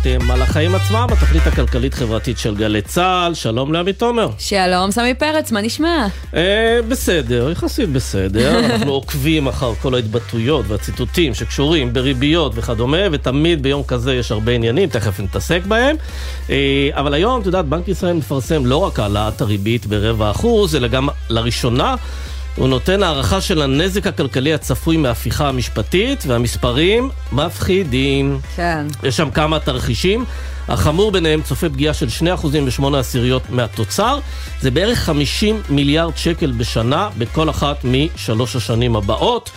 אתם 0.00 0.30
על 0.30 0.42
החיים 0.42 0.74
עצמם, 0.74 1.06
התכלית 1.10 1.46
הכלכלית-חברתית 1.46 2.38
של 2.38 2.54
גלי 2.54 2.82
צה"ל. 2.82 3.34
שלום 3.34 3.72
לעמית 3.72 3.98
תומר. 3.98 4.28
שלום, 4.38 4.90
סמי 4.90 5.14
פרץ, 5.14 5.52
מה 5.52 5.60
נשמע? 5.60 6.06
אה, 6.34 6.78
בסדר, 6.88 7.50
יחסית 7.50 7.88
בסדר. 7.88 8.58
אנחנו 8.64 8.92
עוקבים 8.92 9.46
אחר 9.46 9.74
כל 9.74 9.94
ההתבטאויות 9.94 10.64
והציטוטים 10.68 11.34
שקשורים 11.34 11.92
בריביות 11.92 12.52
וכדומה, 12.54 12.98
ותמיד 13.12 13.62
ביום 13.62 13.82
כזה 13.82 14.14
יש 14.14 14.32
הרבה 14.32 14.52
עניינים, 14.52 14.88
תכף 14.88 15.20
נתעסק 15.20 15.60
בהם. 15.68 15.96
אה, 16.50 16.88
אבל 16.92 17.14
היום, 17.14 17.40
את 17.40 17.46
יודעת, 17.46 17.64
בנק 17.64 17.88
ישראל 17.88 18.12
מפרסם 18.12 18.66
לא 18.66 18.76
רק 18.76 19.00
העלאת 19.00 19.40
הריבית 19.40 19.86
ברבע 19.86 20.30
אחוז, 20.30 20.76
אלא 20.76 20.88
גם 20.88 21.08
לראשונה 21.30 21.94
הוא 22.56 22.68
נותן 22.68 23.02
הערכה 23.02 23.40
של 23.40 23.62
הנזק 23.62 24.06
הכלכלי 24.06 24.54
הצפוי 24.54 24.96
מההפיכה 24.96 25.48
המשפטית, 25.48 26.24
והמספרים 26.26 27.10
מפחידים. 27.32 28.40
כן. 28.56 28.86
יש 29.02 29.16
שם 29.16 29.30
כמה 29.30 29.58
תרחישים. 29.58 30.24
החמור 30.68 31.10
ביניהם 31.12 31.42
צופה 31.42 31.68
פגיעה 31.68 31.94
של 31.94 32.06
2% 32.08 32.46
ו-8 32.46 32.96
עשיריות 32.96 33.50
מהתוצר. 33.50 34.18
זה 34.60 34.70
בערך 34.70 34.98
50 34.98 35.62
מיליארד 35.68 36.16
שקל 36.16 36.52
בשנה 36.52 37.08
בכל 37.18 37.50
אחת 37.50 37.84
משלוש 37.84 38.56
השנים 38.56 38.96
הבאות. 38.96 39.50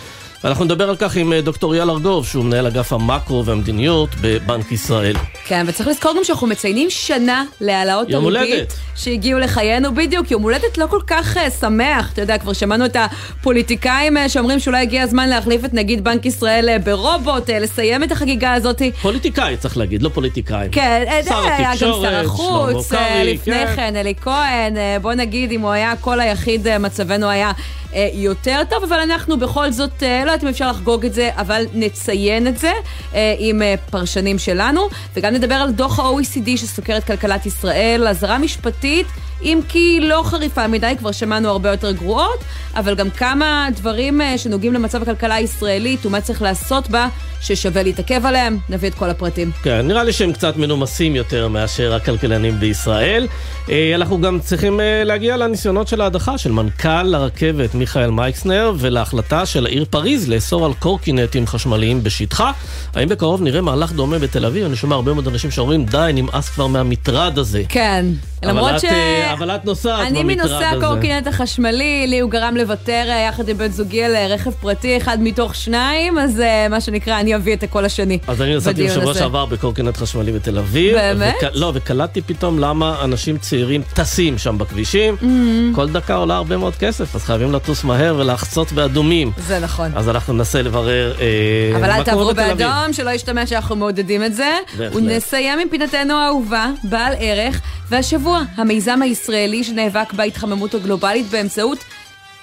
ואנחנו 0.44 0.64
נדבר 0.64 0.88
על 0.88 0.96
כך 0.96 1.16
עם 1.16 1.32
אה, 1.32 1.40
דוקטור 1.40 1.74
אייל 1.74 1.90
ארגוב, 1.90 2.26
שהוא 2.26 2.44
מנהל 2.44 2.66
אגף 2.66 2.92
המקרו 2.92 3.44
והמדיניות 3.44 4.08
בבנק 4.20 4.72
ישראל. 4.72 5.16
כן, 5.44 5.64
וצריך 5.68 5.88
לזכור 5.88 6.14
גם 6.16 6.24
שאנחנו 6.24 6.46
מציינים 6.46 6.90
שנה 6.90 7.44
להעלאות 7.60 8.10
יום 8.10 8.26
הריבית 8.26 8.50
הולדת. 8.50 8.72
שהגיעו 8.96 9.38
לחיינו, 9.40 9.94
בדיוק, 9.94 10.30
יום 10.30 10.42
הולדת 10.42 10.78
לא 10.78 10.86
כל 10.86 11.00
כך 11.06 11.36
uh, 11.36 11.50
שמח, 11.60 12.12
אתה 12.12 12.20
יודע, 12.20 12.38
כבר 12.38 12.52
שמענו 12.52 12.84
את 12.84 12.96
הפוליטיקאים 12.96 14.16
uh, 14.16 14.20
שאומרים 14.28 14.58
שאולי 14.58 14.82
הגיע 14.82 15.02
הזמן 15.02 15.28
להחליף 15.28 15.64
את 15.64 15.74
נגיד 15.74 16.04
בנק 16.04 16.26
ישראל 16.26 16.68
uh, 16.68 16.82
ברובוט, 16.84 17.50
uh, 17.50 17.52
לסיים 17.52 18.04
את 18.04 18.12
החגיגה 18.12 18.52
הזאת. 18.52 18.82
פוליטיקאי, 19.02 19.56
צריך 19.56 19.76
להגיד, 19.76 20.02
לא 20.02 20.08
פוליטיקאים. 20.08 20.70
כן, 20.70 21.04
שר 21.28 21.38
היה 21.38 21.58
גם 21.58 21.72
התקשורת, 21.72 22.02
שר 22.02 22.24
החוץ, 22.24 22.90
קרעי, 22.90 23.34
לפני 23.34 23.66
כן. 23.66 23.76
כן 23.76 23.96
אלי 23.96 24.14
כהן, 24.20 24.76
אה, 24.76 24.96
בוא 25.02 25.14
נגיד 25.14 25.52
אם 25.52 25.60
הוא 25.60 25.70
היה 25.70 25.92
הקול 25.92 26.20
היחיד, 26.20 26.66
אה, 26.66 26.78
מצבנו 26.78 27.28
היה 27.28 27.52
אה, 27.94 28.08
יותר 28.14 28.60
טוב, 28.70 28.84
אבל 28.84 29.00
אנחנו 29.00 29.36
בכל 29.36 29.70
זאת, 29.70 30.02
אה, 30.02 30.24
לא 30.24 30.31
יודעת 30.32 30.44
אם 30.44 30.48
אפשר 30.48 30.70
לחגוג 30.70 31.06
את 31.06 31.14
זה, 31.14 31.30
אבל 31.36 31.64
נציין 31.74 32.46
את 32.46 32.58
זה 32.58 32.72
אה, 33.14 33.34
עם 33.38 33.62
אה, 33.62 33.74
פרשנים 33.90 34.38
שלנו, 34.38 34.88
וגם 35.14 35.34
נדבר 35.34 35.54
על 35.54 35.70
דוח 35.70 35.98
ה-OECD 35.98 36.56
שסוקר 36.56 36.96
את 36.96 37.04
כלכלת 37.04 37.46
ישראל, 37.46 38.06
אזהרה 38.08 38.38
משפטית. 38.38 39.06
אם 39.44 39.60
כי 39.68 40.00
לא 40.02 40.22
חריפה 40.24 40.66
מדי, 40.66 40.94
כבר 40.98 41.12
שמענו 41.12 41.48
הרבה 41.48 41.70
יותר 41.70 41.92
גרועות, 41.92 42.44
אבל 42.74 42.94
גם 42.94 43.10
כמה 43.10 43.68
דברים 43.76 44.20
אה, 44.20 44.38
שנוגעים 44.38 44.72
למצב 44.72 45.02
הכלכלה 45.02 45.34
הישראלית 45.34 46.06
ומה 46.06 46.20
צריך 46.20 46.42
לעשות 46.42 46.90
בה, 46.90 47.08
ששווה 47.40 47.82
להתעכב 47.82 48.26
עליהם, 48.26 48.58
נביא 48.68 48.88
את 48.88 48.94
כל 48.94 49.10
הפרטים. 49.10 49.50
כן, 49.62 49.86
נראה 49.86 50.04
לי 50.04 50.12
שהם 50.12 50.32
קצת 50.32 50.56
מנומסים 50.56 51.16
יותר 51.16 51.48
מאשר 51.48 51.94
הכלכלנים 51.94 52.60
בישראל. 52.60 53.26
אה, 53.70 53.92
אנחנו 53.94 54.20
גם 54.20 54.40
צריכים 54.40 54.80
אה, 54.80 55.04
להגיע 55.04 55.36
לניסיונות 55.36 55.88
של 55.88 56.00
ההדחה 56.00 56.38
של 56.38 56.52
מנכ"ל 56.52 57.14
הרכבת 57.14 57.74
מיכאל 57.74 58.10
מייקסנר 58.10 58.72
ולהחלטה 58.78 59.46
של 59.46 59.66
העיר 59.66 59.84
פריז 59.90 60.28
לאסור 60.28 60.66
על 60.66 60.72
קורקינטים 60.78 61.46
חשמליים 61.46 62.02
בשטחה. 62.02 62.52
האם 62.94 63.08
בקרוב 63.08 63.42
נראה 63.42 63.60
מהלך 63.60 63.92
דומה 63.92 64.18
בתל 64.18 64.46
אביב? 64.46 64.66
אני 64.66 64.76
שומע 64.76 64.94
הרבה 64.94 65.12
מאוד 65.12 65.28
אנשים 65.28 65.50
שאומרים 65.50 65.84
די, 65.84 66.10
נמאס 66.14 66.48
כבר 66.48 66.66
מהמטרד 66.66 67.38
הזה. 67.38 67.62
כן. 67.68 68.06
למרות 68.44 68.80
ש... 68.80 68.84
אה, 68.84 69.32
אבל 69.32 69.50
את 69.50 69.64
נוסעת 69.64 70.06
אני 70.06 70.24
במטרד 70.24 70.36
מנוסע 70.36 70.70
הזה. 70.70 70.86
הקורקינט 70.86 71.26
החשמלי, 71.26 72.06
לי 72.08 72.20
הוא 72.20 72.30
גרם 72.30 72.56
לוותר 72.56 73.04
אה, 73.08 73.26
יחד 73.28 73.48
עם 73.48 73.58
בן 73.58 73.70
זוגי 73.70 74.04
על 74.04 74.14
אה, 74.14 74.26
רכב 74.26 74.50
פרטי, 74.50 74.96
אחד 74.96 75.18
מתוך 75.20 75.54
שניים, 75.54 76.18
אז 76.18 76.42
מה 76.70 76.80
שנקרא, 76.80 77.20
אני 77.20 77.36
אביא 77.36 77.54
את 77.54 77.62
הקול 77.62 77.84
השני. 77.84 78.18
אז 78.26 78.42
אני 78.42 78.56
נסעתי 78.56 78.86
בשבוע. 78.86 79.14
שעבר 79.14 79.46
בקורקינט 79.46 79.96
חשמלי 79.96 80.32
בתל 80.32 80.58
אביב. 80.58 80.94
באמת? 80.94 81.34
וק... 81.42 81.50
לא, 81.54 81.72
וקלטתי 81.74 82.22
פתאום 82.22 82.58
למה 82.58 83.04
אנשים 83.04 83.38
צעירים 83.38 83.82
טסים 83.94 84.38
שם 84.38 84.58
בכבישים. 84.58 85.16
Mm-hmm. 85.20 85.74
כל 85.74 85.88
דקה 85.88 86.14
עולה 86.14 86.36
הרבה 86.36 86.56
מאוד 86.56 86.76
כסף, 86.76 87.14
אז 87.14 87.24
חייבים 87.24 87.52
לטוס 87.52 87.84
מהר 87.84 88.16
ולחצות 88.18 88.72
באדומים. 88.72 89.32
זה 89.38 89.58
נכון. 89.58 89.90
אז 89.94 90.08
אנחנו 90.08 90.32
ננסה 90.32 90.62
לברר 90.62 91.14
אה, 91.20 91.76
אבל 91.76 91.80
מה 91.80 91.86
אל 91.86 91.92
קורה 91.92 92.04
תעברו 92.04 92.30
בתל 92.30 92.40
אביב. 92.40 92.56
באדום, 92.68 92.92
שלא 92.92 93.10
ישתמע 93.10 93.46
שאנחנו 93.46 93.76
מעודדים 93.76 94.24
את 94.24 94.34
זה. 94.34 94.52
בהחלט. 94.78 94.96
ונסיים 94.96 95.58
עם 95.58 95.68
פינתנו 95.68 96.14
האהובה, 96.14 96.70
בעל 96.84 97.12
ערך, 97.18 97.60
והשבוע, 97.88 98.31
המיזם 98.56 99.02
הישראלי 99.02 99.64
שנאבק 99.64 100.12
בהתחממות 100.12 100.74
הגלובלית 100.74 101.26
באמצעות 101.30 101.78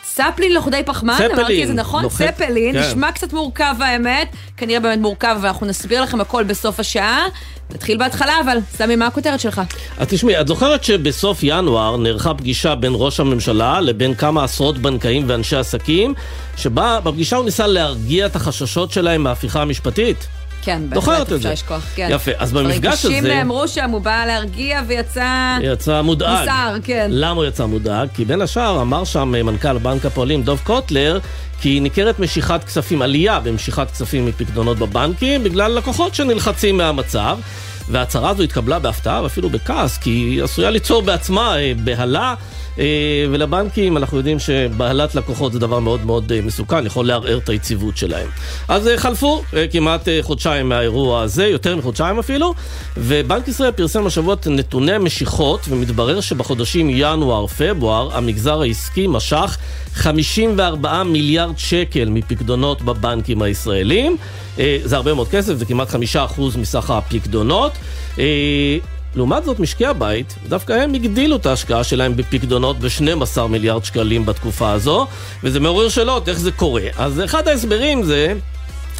ספלין 0.04 0.54
לוכדי 0.54 0.82
פחמן, 0.86 1.14
צפלין, 1.14 1.32
אמרתי 1.32 1.64
את 1.64 1.68
זה 1.68 1.74
נכון? 1.74 2.04
לוכד- 2.04 2.32
צפלין, 2.32 2.74
כן. 2.74 2.80
נשמע 2.90 3.12
קצת 3.12 3.34
מורכב 3.34 3.76
האמת, 3.80 4.28
כנראה 4.58 4.80
באמת 4.80 5.00
מורכב, 5.00 5.38
ואנחנו 5.42 5.66
נסביר 5.66 6.02
לכם 6.02 6.22
הכל 6.22 6.44
בסוף 6.44 6.80
השעה. 6.80 7.22
נתחיל 7.76 7.98
בהתחלה, 7.98 8.34
אבל 8.46 8.58
סמי, 8.78 8.96
מה 8.96 9.08
הכותרת 9.08 9.40
שלך? 9.40 9.62
אז 9.98 10.08
תשמעי, 10.08 10.42
את 10.42 10.48
זוכרת 10.48 10.84
שבסוף 10.84 11.40
ינואר 11.44 11.98
נערכה 11.98 12.34
פגישה 12.34 12.76
בין 12.76 12.92
ראש 12.96 13.20
הממשלה 13.20 13.82
לבין 13.82 14.16
כמה 14.16 14.44
עשרות 14.44 14.78
בנקאים 14.78 15.24
ואנשי 15.28 15.56
עסקים, 15.56 16.14
שבה 16.58 17.00
בפגישה 17.04 17.36
הוא 17.36 17.46
ניסה 17.46 17.68
להרגיע 17.68 18.26
את 18.26 18.36
החששות 18.36 18.92
שלהם 18.92 19.24
מההפיכה 19.24 19.62
המשפטית? 19.62 20.28
כן, 20.62 20.82
זוכרת 20.94 21.28
את 21.28 21.34
אפשר 21.34 21.38
זה. 21.38 21.52
לשכוח, 21.54 21.86
כן. 21.96 22.08
יפה, 22.12 22.32
אז 22.38 22.52
במפגש 22.54 23.06
הזה- 23.06 23.22
נאמרו 23.22 23.68
שם, 23.68 23.90
הוא 23.90 24.02
בא 24.02 24.26
להרגיע 24.26 24.82
ויצא... 24.88 25.58
יצא 25.62 26.02
מודאג. 26.02 26.42
נסער, 26.44 26.76
כן. 26.84 27.08
למה 27.14 27.36
הוא 27.42 27.46
יצא 27.46 27.66
מודאג? 27.66 28.08
כי 28.14 28.26
בין 28.26 28.42
השאר 28.42 28.82
אמר 28.82 29.04
שם 29.04 29.36
אה, 29.36 29.44
מנכ"ל 29.44 29.78
בנק 29.78 30.06
הפועלים 30.06 30.44
דוב 30.44 30.62
קוטלר 30.64 31.20
כי 31.62 31.80
ניכרת 31.80 32.20
משיכת 32.20 32.64
כספים, 32.64 33.02
עלייה 33.02 33.40
במשיכת 33.40 33.92
כספים 33.92 34.26
מפקדונות 34.26 34.78
בבנקים 34.80 35.44
בגלל 35.44 35.72
לקוחות 35.72 36.16
שנלחצים 36.16 36.78
מהמצב. 36.78 37.38
וההצהרה 37.92 38.30
הזו 38.30 38.44
התקבלה 38.44 38.80
בהפתעה 38.80 39.24
ואפילו 39.24 39.50
בכעס, 39.50 39.98
כי 39.98 40.10
היא 40.10 40.44
עשויה 40.44 40.70
ליצור 40.70 41.02
בעצמה 41.02 41.58
אה, 41.58 41.72
בהלה, 41.84 42.22
אה, 42.30 42.34
ולבנקים 43.32 43.98
אנחנו 43.98 44.18
יודעים 44.18 44.40
שבהלת 44.40 45.16
לקוחות 45.16 45.54
זה 45.54 45.60
דבר 45.60 45.80
מאוד 45.80 46.06
מאוד 46.06 46.32
אה, 46.32 46.42
מסוכן, 46.42 46.86
יכול 46.86 47.08
לערער 47.08 47.38
את 47.38 47.50
היציבות 47.50 47.98
שלהם. 47.98 48.28
אז 48.68 48.88
אה, 48.88 48.98
חלפו 48.98 49.42
אה, 49.54 49.66
כמעט 49.72 50.08
אה, 50.08 50.20
חודשיים 50.22 50.70
מהאירוע 50.70 51.22
הזה, 51.22 51.48
יותר 51.48 51.76
מחודשיים 51.76 52.20
אפילו, 52.20 52.54
ובנק 52.98 53.48
ישראל 53.48 53.72
פרסם 53.72 54.06
השבוע 54.06 54.34
את 54.34 54.48
נתוני 54.48 54.92
המשיכות, 54.92 55.66
ומתברר 55.70 56.22
שבחודשים 56.22 56.90
ינואר-פברואר 56.90 58.18
המגזר 58.18 58.62
העסקי 58.62 59.08
משך 59.08 59.58
54 59.94 61.04
מיליארד 61.04 61.58
שקל 61.58 62.10
מפקדונות 62.10 62.82
בבנקים 62.82 63.42
הישראלים. 63.42 64.18
אה, 64.60 64.78
זה 64.84 64.96
הרבה 64.96 65.14
מאוד 65.14 65.28
כסף, 65.28 65.54
זה 65.54 65.66
כמעט 65.66 65.90
5% 65.90 65.96
מסך 66.58 66.92
הפקדונות. 66.92 67.72
לעומת 69.16 69.44
זאת, 69.44 69.60
משקי 69.60 69.86
הבית, 69.86 70.36
דווקא 70.48 70.74
הם 70.74 70.94
הגדילו 70.94 71.36
את 71.36 71.46
ההשקעה 71.46 71.84
שלהם 71.84 72.16
בפקדונות 72.16 72.80
ב-12 72.80 73.42
מיליארד 73.50 73.86
שקלים 73.86 74.26
בתקופה 74.26 74.72
הזו, 74.72 75.08
וזה 75.44 75.60
מעורר 75.60 75.90
שאלות 75.90 76.30
איך 76.30 76.40
זה 76.40 76.52
קורה. 76.52 76.84
אז 76.98 77.22
אחד 77.26 77.48
ההסברים 77.48 78.04
זה... 78.04 78.34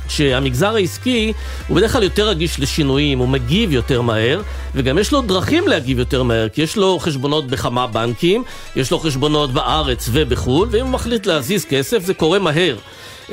שהמגזר 0.10 0.76
העסקי 0.76 1.34
הוא 1.68 1.78
בדרך 1.78 1.92
כלל 1.92 2.04
יותר 2.04 2.28
רגיש 2.30 2.60
לשינויים, 2.60 3.20
הוא 3.20 3.28
מגיב 3.28 3.72
יותר 3.72 4.02
מהר, 4.02 4.42
וגם 4.76 4.98
יש 4.98 5.12
לו 5.12 5.22
דרכים 5.22 5.68
להגיב 5.68 6.00
יותר 6.00 6.24
מהר, 6.24 6.50
כי 6.50 6.62
יש 6.62 6.78
לו 6.78 7.00
חשבונות 7.00 7.48
בכמה 7.48 7.88
בנקים, 7.88 8.44
יש 8.76 8.92
לו 8.92 9.00
חשבונות 9.00 9.54
בארץ 9.54 10.10
ובחו"ל, 10.12 10.68
ואם 10.72 10.86
הוא 10.86 10.90
מחליט 10.90 11.26
להזיז 11.26 11.66
כסף 11.66 12.06
זה 12.06 12.14
קורה 12.14 12.40
מהר. 12.40 12.76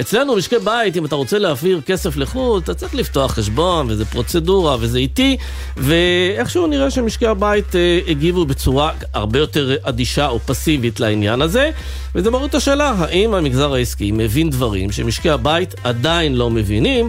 אצלנו, 0.00 0.36
משקי 0.36 0.58
בית, 0.64 0.96
אם 0.96 1.04
אתה 1.04 1.14
רוצה 1.14 1.38
להעביר 1.38 1.80
כסף 1.86 2.16
לחו"ל, 2.16 2.58
אתה 2.58 2.74
צריך 2.74 2.94
לפתוח 2.94 3.32
חשבון, 3.32 3.86
וזה 3.90 4.04
פרוצדורה, 4.04 4.76
וזה 4.80 4.98
איטי, 4.98 5.36
ואיכשהו 5.76 6.66
נראה 6.66 6.90
שמשקי 6.90 7.26
הבית 7.26 7.76
אה, 7.76 8.00
הגיבו 8.08 8.46
בצורה 8.46 8.90
הרבה 9.14 9.38
יותר 9.38 9.76
אדישה 9.82 10.28
או 10.28 10.40
פסיבית 10.40 11.00
לעניין 11.00 11.42
הזה, 11.42 11.70
וזה 12.14 12.30
מעורר 12.30 12.46
את 12.46 12.54
השאלה, 12.54 12.94
האם 12.98 13.34
המגזר 13.34 13.74
העסקי 13.74 14.12
מבין 14.12 14.50
דברים 14.50 14.92
שמשקי 14.92 15.30
הבית 15.30 15.74
עדיין 15.84 16.34
לא 16.34 16.50
מבינים, 16.50 17.08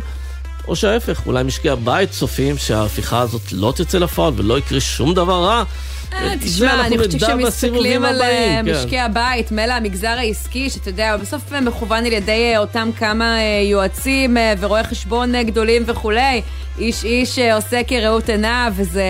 או 0.67 0.75
שההפך, 0.75 1.21
אולי 1.25 1.44
משקי 1.44 1.69
הבית 1.69 2.11
צופים 2.11 2.57
שההפיכה 2.57 3.19
הזאת 3.19 3.51
לא 3.51 3.73
תצא 3.75 3.97
לפועל 3.97 4.33
ולא 4.35 4.57
יקרה 4.57 4.79
שום 4.79 5.13
דבר 5.13 5.44
רע. 5.44 5.63
אה, 6.13 6.33
תשמע, 6.42 6.86
אני 6.86 6.98
חושבת 6.98 7.12
שכשמסתכלים 7.12 8.06
על 8.06 8.21
אה, 8.21 8.59
כן. 8.65 8.71
משקי 8.71 9.00
הבית, 9.00 9.51
מילא 9.51 9.74
המגזר 9.74 10.07
העסקי, 10.07 10.69
שאתה 10.69 10.89
יודע, 10.89 11.18
בסוף 11.18 11.51
מכוון 11.51 12.06
על 12.06 12.13
ידי 12.13 12.51
אה, 12.54 12.59
אותם 12.59 12.89
כמה 12.98 13.38
יועצים 13.63 14.38
ורואי 14.59 14.83
חשבון 14.83 15.44
גדולים 15.44 15.83
וכולי, 15.86 16.42
איש 16.80 17.04
איש 17.04 17.39
עושה 17.39 17.83
כראות 17.88 18.30
עיניו, 18.30 18.74
וזה, 18.75 19.04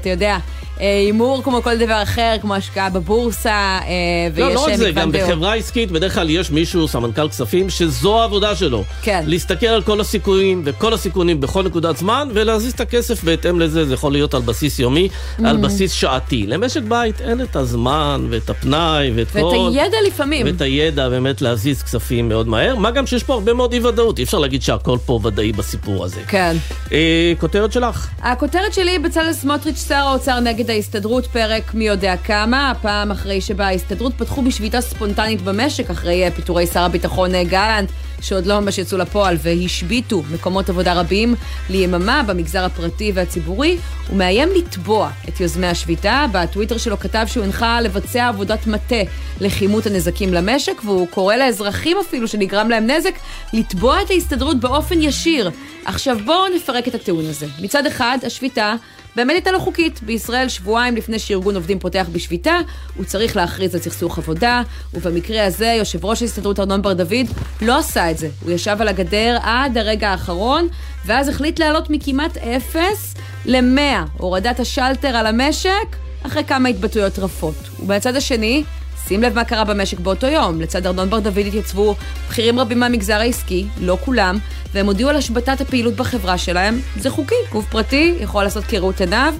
אתה 0.00 0.08
יודע, 0.08 0.36
הימור 0.78 1.42
כמו 1.42 1.62
כל 1.62 1.76
דבר 1.76 2.02
אחר, 2.02 2.34
כמו 2.40 2.54
השקעה 2.54 2.90
בבורסה, 2.90 3.50
אה, 3.50 3.88
ויש 4.34 4.48
לא, 4.48 4.54
לא 4.54 4.64
רק 4.66 4.74
זה, 4.74 4.88
מגוון 4.88 5.02
גם 5.02 5.10
דעות. 5.12 5.30
בחברה 5.30 5.54
עסקית 5.54 5.90
בדרך 5.90 6.14
כלל 6.14 6.30
יש 6.30 6.50
מישהו, 6.50 6.88
סמנכ"ל 6.88 7.28
כספים, 7.28 7.70
שזו 7.70 8.20
העבודה 8.20 8.56
שלו. 8.56 8.84
כן. 9.02 9.24
להסתכל 9.26 9.66
על 9.66 9.82
כל 9.82 10.00
הסיכויים 10.00 10.62
וכל 10.64 10.94
הסיכונים 10.94 11.40
בכל 11.40 11.62
נקודת 11.62 11.96
זמן, 11.96 12.28
ולהזיז 12.34 12.72
את 12.72 12.80
הכסף 12.80 13.24
בהתאם 13.24 13.60
לזה, 13.60 13.84
זה 13.86 13.94
יכול 13.94 14.12
להיות 14.12 14.34
על 14.34 14.42
בסיס 14.42 14.78
יומי, 14.78 15.08
Mm. 15.38 15.46
על 15.48 15.56
בסיס 15.56 15.92
שעתי. 15.92 16.46
למשק 16.46 16.82
בית 16.82 17.20
אין 17.20 17.40
את 17.40 17.56
הזמן 17.56 18.26
ואת 18.30 18.50
הפנאי 18.50 19.10
ואת 19.14 19.30
כל... 19.30 19.38
ואת 19.38 19.74
הידע 19.74 19.96
לפעמים. 20.06 20.46
ואת 20.46 20.60
הידע 20.60 21.08
באמת 21.08 21.42
להזיז 21.42 21.82
כספים 21.82 22.28
מאוד 22.28 22.48
מהר, 22.48 22.76
מה 22.76 22.90
גם 22.90 23.06
שיש 23.06 23.22
פה 23.22 23.34
הרבה 23.34 23.52
מאוד 23.54 23.72
אי 23.72 23.80
ודאות, 23.80 24.18
אי 24.18 24.24
אפשר 24.24 24.38
להגיד 24.38 24.62
שהכל 24.62 24.98
פה 25.06 25.20
ודאי 25.22 25.52
בסיפור 25.52 26.04
הזה. 26.04 26.20
כן. 26.28 26.56
אה, 26.92 27.32
כותרת 27.40 27.72
שלך. 27.72 28.08
הכותרת 28.22 28.74
שלי, 28.74 28.98
בצלאל 28.98 29.32
סמוטריץ', 29.32 29.84
שר 29.88 29.94
האוצר 29.94 30.40
נגד 30.40 30.63
ההסתדרות, 30.70 31.26
פרק 31.26 31.74
מי 31.74 31.86
יודע 31.86 32.16
כמה, 32.16 32.70
הפעם 32.70 33.10
אחרי 33.10 33.40
שבה 33.40 33.66
ההסתדרות 33.66 34.12
פתחו 34.16 34.42
בשביתה 34.42 34.80
ספונטנית 34.80 35.42
במשק, 35.42 35.90
אחרי 35.90 36.24
אה, 36.24 36.30
פיטורי 36.30 36.66
שר 36.66 36.80
הביטחון 36.80 37.34
אה, 37.34 37.44
גלנט, 37.44 37.90
שעוד 38.20 38.46
לא 38.46 38.60
ממש 38.60 38.78
יצאו 38.78 38.98
לפועל, 38.98 39.36
והשביתו 39.42 40.22
מקומות 40.32 40.68
עבודה 40.68 41.00
רבים 41.00 41.34
ליממה 41.70 42.22
במגזר 42.26 42.64
הפרטי 42.64 43.12
והציבורי, 43.14 43.78
הוא 44.08 44.16
מאיים 44.16 44.48
לתבוע 44.56 45.10
את 45.28 45.40
יוזמי 45.40 45.66
השביתה. 45.66 46.26
בטוויטר 46.32 46.78
שלו 46.78 46.98
כתב 46.98 47.24
שהוא 47.26 47.44
הנחה 47.44 47.80
לבצע 47.80 48.28
עבודת 48.28 48.66
מטה 48.66 49.02
לכימות 49.40 49.86
הנזקים 49.86 50.34
למשק, 50.34 50.84
והוא 50.84 51.08
קורא 51.08 51.36
לאזרחים 51.36 51.96
אפילו 52.08 52.28
שנגרם 52.28 52.68
להם 52.68 52.86
נזק, 52.90 53.14
לתבוע 53.52 54.02
את 54.02 54.10
ההסתדרות 54.10 54.60
באופן 54.60 55.02
ישיר. 55.02 55.50
עכשיו 55.84 56.18
בואו 56.24 56.54
נפרק 56.56 56.88
את 56.88 56.94
הטיעון 56.94 57.24
הזה. 57.26 57.46
מצד 57.60 57.86
אחד, 57.86 58.18
השביתה 58.26 58.74
באמת 59.16 59.34
הייתה 59.34 59.52
לא 59.52 59.58
חוקית. 59.58 60.00
בישראל, 60.02 60.48
שבועיים 60.48 60.96
לפני 60.96 61.18
שארגון 61.18 61.54
עובדים 61.54 61.78
פותח 61.78 62.06
בשביתה, 62.12 62.54
הוא 62.96 63.04
צריך 63.04 63.36
להכריז 63.36 63.74
על 63.74 63.80
סכסוך 63.80 64.18
עבודה, 64.18 64.62
ובמקרה 64.94 65.46
הזה, 65.46 65.66
יושב 65.66 66.04
ראש 66.04 66.22
ההסתדרות 66.22 66.60
ארנון 66.60 66.82
בר 66.82 66.92
דוד 66.92 67.26
לא 67.62 67.78
עשה 67.78 68.10
את 68.10 68.18
זה. 68.18 68.28
הוא 68.42 68.50
ישב 68.50 68.76
על 68.80 68.88
הגדר 68.88 69.38
עד 69.42 69.78
הרגע 69.78 70.08
האחרון, 70.08 70.68
ואז 71.06 71.28
החליט 71.28 71.58
לעלות 71.58 71.90
מכמעט 71.90 72.36
אפס 72.36 73.14
ל-100, 73.44 74.08
הורדת 74.18 74.60
השלטר 74.60 75.16
על 75.16 75.26
המשק, 75.26 75.96
אחרי 76.22 76.44
כמה 76.44 76.68
התבטאויות 76.68 77.18
רפות. 77.18 77.54
ומהצד 77.80 78.16
השני, 78.16 78.64
שים 79.08 79.22
לב 79.22 79.34
מה 79.34 79.44
קרה 79.44 79.64
במשק 79.64 80.00
באותו 80.00 80.26
יום. 80.26 80.60
לצד 80.60 80.86
ארנון 80.86 81.10
בר 81.10 81.18
דוד 81.18 81.38
התייצבו 81.38 81.94
בכירים 82.28 82.60
רבים 82.60 82.80
מהמגזר 82.80 83.20
העסקי, 83.20 83.66
לא 83.80 83.98
כולם, 84.04 84.38
והם 84.72 84.86
הודיעו 84.86 85.10
על 85.10 85.16
השבתת 85.16 85.60
הפעילות 85.60 85.94
בחברה 85.94 86.38
שלהם. 86.38 86.80
זה 86.96 87.10
חוקי, 87.10 87.34
גוף 87.52 87.66
פרטי 87.70 88.14
יכול 88.20 88.44
לעשות 88.44 88.64
כראות 88.64 89.00
עיניו, 89.00 89.34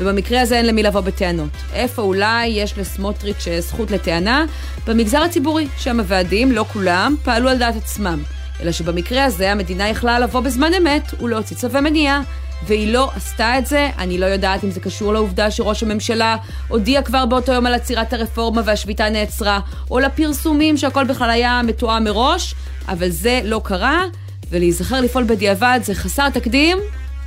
ובמקרה 0.00 0.40
הזה 0.40 0.56
אין 0.56 0.66
למי 0.66 0.82
לבוא 0.82 1.00
בטענות. 1.00 1.50
איפה 1.72 2.02
אולי 2.02 2.46
יש 2.46 2.78
לסמוטריץ' 2.78 3.46
זכות 3.58 3.90
לטענה? 3.90 4.44
במגזר 4.86 5.22
הציבורי, 5.22 5.68
שם 5.78 6.00
הוועדים, 6.00 6.52
לא 6.52 6.64
כולם, 6.72 7.16
פעלו 7.24 7.48
על 7.48 7.58
דעת 7.58 7.76
עצמם. 7.76 8.22
אלא 8.60 8.72
שבמקרה 8.72 9.24
הזה 9.24 9.52
המדינה 9.52 9.88
יכלה 9.88 10.18
לבוא 10.18 10.40
בזמן 10.40 10.74
אמת 10.74 11.22
ולהוציא 11.22 11.56
צווי 11.56 11.80
מניעה. 11.80 12.22
והיא 12.66 12.92
לא 12.92 13.10
עשתה 13.14 13.58
את 13.58 13.66
זה. 13.66 13.90
אני 13.98 14.18
לא 14.18 14.26
יודעת 14.26 14.64
אם 14.64 14.70
זה 14.70 14.80
קשור 14.80 15.12
לעובדה 15.12 15.50
שראש 15.50 15.82
הממשלה 15.82 16.36
הודיע 16.68 17.02
כבר 17.02 17.26
באותו 17.26 17.52
יום 17.52 17.66
על 17.66 17.74
עצירת 17.74 18.12
הרפורמה 18.12 18.62
והשביתה 18.64 19.08
נעצרה, 19.08 19.60
או 19.90 19.98
לפרסומים 19.98 20.76
שהכל 20.76 21.04
בכלל 21.04 21.30
היה 21.30 21.60
מתואם 21.64 22.04
מראש, 22.04 22.54
אבל 22.88 23.08
זה 23.08 23.40
לא 23.44 23.60
קרה, 23.64 24.02
ולהיזכר 24.50 25.00
לפעול 25.00 25.24
בדיעבד 25.24 25.80
זה 25.82 25.94
חסר 25.94 26.30
תקדים, 26.30 26.78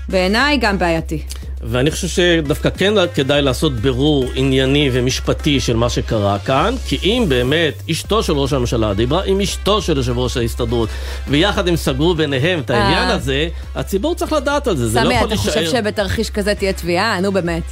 בעיניי 0.09 0.57
גם 0.57 0.79
בעייתי. 0.79 1.21
ואני 1.63 1.91
חושב 1.91 2.07
שדווקא 2.07 2.69
כן 2.69 2.93
כדאי 3.15 3.41
לעשות 3.41 3.73
בירור 3.73 4.25
ענייני 4.35 4.89
ומשפטי 4.93 5.59
של 5.59 5.75
מה 5.75 5.89
שקרה 5.89 6.39
כאן, 6.39 6.75
כי 6.87 6.97
אם 7.03 7.25
באמת 7.27 7.73
אשתו 7.91 8.23
של 8.23 8.33
ראש 8.33 8.53
הממשלה 8.53 8.93
דיברה 8.93 9.23
עם 9.25 9.41
אשתו 9.41 9.81
של 9.81 9.97
יושב 9.97 10.17
ראש 10.17 10.37
ההסתדרות, 10.37 10.89
ויחד 11.27 11.67
הם 11.67 11.75
סגרו 11.75 12.15
ביניהם 12.15 12.59
את 12.59 12.69
העניין 12.69 13.09
אה. 13.09 13.13
הזה, 13.13 13.47
הציבור 13.75 14.15
צריך 14.15 14.33
לדעת 14.33 14.67
על 14.67 14.77
זה, 14.77 14.87
זה 14.87 14.99
לא 14.99 15.05
סמי, 15.05 15.13
יכול 15.13 15.27
אתה 15.27 15.35
חושב 15.35 15.55
להישאר... 15.55 15.81
שבתרחיש 15.81 16.29
כזה 16.29 16.55
תהיה 16.55 16.73
תביעה? 16.73 17.19
נו 17.19 17.31
באמת. 17.31 17.63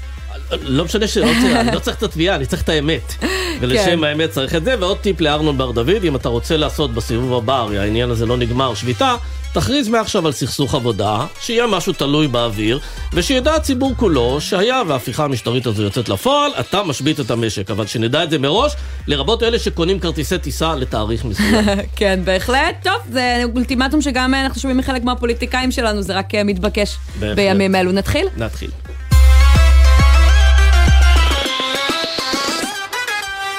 לא 0.61 0.85
משנה 0.85 1.07
שלא 1.07 1.25
צריך, 1.41 1.55
אני 1.55 1.75
לא 1.75 1.79
צריך 1.79 1.97
את 1.97 2.03
התביעה, 2.03 2.35
אני 2.35 2.45
צריך 2.45 2.61
את 2.61 2.69
האמת. 2.69 3.13
ולשם 3.59 3.85
כן. 3.85 4.03
האמת 4.03 4.29
צריך 4.29 4.55
את 4.55 4.65
זה, 4.65 4.75
ועוד 4.79 4.97
טיפ 4.97 5.21
לארנון 5.21 5.57
בר 5.57 5.71
דוד, 5.71 6.03
אם 6.03 6.15
אתה 6.15 6.29
רוצה 6.29 6.57
לעשות 6.57 6.93
בסיבוב 6.93 7.33
הבא, 7.33 7.59
הרי 7.59 7.79
העניין 7.79 8.09
הזה 8.09 8.25
לא 8.25 8.37
נגמר, 8.37 8.73
שביתה, 8.73 9.15
תכריז 9.53 9.87
מעכשיו 9.87 10.27
על 10.27 10.31
סכסוך 10.31 10.75
עבודה, 10.75 11.25
שיהיה 11.41 11.67
משהו 11.67 11.93
תלוי 11.93 12.27
באוויר, 12.27 12.79
ושידע 13.13 13.55
הציבור 13.55 13.93
כולו 13.97 14.41
שהיה 14.41 14.81
וההפיכה 14.87 15.25
המשטרית 15.25 15.65
הזו 15.65 15.83
יוצאת 15.83 16.09
לפועל, 16.09 16.51
אתה 16.59 16.83
משבית 16.83 17.19
את 17.19 17.31
המשק, 17.31 17.71
אבל 17.71 17.85
שנדע 17.85 18.23
את 18.23 18.29
זה 18.29 18.37
מראש, 18.37 18.71
לרבות 19.07 19.43
אלה 19.43 19.59
שקונים 19.59 19.99
כרטיסי 19.99 20.37
טיסה 20.37 20.75
לתאריך 20.75 21.25
מסוים. 21.25 21.65
כן, 21.95 22.19
בהחלט. 22.23 22.75
טוב, 22.83 22.97
זה 23.11 23.43
אולטימטום 23.55 24.01
שגם 24.01 24.33
אנחנו 24.33 24.61
שומעים 24.61 24.77
מחלק 24.77 25.03
מהפוליטיקאים 25.03 25.71
שלנו, 25.71 26.01
זה 26.01 26.13
רק 26.13 26.35
אה, 26.35 26.43
מתבקש 26.43 26.97
בהחלט. 27.19 27.35
בימים 27.35 27.75
אלו. 27.75 27.91
נתחיל? 27.91 28.27
נתחיל. 28.37 28.69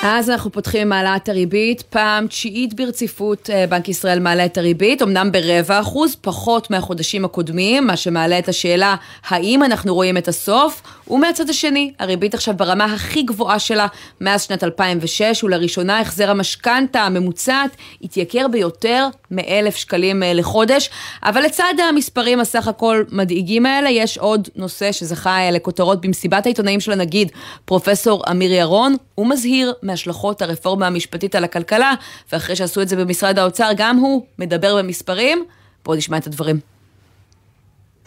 אז 0.03 0.31
אנחנו 0.31 0.53
פותחים 0.53 0.81
עם 0.81 0.93
העלאת 0.93 1.29
הריבית, 1.29 1.83
פעם 1.83 2.27
תשיעית 2.27 2.75
ברציפות 2.75 3.51
אה, 3.51 3.67
בנק 3.67 3.89
ישראל 3.89 4.21
מעלה 4.21 4.45
את 4.45 4.59
הריבית, 4.59 5.03
אמנם 5.03 5.33
ברבע 5.33 5.81
אחוז, 5.81 6.17
פחות 6.21 6.71
מהחודשים 6.71 7.25
הקודמים, 7.25 7.87
מה 7.87 7.97
שמעלה 7.97 8.39
את 8.39 8.49
השאלה 8.49 8.97
האם 9.29 9.65
אנחנו 9.65 9.95
רואים 9.95 10.17
את 10.17 10.29
הסוף, 10.29 10.83
ומהצד 11.11 11.51
השני, 11.51 11.93
הריבית 11.99 12.35
עכשיו 12.35 12.55
ברמה 12.57 12.85
הכי 12.85 13.23
גבוהה 13.23 13.59
שלה 13.59 13.87
מאז 14.21 14.43
שנת 14.43 14.65
2006, 14.65 15.45
ולראשונה 15.45 16.01
החזר 16.01 16.31
המשכנתה 16.31 17.01
הממוצעת 17.01 17.71
התייקר 18.03 18.49
ביותר 18.49 19.09
מאלף 19.31 19.77
שקלים 19.77 20.23
אה, 20.23 20.33
לחודש, 20.33 20.91
אבל 21.23 21.43
לצד 21.43 21.75
המספרים 21.89 22.41
הסך 22.41 22.69
הכל 22.69 23.05
מדאיגים 23.13 23.67
האלה, 23.67 23.91
יש 23.91 24.19
עוד 24.19 24.49
נושא 24.57 24.93
שזכה 24.93 25.39
אה, 25.39 25.51
לכותרות 25.51 26.01
במסיבת 26.01 26.47
העיתונאים 26.47 26.81
של 26.81 26.93
הנגיד, 26.93 27.33
פרופסור 27.65 28.23
אמיר 28.31 28.53
ירון, 28.53 28.97
הוא 29.15 29.27
מזהיר 29.27 29.75
מהשלכות 29.89 30.43
הרפורמה 30.43 30.87
המשפטית 30.87 31.35
על 31.35 31.45
הכלכלה, 31.45 31.95
ואחרי 32.33 32.57
שעשו 32.57 32.83
את 32.83 32.89
זה 32.89 32.97
במשרד 32.97 33.39
האוצר, 33.39 33.71
גם 33.77 33.97
הוא 33.97 34.27
מדבר 34.39 34.77
במספרים. 34.79 35.45
בואו 35.85 35.97
נשמע 35.97 36.17
את 36.17 36.27
הדברים. 36.27 36.61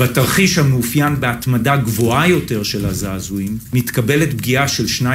בתרחיש 0.01 0.57
המאופיין 0.57 1.19
בהתמדה 1.19 1.77
גבוהה 1.77 2.27
יותר 2.27 2.63
של 2.63 2.85
הזעזועים, 2.85 3.57
מתקבלת 3.73 4.33
פגיעה 4.33 4.67
של 4.67 4.85
2.8 4.85 5.05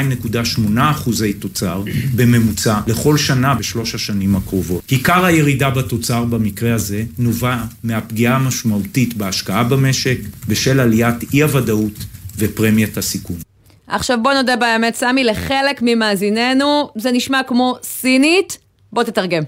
אחוזי 0.91 1.33
תוצר 1.33 1.83
בממוצע 2.15 2.81
לכל 2.87 3.17
שנה 3.17 3.55
בשלוש 3.55 3.95
השנים 3.95 4.37
הקרובות. 4.37 4.83
עיקר 4.89 5.25
הירידה 5.25 5.71
בתוצר 5.71 6.25
במקרה 6.25 6.75
הזה 6.75 7.05
נובע 7.19 7.57
מהפגיעה 7.85 8.37
המשמעותית 8.37 9.15
בהשקעה 9.15 9.65
במשק 9.65 10.19
בשל 10.49 10.81
עליית 10.81 11.33
אי 11.33 11.43
הוודאות 11.43 12.05
ופרמיית 12.39 12.99
הסיכון. 12.99 13.46
עכשיו 13.89 14.19
בוא 14.23 14.33
נודה 14.33 14.57
באמת, 14.57 14.95
סמי, 14.95 15.25
לחלק 15.25 15.79
ממאזיננו 15.83 16.91
זה 16.97 17.13
נשמע 17.13 17.43
כמו 17.43 17.77
סינית. 17.83 18.59
בוא 18.93 19.03
תתרגם. 19.03 19.43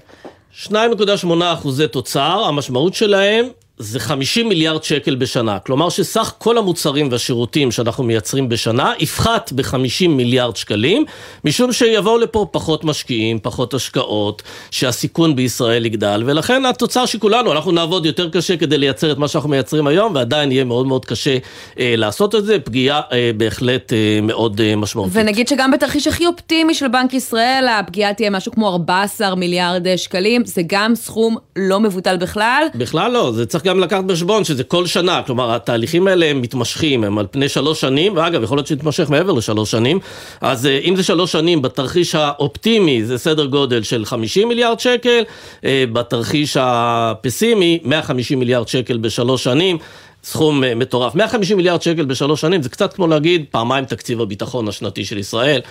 2.8 0.65 0.73
אחוזי 1.53 1.87
תוצר, 1.87 2.43
המשמעות 2.47 2.93
שלהם 2.93 3.45
זה 3.81 3.99
50 3.99 4.49
מיליארד 4.49 4.83
שקל 4.83 5.15
בשנה. 5.15 5.59
כלומר 5.59 5.89
שסך 5.89 6.33
כל 6.37 6.57
המוצרים 6.57 7.07
והשירותים 7.11 7.71
שאנחנו 7.71 8.03
מייצרים 8.03 8.49
בשנה 8.49 8.93
יפחת 8.99 9.51
ב-50 9.51 10.07
מיליארד 10.07 10.55
שקלים, 10.55 11.05
משום 11.45 11.73
שיבואו 11.73 12.17
לפה 12.17 12.47
פחות 12.51 12.83
משקיעים, 12.83 13.39
פחות 13.39 13.73
השקעות, 13.73 14.41
שהסיכון 14.71 15.35
בישראל 15.35 15.85
יגדל, 15.85 16.23
ולכן 16.25 16.65
התוצר 16.65 17.05
שכולנו, 17.05 17.51
אנחנו 17.51 17.71
נעבוד 17.71 18.05
יותר 18.05 18.29
קשה 18.29 18.57
כדי 18.57 18.77
לייצר 18.77 19.11
את 19.11 19.17
מה 19.17 19.27
שאנחנו 19.27 19.49
מייצרים 19.49 19.87
היום, 19.87 20.15
ועדיין 20.15 20.51
יהיה 20.51 20.63
מאוד 20.63 20.87
מאוד 20.87 21.05
קשה 21.05 21.37
אה, 21.79 21.93
לעשות 21.97 22.35
את 22.35 22.45
זה, 22.45 22.59
פגיעה 22.59 23.01
אה, 23.11 23.31
בהחלט 23.37 23.93
אה, 23.93 24.19
מאוד 24.23 24.61
אה, 24.61 24.75
משמעותית. 24.75 25.13
ונגיד 25.15 25.47
שגם 25.47 25.71
בתרחיש 25.71 26.07
הכי 26.07 26.25
אופטימי 26.25 26.73
של 26.73 26.87
בנק 26.87 27.13
ישראל, 27.13 27.67
הפגיעה 27.79 28.13
תהיה 28.13 28.29
משהו 28.29 28.51
כמו 28.51 28.69
14 28.69 29.35
מיליארד 29.35 29.87
אה, 29.87 29.97
שקלים, 29.97 30.45
זה 30.45 30.61
גם 30.67 30.95
סכום 30.95 31.37
לא 31.55 31.79
מבוטל 31.79 32.17
בכלל. 32.17 32.63
בכלל 32.75 33.11
לא, 33.11 33.31
זה 33.31 33.45
צריך 33.45 33.68
גם 33.69 33.79
לקחת 33.79 34.03
בחשבון 34.03 34.43
שזה 34.43 34.63
כל 34.63 34.85
שנה, 34.85 35.21
כלומר 35.25 35.55
התהליכים 35.55 36.07
האלה 36.07 36.25
הם 36.25 36.41
מתמשכים, 36.41 37.03
הם 37.03 37.17
על 37.17 37.27
פני 37.31 37.49
שלוש 37.49 37.81
שנים, 37.81 38.17
ואגב 38.17 38.43
יכול 38.43 38.57
להיות 38.57 38.67
שיתמשך 38.67 39.09
מעבר 39.09 39.31
לשלוש 39.31 39.71
שנים, 39.71 39.99
אז 40.41 40.65
אה, 40.65 40.79
אם 40.83 40.95
זה 40.95 41.03
שלוש 41.03 41.31
שנים 41.31 41.61
בתרחיש 41.61 42.15
האופטימי 42.15 43.03
זה 43.03 43.17
סדר 43.17 43.45
גודל 43.45 43.83
של 43.83 44.05
50 44.05 44.47
מיליארד 44.47 44.79
שקל, 44.79 45.23
אה, 45.65 45.83
בתרחיש 45.93 46.57
הפסימי 46.59 47.79
150 47.83 48.39
מיליארד 48.39 48.67
שקל 48.67 48.97
בשלוש 48.97 49.43
שנים. 49.43 49.77
סכום 50.23 50.63
אה, 50.63 50.75
מטורף. 50.75 51.15
150 51.15 51.57
מיליארד 51.57 51.81
שקל 51.81 52.05
בשלוש 52.05 52.41
שנים 52.41 52.61
זה 52.61 52.69
קצת 52.69 52.93
כמו 52.93 53.07
להגיד 53.07 53.45
פעמיים 53.51 53.85
תקציב 53.85 54.21
הביטחון 54.21 54.67
השנתי 54.67 55.05
של 55.05 55.17
ישראל. 55.17 55.61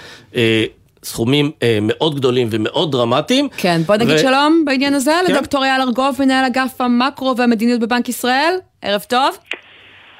סכומים 1.04 1.50
אה, 1.62 1.78
מאוד 1.82 2.16
גדולים 2.16 2.48
ומאוד 2.50 2.92
דרמטיים. 2.92 3.48
כן, 3.56 3.80
בוא 3.86 3.96
נגיד 3.96 4.14
ו- 4.14 4.18
שלום 4.18 4.62
בעניין 4.64 4.94
הזה 4.94 5.12
כן. 5.26 5.32
לדוקטור 5.32 5.64
אייל 5.64 5.80
ארגוב, 5.80 6.16
מנהל 6.18 6.44
אגף 6.44 6.80
המקרו 6.80 7.34
והמדיניות 7.36 7.80
בבנק 7.80 8.08
ישראל. 8.08 8.54
ערב 8.82 9.04
טוב. 9.08 9.38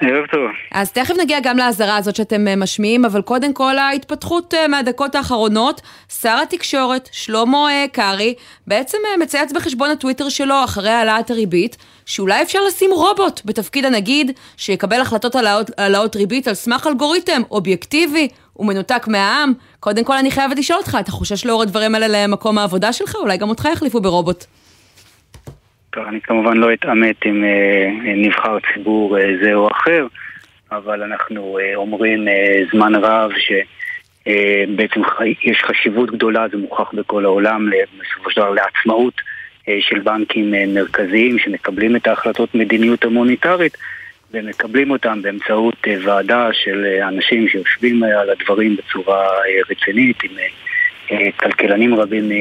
ערב 0.01 0.25
טוב. 0.31 0.51
אז 0.71 0.91
תכף 0.91 1.15
נגיע 1.19 1.39
גם 1.39 1.57
לאזהרה 1.57 1.97
הזאת 1.97 2.15
שאתם 2.15 2.47
אה, 2.47 2.55
משמיעים, 2.55 3.05
אבל 3.05 3.21
קודם 3.21 3.53
כל 3.53 3.77
ההתפתחות 3.77 4.53
אה, 4.53 4.67
מהדקות 4.67 5.15
האחרונות, 5.15 5.81
שר 6.21 6.39
התקשורת 6.43 7.09
שלמה 7.11 7.71
אה, 7.71 7.85
קרעי 7.91 8.33
בעצם 8.67 8.97
מצייץ 9.19 9.51
בחשבון 9.51 9.89
הטוויטר 9.89 10.29
שלו 10.29 10.63
אחרי 10.63 10.89
העלאת 10.89 11.31
הריבית, 11.31 11.77
שאולי 12.05 12.41
אפשר 12.41 12.59
לשים 12.67 12.91
רובוט 12.93 13.41
בתפקיד 13.45 13.85
הנגיד, 13.85 14.31
שיקבל 14.57 15.01
החלטות 15.01 15.35
על 15.35 15.47
העלאות 15.77 16.15
ריבית 16.15 16.47
על 16.47 16.53
סמך 16.53 16.87
אלגוריתם 16.87 17.41
אובייקטיבי 17.51 18.27
ומנותק 18.59 19.07
מהעם. 19.07 19.53
קודם 19.79 20.03
כל 20.03 20.17
אני 20.17 20.31
חייבת 20.31 20.57
לשאול 20.57 20.79
אותך, 20.79 20.97
אתה 20.99 21.11
חושש 21.11 21.45
לאור 21.45 21.61
הדברים 21.61 21.95
האלה 21.95 22.07
למקום 22.09 22.57
העבודה 22.57 22.93
שלך? 22.93 23.15
אולי 23.15 23.37
גם 23.37 23.49
אותך 23.49 23.67
יחליפו 23.73 24.01
ברובוט. 24.01 24.45
טוב, 25.89 26.03
אני 26.07 26.21
כמובן 26.21 26.57
לא 26.57 26.73
אתעמת 26.73 27.15
עם 27.25 27.43
אה, 27.43 27.87
נבחר 28.15 28.57
ציבור 28.73 29.17
אה, 29.17 29.23
זה 29.43 29.53
או 29.53 29.71
אחר, 29.71 30.07
אבל 30.71 31.03
אנחנו 31.03 31.59
אה, 31.59 31.75
אומרים 31.75 32.27
אה, 32.27 32.61
זמן 32.71 32.95
רב 32.95 33.31
שבעצם 33.31 35.03
אה, 35.03 35.25
יש 35.43 35.63
חשיבות 35.65 36.11
גדולה, 36.11 36.45
זה 36.51 36.57
מוכח 36.57 36.93
בכל 36.93 37.25
העולם, 37.25 37.69
בסופו 38.01 38.31
של 38.31 38.41
דבר 38.41 38.49
לעצמאות 38.49 39.13
אה, 39.69 39.77
של 39.81 39.99
בנקים 39.99 40.53
אה, 40.53 40.63
מרכזיים 40.67 41.39
שמקבלים 41.39 41.95
את 41.95 42.07
ההחלטות 42.07 42.55
מדיניות 42.55 43.03
המוניטרית 43.03 43.77
ומקבלים 44.33 44.91
אותם 44.91 45.21
באמצעות 45.21 45.75
אה, 45.87 45.95
ועדה 46.03 46.49
של 46.53 46.85
אה, 46.85 47.07
אנשים 47.07 47.47
שיושבים 47.47 48.03
אה, 48.03 48.21
על 48.21 48.29
הדברים 48.29 48.75
בצורה 48.75 49.27
רצינית 49.69 50.23
עם 50.23 50.31
כלכלנים 51.39 51.95
רבים 51.95 52.31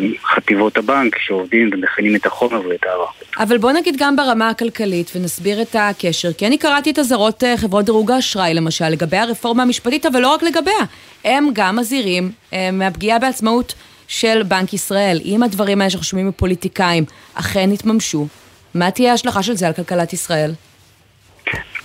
מחטיבות 0.00 0.76
הבנק 0.76 1.18
שעובדים 1.18 1.70
ומכינים 1.72 2.16
את 2.16 2.26
החומר 2.26 2.68
ואת 2.68 2.84
הערכות. 2.84 3.24
אבל 3.38 3.58
בוא 3.58 3.72
נגיד 3.72 3.96
גם 3.98 4.16
ברמה 4.16 4.48
הכלכלית 4.48 5.10
ונסביר 5.16 5.62
את 5.62 5.76
הקשר, 5.78 6.32
כי 6.32 6.46
אני 6.46 6.58
קראתי 6.58 6.90
את 6.90 6.98
אזהרות 6.98 7.42
חברות 7.56 7.84
דירוג 7.84 8.10
האשראי 8.10 8.54
למשל 8.54 8.88
לגבי 8.88 9.16
הרפורמה 9.16 9.62
המשפטית, 9.62 10.06
אבל 10.06 10.20
לא 10.20 10.34
רק 10.34 10.42
לגביה, 10.42 10.84
הם 11.24 11.48
גם 11.52 11.76
מזהירים 11.76 12.30
מהפגיעה 12.72 13.18
בעצמאות 13.18 13.74
של 14.08 14.42
בנק 14.42 14.72
ישראל. 14.74 15.20
אם 15.24 15.42
הדברים 15.42 15.80
האלה 15.80 15.90
שאנחנו 15.90 16.06
שומעים 16.06 16.28
מפוליטיקאים 16.28 17.04
אכן 17.34 17.72
יתממשו, 17.72 18.26
מה 18.74 18.90
תהיה 18.90 19.10
ההשלכה 19.10 19.42
של 19.42 19.56
זה 19.56 19.66
על 19.66 19.72
כלכלת 19.72 20.12
ישראל? 20.12 20.50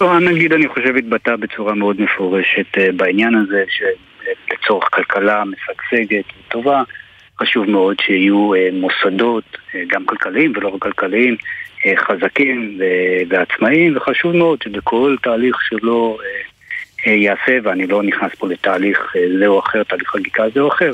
לא, 0.01 0.19
נגיד, 0.19 0.53
אני 0.53 0.67
חושב, 0.67 0.95
התבטא 0.95 1.36
בצורה 1.36 1.74
מאוד 1.74 2.01
מפורשת 2.01 2.77
אה, 2.77 2.91
בעניין 2.91 3.36
הזה, 3.36 3.63
ש... 3.69 3.84
לצורך 4.53 4.89
כלכלה 4.91 5.43
משגשגת 5.43 6.25
וטובה, 6.39 6.84
חשוב 7.39 7.69
מאוד 7.69 7.95
שיהיו 8.00 8.53
אה, 8.53 8.69
מוסדות, 8.74 9.57
אה, 9.75 9.81
גם 9.88 10.05
כלכליים 10.05 10.53
ולא 10.55 10.67
רק 10.67 10.81
כלכליים, 10.81 11.36
חזקים 11.95 12.79
ועצמאיים, 13.29 13.98
וחשוב 13.98 14.36
מאוד 14.36 14.62
שבכל 14.62 15.15
תהליך 15.22 15.62
שלא 15.62 16.17
יעשה, 17.05 17.57
ואני 17.63 17.88
לא 17.88 18.03
נכנס 18.03 18.36
פה 18.36 18.48
לתהליך 18.48 19.13
זה 19.39 19.48
או 19.48 19.60
אחר, 19.60 19.84
תהליך 19.84 20.10
חקיקה 20.10 20.50
זה 20.50 20.60
או 20.60 20.67
אחר, 20.67 20.91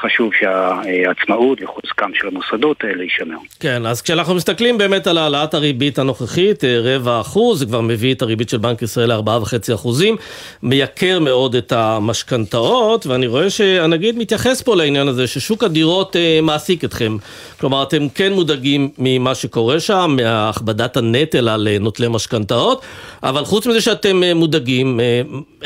חשוב 0.00 0.30
שהעצמאות 0.40 1.58
וחוזקם 1.62 2.10
של 2.14 2.26
המוסדות 2.28 2.84
האלה 2.84 3.02
יישמרו. 3.02 3.42
כן, 3.60 3.86
אז 3.86 4.02
כשאנחנו 4.02 4.34
מסתכלים 4.34 4.78
באמת 4.78 5.06
על 5.06 5.18
העלאת 5.18 5.54
הריבית 5.54 5.98
הנוכחית, 5.98 6.64
אה, 6.64 6.80
רבע 6.82 7.20
אחוז, 7.20 7.58
זה 7.58 7.66
כבר 7.66 7.80
מביא 7.80 8.14
את 8.14 8.22
הריבית 8.22 8.48
של 8.48 8.58
בנק 8.58 8.82
ישראל 8.82 9.08
לארבעה 9.08 9.42
וחצי 9.42 9.74
אחוזים, 9.74 10.16
מייקר 10.62 11.18
מאוד 11.18 11.54
את 11.54 11.72
המשכנתאות, 11.72 13.06
ואני 13.06 13.26
רואה 13.26 13.50
שהנגיד 13.50 14.18
מתייחס 14.18 14.62
פה 14.62 14.76
לעניין 14.76 15.08
הזה, 15.08 15.26
ששוק 15.26 15.64
הדירות 15.64 16.16
אה, 16.16 16.38
מעסיק 16.42 16.84
אתכם. 16.84 17.16
כלומר, 17.60 17.82
אתם 17.82 18.08
כן 18.08 18.32
מודאגים 18.32 18.90
ממה 18.98 19.34
שקורה 19.34 19.80
שם, 19.80 20.16
מהכבדת 20.16 20.96
הנטל 20.96 21.48
על 21.48 21.68
אה, 21.68 21.78
נוטלי 21.78 22.06
משכנתאות, 22.10 22.82
אבל 23.22 23.44
חוץ 23.44 23.66
מזה 23.66 23.80
שאתם 23.80 24.22
מודאגים, 24.34 25.00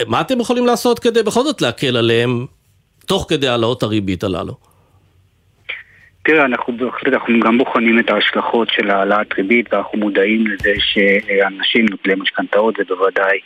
מה 0.06 0.20
אתם 0.20 0.40
יכולים 0.40 0.66
לעשות 0.66 0.98
כדי 0.98 1.22
בכל 1.22 1.44
זאת 1.44 1.62
להקל 1.62 1.96
עליהם? 1.96 2.46
תוך 3.08 3.26
כדי 3.28 3.48
העלאות 3.48 3.82
הריבית 3.82 4.24
הללו? 4.24 4.54
תראה, 6.24 6.44
אנחנו 6.44 6.76
בהחלט, 6.76 7.12
אנחנו 7.12 7.40
גם 7.40 7.58
בוחנים 7.58 7.98
את 7.98 8.10
ההשלכות 8.10 8.68
של 8.70 8.90
העלאת 8.90 9.32
ריבית 9.32 9.72
ואנחנו 9.72 9.98
מודעים 9.98 10.46
לזה 10.46 10.74
שאנשים 10.78 11.86
נוטלי 11.90 12.14
משכנתאות 12.14 12.74
זה 12.78 12.84
בוודאי 12.88 13.38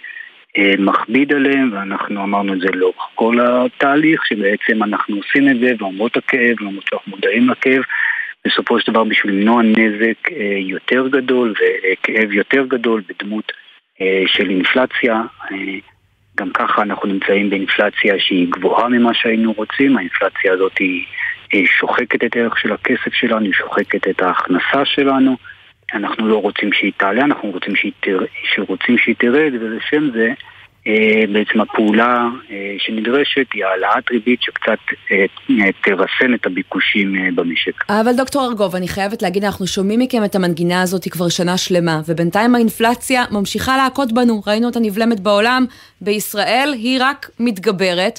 אה, 0.59 0.75
מכביד 0.79 1.33
עליהם 1.33 1.71
ואנחנו 1.73 2.23
אמרנו 2.23 2.55
את 2.55 2.59
זה 2.61 2.67
לאורך 2.75 3.03
כל 3.15 3.37
התהליך 3.41 4.27
שבעצם 4.27 4.83
אנחנו 4.83 5.17
עושים 5.17 5.49
את 5.49 5.61
זה 5.61 5.73
למרות 5.81 6.17
הכאב, 6.17 6.57
למרות 6.61 6.85
שאנחנו 6.91 7.11
מודעים 7.11 7.51
לכאב 7.51 7.83
בסופו 8.47 8.81
של 8.81 8.93
דבר 8.93 9.05
בשביל 9.05 9.35
למנוע 9.35 9.63
נזק 9.63 10.33
אה, 10.33 10.59
יותר 10.59 11.09
גדול 11.09 11.55
וכאב 11.55 12.33
יותר 12.33 12.65
גדול 12.69 13.03
בדמות 13.09 13.53
אה, 14.01 14.23
של 14.27 14.51
אינפלציה 14.51 15.23
גם 16.37 16.51
ככה 16.51 16.83
אנחנו 16.83 17.09
נמצאים 17.09 17.51
באינפלציה 17.51 18.15
שהיא 18.19 18.47
גבוהה 18.51 18.89
ממה 18.89 19.15
שהיינו 19.15 19.53
רוצים, 19.53 19.97
האינפלציה 19.97 20.53
הזאת 20.53 20.79
היא 21.53 21.67
שוחקת 21.67 22.25
את 22.25 22.37
הערך 22.37 22.59
של 22.59 22.73
הכסף 22.73 23.13
שלנו, 23.13 23.45
היא 23.45 23.53
שוחקת 23.53 24.09
את 24.09 24.23
ההכנסה 24.23 24.85
שלנו, 24.85 25.37
אנחנו 25.95 26.29
לא 26.29 26.43
רוצים 26.43 26.73
שהיא 26.73 26.93
תעלה, 26.97 27.25
אנחנו 27.25 27.51
רוצים 27.51 27.77
שהיא, 27.77 27.93
תר... 28.01 28.19
שהיא 28.99 29.15
תרד, 29.19 29.53
ולשם 29.61 30.11
זה 30.11 30.33
בעצם 31.33 31.61
הפעולה 31.61 32.29
אה, 32.51 32.75
שנדרשת 32.79 33.47
היא 33.55 33.65
העלאת 33.65 34.11
ריבית 34.11 34.43
שקצת 34.43 34.79
אה, 35.13 35.25
תרסן 35.85 36.35
את 36.35 36.47
הביקושים 36.47 37.35
במשק. 37.35 37.91
אבל 37.91 38.13
דוקטור 38.17 38.45
ארגוב, 38.45 38.77
אני 38.77 38.89
חייבת 38.89 39.23
להגיד, 39.23 39.45
אנחנו 39.45 39.67
שומעים 39.67 40.01
מכם 40.01 40.25
את 40.25 40.35
המנגינה 40.35 40.83
הזאת 40.83 41.09
כבר 41.09 41.29
שנה 41.29 41.57
שלמה, 41.57 42.01
ובינתיים 42.07 42.55
האינפלציה 42.55 43.25
ממשיכה 43.31 43.77
להכות 43.77 44.13
בנו. 44.13 44.43
ראינו 44.47 44.67
אותה 44.67 44.81
נבלמת 44.81 45.21
בעולם, 45.21 45.67
בישראל 46.01 46.75
היא 46.77 46.99
רק 47.01 47.31
מתגברת, 47.41 48.19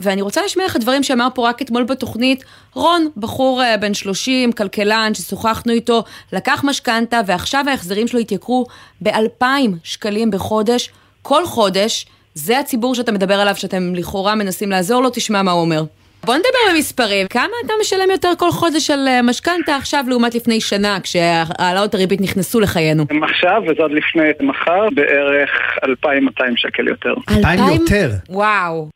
ואני 0.00 0.22
רוצה 0.22 0.44
לשמיע 0.44 0.66
לך 0.66 0.76
דברים 0.76 1.02
שאמר 1.02 1.28
פה 1.34 1.48
רק 1.48 1.62
אתמול 1.62 1.84
בתוכנית 1.84 2.44
רון, 2.74 3.06
בחור 3.16 3.62
בן 3.80 3.94
30, 3.94 4.52
כלכלן, 4.52 5.10
ששוחחנו 5.14 5.72
איתו, 5.72 6.04
לקח 6.32 6.64
משכנתה, 6.64 7.20
ועכשיו 7.26 7.64
ההחזרים 7.68 8.08
שלו 8.08 8.20
התייקרו 8.20 8.66
ב-2,000 9.00 9.44
שקלים 9.84 10.30
בחודש. 10.30 10.90
כל 11.28 11.46
חודש, 11.46 12.06
זה 12.34 12.58
הציבור 12.58 12.94
שאתה 12.94 13.12
מדבר 13.12 13.34
עליו, 13.34 13.56
שאתם 13.56 13.94
לכאורה 13.94 14.34
מנסים 14.34 14.70
לעזור 14.70 15.02
לו, 15.02 15.10
תשמע 15.10 15.42
מה 15.42 15.50
הוא 15.50 15.60
אומר. 15.60 15.82
בוא 16.24 16.34
נדבר 16.34 16.74
במספרים. 16.74 17.26
כמה 17.26 17.52
אתה 17.66 17.72
משלם 17.80 18.10
יותר 18.10 18.28
כל 18.38 18.50
חודש 18.50 18.90
על 18.90 19.08
אה, 19.08 19.22
משכנתה 19.22 19.76
עכשיו 19.76 20.04
לעומת 20.08 20.34
לפני 20.34 20.60
שנה, 20.60 20.98
כשהעלאות 21.02 21.94
הריבית 21.94 22.20
נכנסו 22.20 22.60
לחיינו? 22.60 23.04
עכשיו, 23.22 23.62
וזה 23.62 23.82
עוד 23.82 23.92
לפני 23.92 24.22
מחר, 24.40 24.88
בערך 24.94 25.50
2,200 25.84 26.56
שקל 26.56 26.88
יותר. 26.88 27.14
2,000 27.30 27.80
יותר? 27.80 28.10
וואו. 28.28 28.88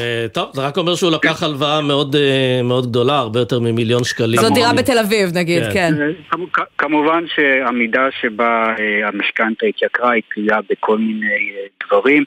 אה, 0.00 0.26
טוב, 0.32 0.50
זה 0.54 0.66
רק 0.66 0.76
אומר 0.76 0.94
שהוא 0.94 1.12
לקח 1.12 1.42
הלוואה 1.42 1.80
מאוד, 1.80 2.16
אה, 2.16 2.60
מאוד 2.64 2.86
גדולה, 2.86 3.18
הרבה 3.18 3.40
יותר 3.40 3.60
ממיליון 3.60 4.04
שקלים. 4.04 4.40
זו 4.40 4.54
דירה 4.54 4.72
בתל 4.72 4.98
אביב 4.98 5.30
נגיד, 5.34 5.62
כן. 5.72 5.92
כן. 6.30 6.38
כמובן 6.78 7.24
שהמידה 7.34 8.08
שבה 8.20 8.74
אה, 8.78 9.08
המשכנתה 9.08 9.66
התייקרה 9.66 10.10
היא 10.10 10.22
תלויה 10.34 10.58
בכל 10.70 10.98
מיני 10.98 11.52
דברים, 11.86 12.24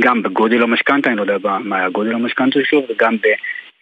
גם 0.00 0.22
בגודל 0.22 0.62
המשכנתה, 0.62 1.10
אני 1.10 1.16
לא 1.16 1.22
יודע 1.22 1.58
מה 1.64 1.76
היה 1.76 1.88
גודל 1.88 2.14
המשכנתה 2.14 2.58
שלו, 2.64 2.86
וגם 2.90 3.16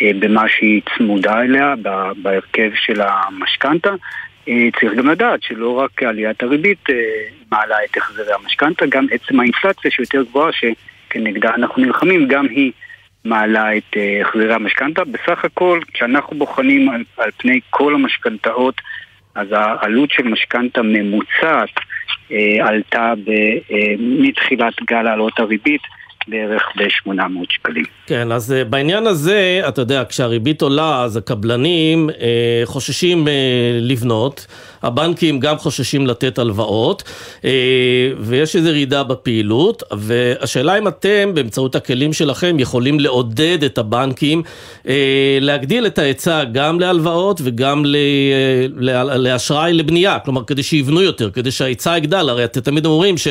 במה 0.02 0.48
שהיא 0.48 0.82
צמודה 0.96 1.40
אליה, 1.40 1.74
בהרכב 2.22 2.70
של 2.74 3.00
המשכנתה. 3.00 3.90
צריך 4.80 4.92
גם 4.96 5.10
לדעת 5.10 5.42
שלא 5.42 5.70
רק 5.70 6.02
עליית 6.02 6.42
הריבית 6.42 6.84
מעלה 7.52 7.76
את 7.84 7.96
החזרי 7.96 8.34
המשכנתה, 8.42 8.86
גם 8.86 9.06
עצם 9.10 9.40
האינפלציה 9.40 9.90
שיותר 9.90 10.22
גבוהה, 10.22 10.50
שכנגדה 10.52 11.54
אנחנו 11.54 11.82
נלחמים, 11.82 12.28
גם 12.28 12.46
היא 12.46 12.72
מעלה 13.26 13.76
את 13.76 13.96
אה, 13.96 14.20
החזרי 14.20 14.54
המשכנתה. 14.54 15.04
בסך 15.04 15.44
הכל, 15.44 15.80
כשאנחנו 15.92 16.38
בוחנים 16.38 16.88
על, 16.88 17.04
על 17.16 17.30
פני 17.36 17.60
כל 17.70 17.94
המשכנתאות, 17.94 18.80
אז 19.34 19.48
העלות 19.52 20.10
של 20.10 20.28
משכנתה 20.28 20.82
ממוצעת 20.82 21.70
אה, 22.32 22.68
עלתה 22.68 23.14
ב, 23.24 23.30
אה, 23.70 23.94
מתחילת 23.98 24.74
גל 24.86 25.06
העלות 25.06 25.38
הריבית 25.38 25.82
בערך 26.28 26.62
ב-800 26.76 27.20
שקלים. 27.48 27.84
כן, 28.06 28.32
אז 28.32 28.54
uh, 28.60 28.68
בעניין 28.68 29.06
הזה, 29.06 29.60
אתה 29.68 29.80
יודע, 29.80 30.02
כשהריבית 30.08 30.62
עולה, 30.62 31.02
אז 31.02 31.16
הקבלנים 31.16 32.10
uh, 32.10 32.12
חוששים 32.64 33.26
uh, 33.26 33.30
לבנות, 33.80 34.46
הבנקים 34.82 35.40
גם 35.40 35.56
חוששים 35.56 36.06
לתת 36.06 36.38
הלוואות, 36.38 37.02
uh, 37.02 37.44
ויש 38.18 38.56
איזו 38.56 38.68
ירידה 38.68 39.04
בפעילות, 39.04 39.82
והשאלה 39.92 40.78
אם 40.78 40.88
אתם, 40.88 41.34
באמצעות 41.34 41.74
הכלים 41.74 42.12
שלכם, 42.12 42.56
יכולים 42.58 43.00
לעודד 43.00 43.64
את 43.64 43.78
הבנקים 43.78 44.42
uh, 44.82 44.88
להגדיל 45.40 45.86
את 45.86 45.98
ההיצע 45.98 46.44
גם 46.44 46.80
להלוואות 46.80 47.40
וגם 47.44 47.84
לאשראי 48.96 49.72
לבנייה, 49.72 50.18
כלומר, 50.18 50.44
כדי 50.44 50.62
שיבנו 50.62 51.02
יותר, 51.02 51.30
כדי 51.30 51.50
שההיצע 51.50 51.96
יגדל, 51.96 52.28
הרי 52.28 52.44
אתם 52.44 52.60
תמיד 52.60 52.86
אומרים 52.86 53.18
ש... 53.18 53.28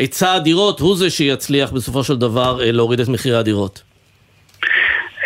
היצע 0.00 0.32
הדירות 0.32 0.80
הוא 0.80 0.96
זה 0.96 1.10
שיצליח 1.10 1.72
בסופו 1.72 2.04
של 2.04 2.16
דבר 2.16 2.60
אה, 2.62 2.72
להוריד 2.72 3.00
את 3.00 3.08
מחירי 3.08 3.36
הדירות. 3.36 3.82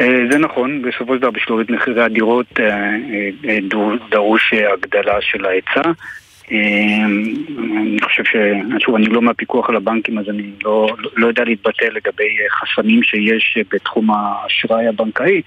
אה, 0.01 0.07
זה 0.31 0.39
נכון, 0.39 0.83
בסופו 0.83 1.15
של 1.15 1.21
דבר 1.21 1.31
בשביל 1.31 1.47
להוריד 1.49 1.73
מחירי 1.73 2.05
הדירות 2.05 2.47
אה, 2.61 3.59
דרוש 4.11 4.55
הגדלה 4.73 5.21
של 5.21 5.47
ההיצע. 5.47 5.91
אני 6.51 7.99
חושב 8.03 8.25
ש... 8.25 8.37
שוב, 8.79 8.95
אני 8.95 9.07
לא 9.07 9.23
מהפיקוח 9.23 9.71
על 9.71 9.77
הבנקים, 9.77 10.19
אז 10.19 10.29
אני 10.29 10.51
לא, 10.65 10.89
לא 11.17 11.27
יודע 11.27 11.45
להתבטא 11.45 11.85
לגבי 11.85 12.29
חסמים 12.51 13.03
שיש 13.03 13.59
בתחום 13.73 14.11
האשראי 14.11 14.87
הבנקאי, 14.87 15.43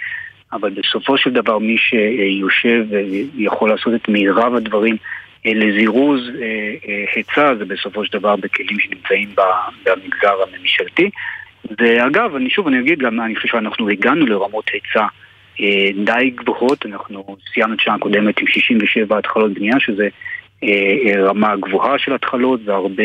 אבל 0.53 0.69
בסופו 0.69 1.17
של 1.17 1.29
דבר 1.29 1.57
מי 1.57 1.77
שיושב 1.77 2.86
ויכול 3.36 3.69
לעשות 3.69 3.93
את 3.93 4.10
מירב 4.10 4.55
הדברים 4.55 4.98
לזירוז 5.56 6.22
היצע, 7.16 7.56
זה 7.56 7.66
בסופו 7.66 8.06
של 8.06 8.20
דבר 8.20 8.36
בכלים 8.36 8.80
שנמצאים 8.80 9.30
במגזר 9.86 10.36
הממשלתי. 10.48 11.10
ואגב, 11.80 12.36
אני 12.36 12.50
שוב, 12.50 12.68
אני 12.68 12.80
אגיד 12.80 13.00
גם, 13.00 13.22
אני 13.22 13.36
חושב 13.36 13.48
שאנחנו 13.48 13.89
הגענו 13.89 14.25
לרמות 14.25 14.70
היצע 14.74 15.06
די 16.06 16.30
גבוהות, 16.36 16.86
אנחנו 16.86 17.38
סיימנו 17.54 17.74
את 17.74 17.80
שנה 17.80 17.96
הקודמת 17.96 18.39
עם 18.39 18.48
67 18.48 19.18
התחלות 19.18 19.54
בנייה, 19.54 19.80
שזה 19.80 20.08
רמה 21.18 21.56
גבוהה 21.56 21.98
של 21.98 22.13
התחלות 22.13 22.60
והרבה 22.66 23.04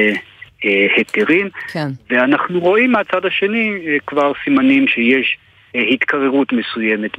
היתרים. 0.96 1.48
כן. 1.72 1.88
ואנחנו 2.10 2.60
רואים 2.60 2.92
מהצד 2.92 3.26
השני 3.26 3.72
כבר 4.06 4.32
סימנים 4.44 4.88
שיש 4.88 5.36
התקררות 5.74 6.52
מסוימת 6.52 7.10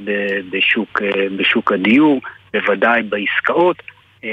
בשוק, 0.50 1.02
בשוק 1.36 1.72
הדיור, 1.72 2.20
בוודאי 2.52 3.02
בעסקאות. 3.02 3.82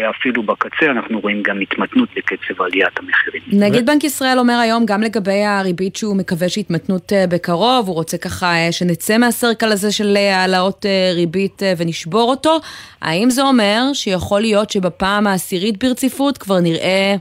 אפילו 0.09 0.43
בקצה 0.43 0.85
אנחנו 0.91 1.19
רואים 1.19 1.43
גם 1.43 1.61
התמתנות 1.61 2.09
בקצב 2.15 2.61
עליית 2.61 2.99
המחירים. 2.99 3.41
נגיד 3.51 3.85
בנק 3.85 4.03
ישראל 4.03 4.39
אומר 4.39 4.53
היום 4.53 4.85
גם 4.85 5.01
לגבי 5.01 5.43
הריבית 5.43 5.95
שהוא 5.95 6.15
מקווה 6.15 6.49
שהתמתנות 6.49 7.11
בקרוב, 7.29 7.87
הוא 7.87 7.95
רוצה 7.95 8.17
ככה 8.17 8.53
שנצא 8.71 9.17
מהסרקל 9.17 9.71
הזה 9.71 9.91
של 9.91 10.17
העלאות 10.17 10.85
ריבית 11.15 11.61
ונשבור 11.77 12.29
אותו. 12.29 12.59
האם 13.01 13.29
זה 13.29 13.41
אומר 13.41 13.81
שיכול 13.93 14.41
להיות 14.41 14.69
שבפעם 14.69 15.27
העשירית 15.27 15.83
ברציפות 15.83 16.37
כבר 16.37 16.59
נראה 16.59 17.15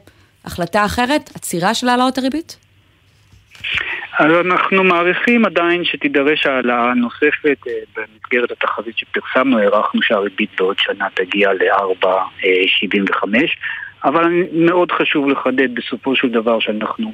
החלטה 0.45 0.85
אחרת, 0.85 1.31
עצירה 1.35 1.75
של 1.75 1.89
העלאות 1.89 2.19
הריבית? 2.19 2.57
אז 4.21 4.47
אנחנו 4.47 4.85
מעריכים 4.85 5.45
עדיין 5.45 5.85
שתידרש 5.85 6.47
העלאה 6.47 6.95
נוספת 6.95 7.59
במסגרת 7.97 8.51
התחזית 8.51 8.99
שפרסמנו, 8.99 9.59
הערכנו 9.59 10.03
שהריבית 10.03 10.51
בעוד 10.59 10.79
שנה 10.79 11.07
תגיע 11.15 11.53
ל-4.75 11.53 13.25
אבל 14.05 14.33
מאוד 14.53 14.93
חשוב 14.93 15.29
לחדד 15.29 15.75
בסופו 15.75 16.17
של 16.17 16.29
דבר 16.29 16.61
שאנחנו 16.61 17.13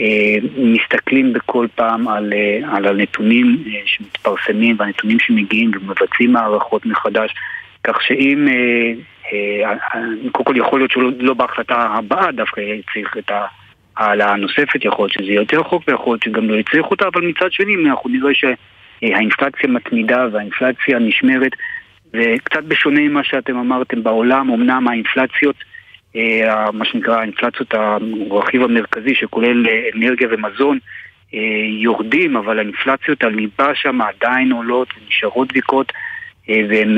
אה, 0.00 0.36
מסתכלים 0.56 1.32
בכל 1.32 1.66
פעם 1.74 2.08
על, 2.08 2.32
אה, 2.32 2.76
על 2.76 2.86
הנתונים 2.86 3.64
אה, 3.66 3.80
שמתפרסמים 3.86 4.76
והנתונים 4.78 5.20
שמגיעים 5.20 5.70
ומבצעים 5.74 6.36
הערכות 6.36 6.86
מחדש 6.86 7.34
כך 7.84 8.02
שאם, 8.02 8.48
אה, 8.48 8.92
אה, 9.32 9.74
קודם 10.32 10.44
כל 10.44 10.56
יכול 10.56 10.80
להיות 10.80 10.90
שלא 10.90 11.34
בהחלטה 11.34 11.74
הבאה 11.74 12.32
דווקא 12.32 12.60
צריך 12.92 13.16
את 13.18 13.30
ה... 13.30 13.46
העלאה 13.96 14.36
נוספת, 14.36 14.84
יכול 14.84 15.02
להיות 15.04 15.12
שזה 15.12 15.24
יהיה 15.24 15.40
יותר 15.40 15.60
רחוק 15.60 15.82
ויכול 15.88 16.12
להיות 16.12 16.22
שגם 16.22 16.50
לא 16.50 16.54
יצריך 16.54 16.86
אותה, 16.90 17.08
אבל 17.08 17.26
מצד 17.26 17.52
שני 17.52 17.90
אנחנו 17.90 18.10
נראה 18.10 18.30
שהאינפלציה 18.34 19.68
מתמידה 19.68 20.26
והאינפלציה 20.32 20.98
נשמרת 20.98 21.52
וקצת 22.14 22.62
בשונה 22.68 23.00
ממה 23.00 23.24
שאתם 23.24 23.56
אמרתם 23.56 24.02
בעולם, 24.02 24.50
אמנם 24.50 24.88
האינפלציות, 24.88 25.56
אה, 26.16 26.70
מה 26.72 26.84
שנקרא 26.84 27.18
האינפלציות, 27.18 27.74
הרכיב 28.30 28.62
המרכזי 28.62 29.14
שכולל 29.14 29.66
אנרגיה 29.96 30.28
ומזון, 30.30 30.78
אה, 31.34 31.40
יורדים, 31.80 32.36
אבל 32.36 32.58
האינפלציות 32.58 33.24
הליבה 33.24 33.74
שם 33.74 34.00
עדיין 34.00 34.52
עולות 34.52 34.88
ונשארות 34.96 35.48
בדיקות 35.48 35.92
אה, 36.48 36.60
והן 36.68 36.96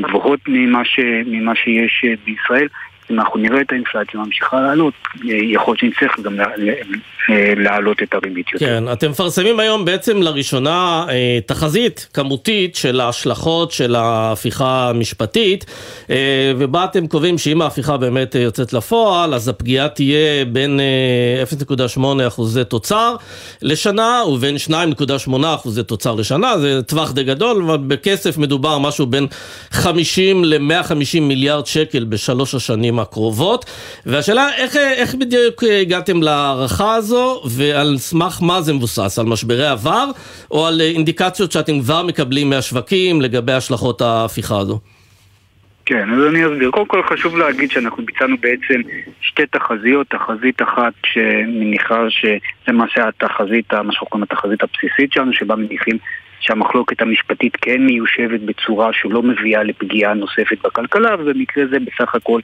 גבוהות 0.00 0.40
ממה, 0.48 0.84
ש, 0.84 1.00
ממה 1.26 1.54
שיש 1.54 2.04
בישראל. 2.24 2.68
אם 3.12 3.20
אנחנו 3.20 3.40
נראה 3.40 3.60
את 3.60 3.72
האינפלציה 3.72 4.20
ממשיכה 4.20 4.60
לעלות, 4.60 4.94
יכול 5.24 5.76
להיות 5.80 5.94
שנצטרך 5.94 6.20
גם 6.20 6.36
להעלות 7.56 8.02
את 8.02 8.14
הריבית 8.14 8.52
יותר. 8.52 8.66
כן, 8.66 8.92
אתם 8.92 9.10
מפרסמים 9.10 9.60
היום 9.60 9.84
בעצם 9.84 10.22
לראשונה 10.22 11.04
אה, 11.08 11.38
תחזית 11.46 12.08
כמותית 12.14 12.76
של 12.76 13.00
ההשלכות 13.00 13.72
של 13.72 13.94
ההפיכה 13.94 14.88
המשפטית, 14.88 15.64
אה, 16.10 16.52
ובה 16.58 16.84
אתם 16.84 17.06
קובעים 17.06 17.38
שאם 17.38 17.62
ההפיכה 17.62 17.96
באמת 17.96 18.34
יוצאת 18.34 18.72
לפועל, 18.72 19.34
אז 19.34 19.48
הפגיעה 19.48 19.88
תהיה 19.88 20.44
בין 20.44 20.80
0.8 21.96 22.20
אה, 22.20 22.26
אחוזי 22.26 22.64
תוצר 22.64 23.16
לשנה 23.62 24.22
ובין 24.28 24.56
2.8 24.68 25.30
אחוזי 25.54 25.82
תוצר 25.82 26.14
לשנה, 26.14 26.58
זה 26.58 26.82
טווח 26.82 27.12
די 27.12 27.24
גדול, 27.24 27.62
אבל 27.62 27.76
בכסף 27.76 28.38
מדובר 28.38 28.78
משהו 28.78 29.06
בין 29.06 29.26
50 29.70 30.44
ל-150 30.44 31.20
מיליארד 31.20 31.66
שקל 31.66 32.04
בשלוש 32.04 32.54
השנים 32.54 32.98
הקרובות, 33.02 33.64
והשאלה 34.06 34.48
איך, 34.56 34.76
איך 34.76 35.14
בדיוק 35.14 35.64
הגעתם 35.80 36.22
להערכה 36.22 36.94
הזו, 36.94 37.42
ועל 37.56 37.96
סמך 37.98 38.38
מה 38.42 38.60
זה 38.60 38.72
מבוסס, 38.72 39.18
על 39.18 39.26
משברי 39.26 39.66
עבר, 39.66 40.06
או 40.50 40.66
על 40.66 40.80
אינדיקציות 40.80 41.52
שאתם 41.52 41.80
כבר 41.80 42.02
מקבלים 42.02 42.50
מהשווקים 42.50 43.20
לגבי 43.20 43.52
השלכות 43.52 44.00
ההפיכה 44.00 44.58
הזו? 44.58 44.78
כן, 45.86 46.10
אז 46.10 46.26
אני 46.26 46.46
אסביר. 46.46 46.70
קודם 46.70 46.86
כל 46.86 47.02
חשוב 47.02 47.36
להגיד 47.36 47.70
שאנחנו 47.70 48.04
ביצענו 48.06 48.36
בעצם 48.40 48.80
שתי 49.20 49.46
תחזיות, 49.46 50.06
תחזית 50.10 50.62
אחת 50.62 50.92
שמניחה 51.06 52.10
שזה 52.10 52.36
למעשה 52.68 53.08
התחזית, 53.08 53.74
מה 53.74 53.92
שאנחנו 53.92 54.06
קוראים 54.06 54.22
התחזית 54.22 54.60
הבסיסית 54.62 55.12
שלנו, 55.12 55.32
שבה 55.32 55.56
מניחים 55.56 55.98
שהמחלוקת 56.40 57.02
המשפטית 57.02 57.56
כן 57.56 57.86
מיושבת 57.86 58.40
בצורה 58.40 58.90
שלא 58.92 59.22
מביאה 59.22 59.62
לפגיעה 59.62 60.14
נוספת 60.14 60.58
בכלכלה, 60.64 61.14
ובמקרה 61.18 61.64
זה 61.70 61.76
בסך 61.80 62.14
הכל 62.14 62.40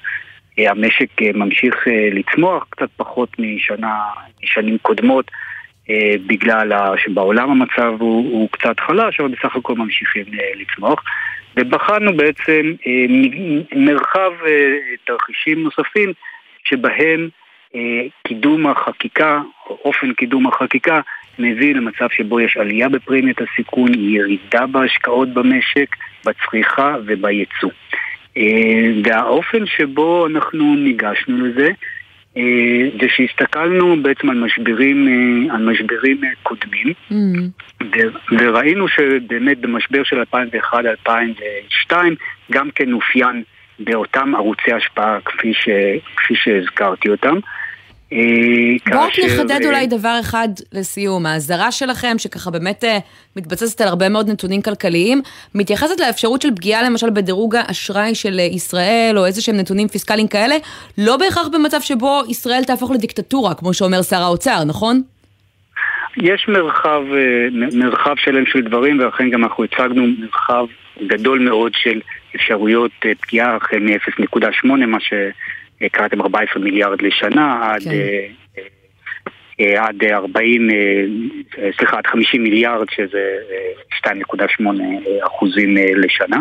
המשק 0.66 1.22
אה, 1.22 1.30
ממשיך 1.34 1.88
אה, 1.88 2.08
לצמוח 2.12 2.66
קצת 2.70 2.88
פחות 2.96 3.28
משנה, 3.38 3.98
משנים 4.42 4.78
קודמות 4.82 5.30
אה, 5.90 6.14
בגלל 6.26 6.96
שבעולם 6.96 7.50
המצב 7.50 7.92
הוא, 7.98 8.32
הוא 8.32 8.48
קצת 8.50 8.80
חלש, 8.80 9.20
אבל 9.20 9.28
בסך 9.28 9.56
הכל 9.56 9.74
ממשיכים 9.74 10.24
לצמוח. 10.54 11.02
ובחנו 11.56 12.16
בעצם 12.16 12.72
מרחב 13.76 14.32
תרחישים 15.04 15.62
נוספים 15.62 16.12
שבהם 16.64 17.28
קידום 18.26 18.66
החקיקה, 18.66 19.40
או 19.66 19.78
אופן 19.84 20.12
קידום 20.12 20.46
החקיקה, 20.46 21.00
מביא 21.38 21.74
למצב 21.74 22.06
שבו 22.10 22.40
יש 22.40 22.56
עלייה 22.56 22.88
בפרמיית 22.88 23.38
הסיכון, 23.40 23.94
ירידה 23.94 24.66
בהשקעות 24.66 25.28
במשק, 25.28 25.96
בצריכה 26.24 26.96
ובייצוא. 27.06 27.70
אה, 28.38 28.90
והאופן 29.04 29.66
שבו 29.66 30.26
אנחנו 30.26 30.74
ניגשנו 30.74 31.46
לזה 31.46 31.70
אה, 32.36 32.88
זה 33.00 33.06
שהסתכלנו 33.08 34.02
בעצם 34.02 34.30
על 34.30 34.38
משברים, 34.38 35.08
אה, 35.08 35.54
על 35.54 35.70
משברים 35.70 36.20
קודמים 36.42 36.92
mm. 37.10 37.14
וראינו 38.38 38.88
שבאמת 38.88 39.58
במשבר 39.58 40.04
של 40.04 40.22
2001-2002 41.88 41.92
גם 42.52 42.70
כן 42.70 42.92
אופיין 42.92 43.42
באותם 43.78 44.34
ערוצי 44.34 44.72
השפעה 44.72 45.18
כפי, 45.24 45.54
ש, 45.54 45.68
כפי 46.16 46.34
שהזכרתי 46.34 47.08
אותם 47.08 47.36
בואו 48.10 49.02
רק 49.02 49.12
נחדד 49.26 49.64
אולי 49.64 49.86
דבר 49.86 50.16
אחד 50.20 50.48
לסיום. 50.72 51.26
ההסדרה 51.26 51.72
שלכם, 51.72 52.18
שככה 52.18 52.50
באמת 52.50 52.84
אה, 52.84 52.98
מתבססת 53.36 53.80
על 53.80 53.88
הרבה 53.88 54.08
מאוד 54.08 54.30
נתונים 54.30 54.62
כלכליים, 54.62 55.22
מתייחסת 55.54 56.00
לאפשרות 56.00 56.42
של 56.42 56.54
פגיעה 56.56 56.82
למשל 56.82 57.10
בדירוג 57.10 57.56
האשראי 57.56 58.14
של 58.14 58.38
ישראל, 58.38 59.14
או 59.16 59.26
איזה 59.26 59.42
שהם 59.42 59.56
נתונים 59.56 59.88
פיסקליים 59.88 60.28
כאלה, 60.28 60.54
לא 60.98 61.16
בהכרח 61.16 61.48
במצב 61.48 61.80
שבו 61.80 62.22
ישראל 62.28 62.64
תהפוך 62.64 62.90
לדיקטטורה, 62.90 63.54
כמו 63.54 63.74
שאומר 63.74 64.02
שר 64.02 64.22
האוצר, 64.22 64.64
נכון? 64.64 65.02
יש 66.16 66.48
מרחב, 66.48 67.02
אה, 67.12 67.68
מרחב 67.72 68.14
שלם 68.16 68.46
של 68.46 68.60
דברים, 68.60 69.00
ולכן 69.00 69.30
גם 69.30 69.44
אנחנו 69.44 69.64
הצגנו 69.64 70.06
מרחב 70.18 70.64
גדול 71.06 71.38
מאוד 71.38 71.72
של 71.74 72.00
אפשרויות 72.36 72.90
פגיעה 73.20 73.56
החל 73.56 73.78
מ-0.8, 73.78 74.66
מה 74.86 75.00
ש... 75.00 75.12
קראתם 75.92 76.20
14 76.20 76.62
מיליארד 76.62 77.02
לשנה 77.02 77.70
עד... 77.72 77.82
כן. 77.82 77.90
אה, 77.90 78.26
אה, 79.60 79.86
עד 79.86 80.04
40, 80.04 80.70
אה, 80.70 81.70
סליחה, 81.78 81.98
עד 81.98 82.06
50 82.06 82.42
מיליארד, 82.42 82.86
שזה 82.90 83.36
2.8 83.98 84.64
אחוזים 85.26 85.76
לשנה. 85.76 86.36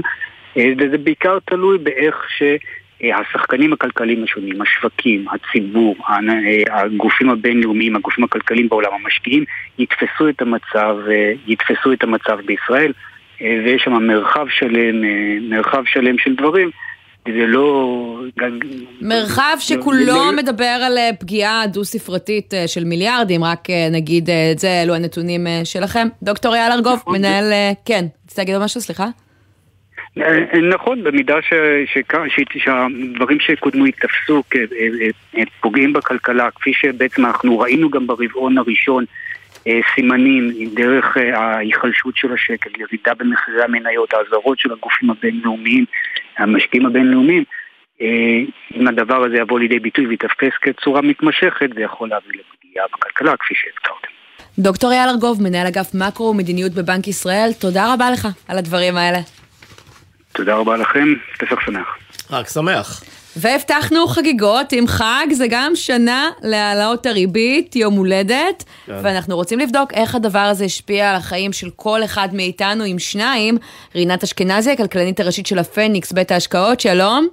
וזה 0.56 0.97
בעיקר 0.97 1.38
תלוי 1.45 1.78
באיך 1.78 2.28
שהשחקנים 2.38 3.73
הכלכליים 3.73 4.23
השונים, 4.23 4.62
השווקים, 4.62 5.26
הציבור, 5.30 5.95
הגופים 6.69 7.30
הבינלאומיים, 7.30 7.95
הגופים 7.95 8.23
הכלכליים 8.23 8.69
בעולם, 8.69 8.89
המשקיעים, 8.93 9.43
יתפסו 9.80 10.30
את 10.30 10.41
המצב, 10.41 10.97
יתפסו 11.47 11.93
את 11.93 12.04
המצב 12.04 12.39
בישראל, 12.45 12.91
ויש 13.41 13.82
שם 13.82 13.93
מרחב 13.93 14.47
שלם, 14.50 15.02
מרחב 15.50 15.84
שלם 15.86 16.17
של 16.17 16.36
דברים. 16.36 16.69
זה 17.33 17.47
לא... 17.47 18.19
מרחב 19.01 19.57
שכולו 19.59 20.05
לא... 20.05 20.31
מדבר 20.37 20.79
על 20.85 20.97
אה, 20.97 21.09
פגיעה 21.19 21.67
דו-ספרתית 21.67 22.53
אה, 22.53 22.67
של 22.67 22.83
מיליארדים, 22.83 23.43
רק 23.43 23.69
אה, 23.69 23.87
נגיד 23.91 24.29
את 24.51 24.59
זה, 24.59 24.81
אלו 24.83 24.95
הנתונים 24.95 25.47
שלכם. 25.63 26.07
דוקטור 26.23 26.55
אייל 26.55 26.71
ארגוב, 26.71 26.93
נכון. 26.93 27.17
מנהל... 27.17 27.53
כן, 27.85 28.05
רצית 28.25 28.37
להגיד 28.37 28.57
משהו? 28.57 28.81
סליחה. 28.81 29.05
נכון, 30.69 31.03
במידה 31.03 31.35
ש, 31.41 31.53
ש, 31.93 31.97
ש, 32.27 32.57
שהדברים 32.57 33.39
שקודמו 33.39 33.85
ייתפסו 33.85 34.43
כפוגעים 35.33 35.93
בכלכלה, 35.93 36.51
כפי 36.51 36.73
שבעצם 36.73 37.25
אנחנו 37.25 37.59
ראינו 37.59 37.89
גם 37.89 38.07
ברבעון 38.07 38.57
הראשון 38.57 39.05
סימנים 39.95 40.51
דרך 40.73 41.17
ההיחלשות 41.34 42.15
של 42.17 42.34
השקל, 42.34 42.69
ירידה 42.77 43.13
במחירי 43.13 43.63
המניות, 43.63 44.13
האזהרות 44.13 44.60
של 44.60 44.71
הגופים 44.71 45.10
הבינלאומיים, 45.10 45.86
המשקיעים 46.38 46.86
הבינלאומיים, 46.86 47.43
אם 48.75 48.88
הדבר 48.88 49.23
הזה 49.23 49.38
יבוא 49.38 49.60
לידי 49.60 49.80
ביטוי 49.80 50.08
ויתפס 50.08 50.53
כצורה 50.62 51.01
מתמשכת, 51.01 51.69
זה 51.75 51.82
יכול 51.82 52.10
להביא 52.10 52.30
לפגיעה 52.30 52.86
בכלכלה, 52.93 53.38
כפי 53.38 53.53
שהזכרתם. 53.56 54.08
דוקטור 54.60 54.91
אייל 54.91 55.10
ארגוב, 55.10 55.43
מנהל 55.43 55.67
אגף 55.67 55.91
מקרו 55.93 56.25
ומדיניות 56.25 56.71
בבנק 56.71 57.08
ישראל, 57.08 57.49
תודה 57.60 57.93
רבה 57.93 58.12
לך 58.12 58.27
על 58.47 58.58
הדברים 58.58 58.97
האלה. 58.97 59.19
תודה 60.34 60.56
רבה 60.56 60.77
לכם, 60.77 61.13
פסח 61.39 61.65
שמח. 61.65 61.97
רק 62.32 62.47
שמח. 62.47 63.03
והבטחנו 63.39 64.08
חגיגות 64.08 64.71
עם 64.71 64.88
חג, 64.88 65.26
זה 65.32 65.45
גם 65.50 65.71
שנה 65.76 66.30
להעלאות 66.41 67.06
הריבית, 67.06 67.76
יום 67.76 67.93
הולדת, 67.93 68.63
כן. 68.86 68.93
ואנחנו 69.04 69.36
רוצים 69.36 69.60
לבדוק 69.60 69.93
איך 69.93 70.15
הדבר 70.15 70.39
הזה 70.39 70.65
השפיע 70.65 71.10
על 71.10 71.15
החיים 71.15 71.54
של 71.54 71.69
כל 71.76 72.04
אחד 72.04 72.30
מאיתנו 72.34 72.84
עם 72.84 73.00
שניים. 73.00 73.58
רינת 73.95 74.23
אשכנזי, 74.23 74.71
הכלכלנית 74.71 75.19
הראשית 75.19 75.45
של 75.45 75.60
הפניקס, 75.60 76.12
בית 76.12 76.32
ההשקעות, 76.32 76.80
שלום. 76.80 77.28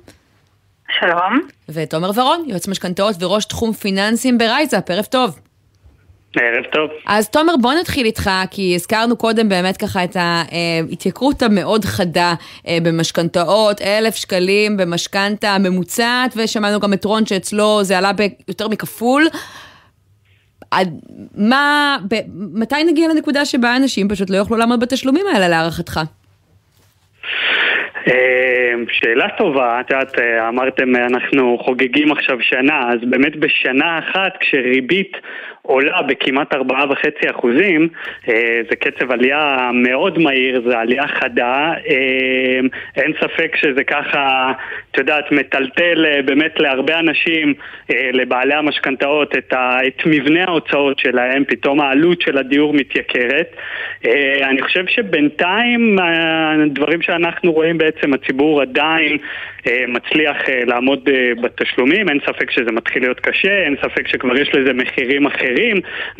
שלום. 1.01 1.41
ותומר 1.69 2.11
ורון, 2.15 2.45
יועץ 2.47 2.69
משכנתאות 2.69 3.23
וראש 3.23 3.45
תחום 3.45 3.73
פיננסים 3.73 4.39
ברייזאפ, 4.39 4.91
ערב 4.91 5.05
טוב. 5.05 5.39
ערב 6.41 6.65
טוב. 6.65 6.91
אז 7.07 7.29
תומר, 7.29 7.53
בוא 7.61 7.73
נתחיל 7.81 8.07
איתך, 8.07 8.31
כי 8.51 8.73
הזכרנו 8.75 9.17
קודם 9.17 9.49
באמת 9.49 9.77
ככה 9.77 10.05
את 10.05 10.17
ההתייקרות 10.17 11.43
המאוד 11.43 11.85
חדה 11.85 12.35
אה, 12.69 12.79
במשכנתאות, 12.83 13.83
אלף 13.83 14.15
שקלים 14.15 14.77
במשכנתה 14.77 15.57
ממוצעת, 15.61 16.35
ושמענו 16.37 16.81
גם 16.81 16.93
את 16.93 17.05
רון 17.05 17.27
שאצלו 17.27 17.85
זה 17.85 17.99
עלה 17.99 18.13
ביותר 18.13 18.69
מכפול. 18.69 19.25
עד, 20.71 20.89
מה, 21.37 21.97
ב, 22.11 22.15
מתי 22.55 22.85
נגיע 22.85 23.09
לנקודה 23.09 23.45
שבה 23.45 23.77
אנשים 23.77 24.09
פשוט 24.09 24.31
לא 24.31 24.37
יוכלו 24.37 24.57
לעמוד 24.57 24.81
בתשלומים 24.81 25.27
האלה 25.35 25.49
להערכתך? 25.49 26.01
אה, 28.09 28.75
שאלה 28.93 29.29
טובה, 29.39 29.81
את 29.81 29.91
יודעת, 29.91 30.19
אה, 30.19 30.49
אמרתם 30.49 30.97
אנחנו 30.97 31.59
חוגגים 31.65 32.13
עכשיו 32.13 32.37
שנה, 32.41 32.93
אז 32.93 32.99
באמת 33.11 33.37
בשנה 33.37 33.99
אחת 33.99 34.33
כשריבית 34.41 35.17
עולה 35.67 36.03
בכמעט 36.03 36.55
4.5 36.55 37.31
אחוזים, 37.31 37.89
אה, 38.29 38.61
זה 38.71 38.77
קצב 38.77 39.13
עלייה 39.13 39.71
מאוד 39.75 40.19
מהיר, 40.19 40.63
זה 40.69 40.79
עלייה 40.79 41.09
חדה, 41.09 41.73
אין 42.97 43.13
ספק 43.21 43.57
שזה 43.57 43.85
ככה, 43.85 44.53
את 44.91 44.99
יודעת, 44.99 45.33
מטלטל 45.33 46.21
באמת 46.25 46.61
להרבה 46.61 46.99
אנשים, 46.99 47.55
לבעלי 47.89 48.55
המשכנתאות, 48.55 49.37
את, 49.39 49.53
את 49.87 50.07
מבנה 50.07 50.45
ההוצאות 50.45 50.99
שלהם, 50.99 51.45
פתאום 51.45 51.81
העלות 51.81 52.21
של 52.21 52.39
הדיור 52.39 52.75
מתייקרת. 52.75 53.57
אני 54.43 54.63
חושב 54.63 54.87
שבינתיים 54.87 55.99
הדברים 55.99 57.03
שאנחנו 57.03 57.53
רואים 57.53 57.79
בעצם 57.79 58.15
הציבור 58.15 58.63
עדיין 58.63 59.19
אה, 59.67 59.85
מצליח 59.89 60.49
אה, 60.49 60.65
לעמוד 60.65 61.09
אה, 61.09 61.33
בתשלומים, 61.43 62.09
אין 62.09 62.19
ספק 62.27 62.51
שזה 62.51 62.73
מתחיל 62.73 63.03
להיות 63.03 63.21
קשה, 63.21 63.65
אין 63.65 63.77
ספק 63.83 64.09
שכבר 64.09 64.37
יש 64.37 64.55
לזה 64.55 64.73
מחירים 64.73 65.27
אחרים, 65.27 65.54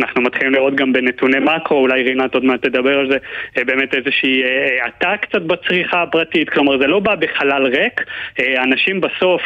אנחנו 0.01 0.23
מתחילים 0.23 0.53
לראות 0.53 0.75
גם 0.75 0.93
בנתוני 0.93 1.39
מקרו, 1.39 1.77
אולי 1.77 2.03
רינת 2.03 2.35
עוד 2.35 2.45
מעט 2.45 2.63
תדבר 2.63 2.99
על 2.99 3.11
זה, 3.11 3.17
אה, 3.59 3.65
באמת 3.65 3.95
איזושהי 3.95 4.43
אה, 4.43 4.85
האטה 4.85 5.17
קצת 5.17 5.43
בצריכה 5.43 6.03
הפרטית, 6.03 6.51
כלומר 6.51 6.79
זה 6.79 6.87
לא 6.87 7.01
בא 7.01 7.15
בחלל 7.15 7.67
ריק, 7.67 8.01
אה, 8.41 8.63
אנשים 8.63 9.01
בסוף 9.01 9.43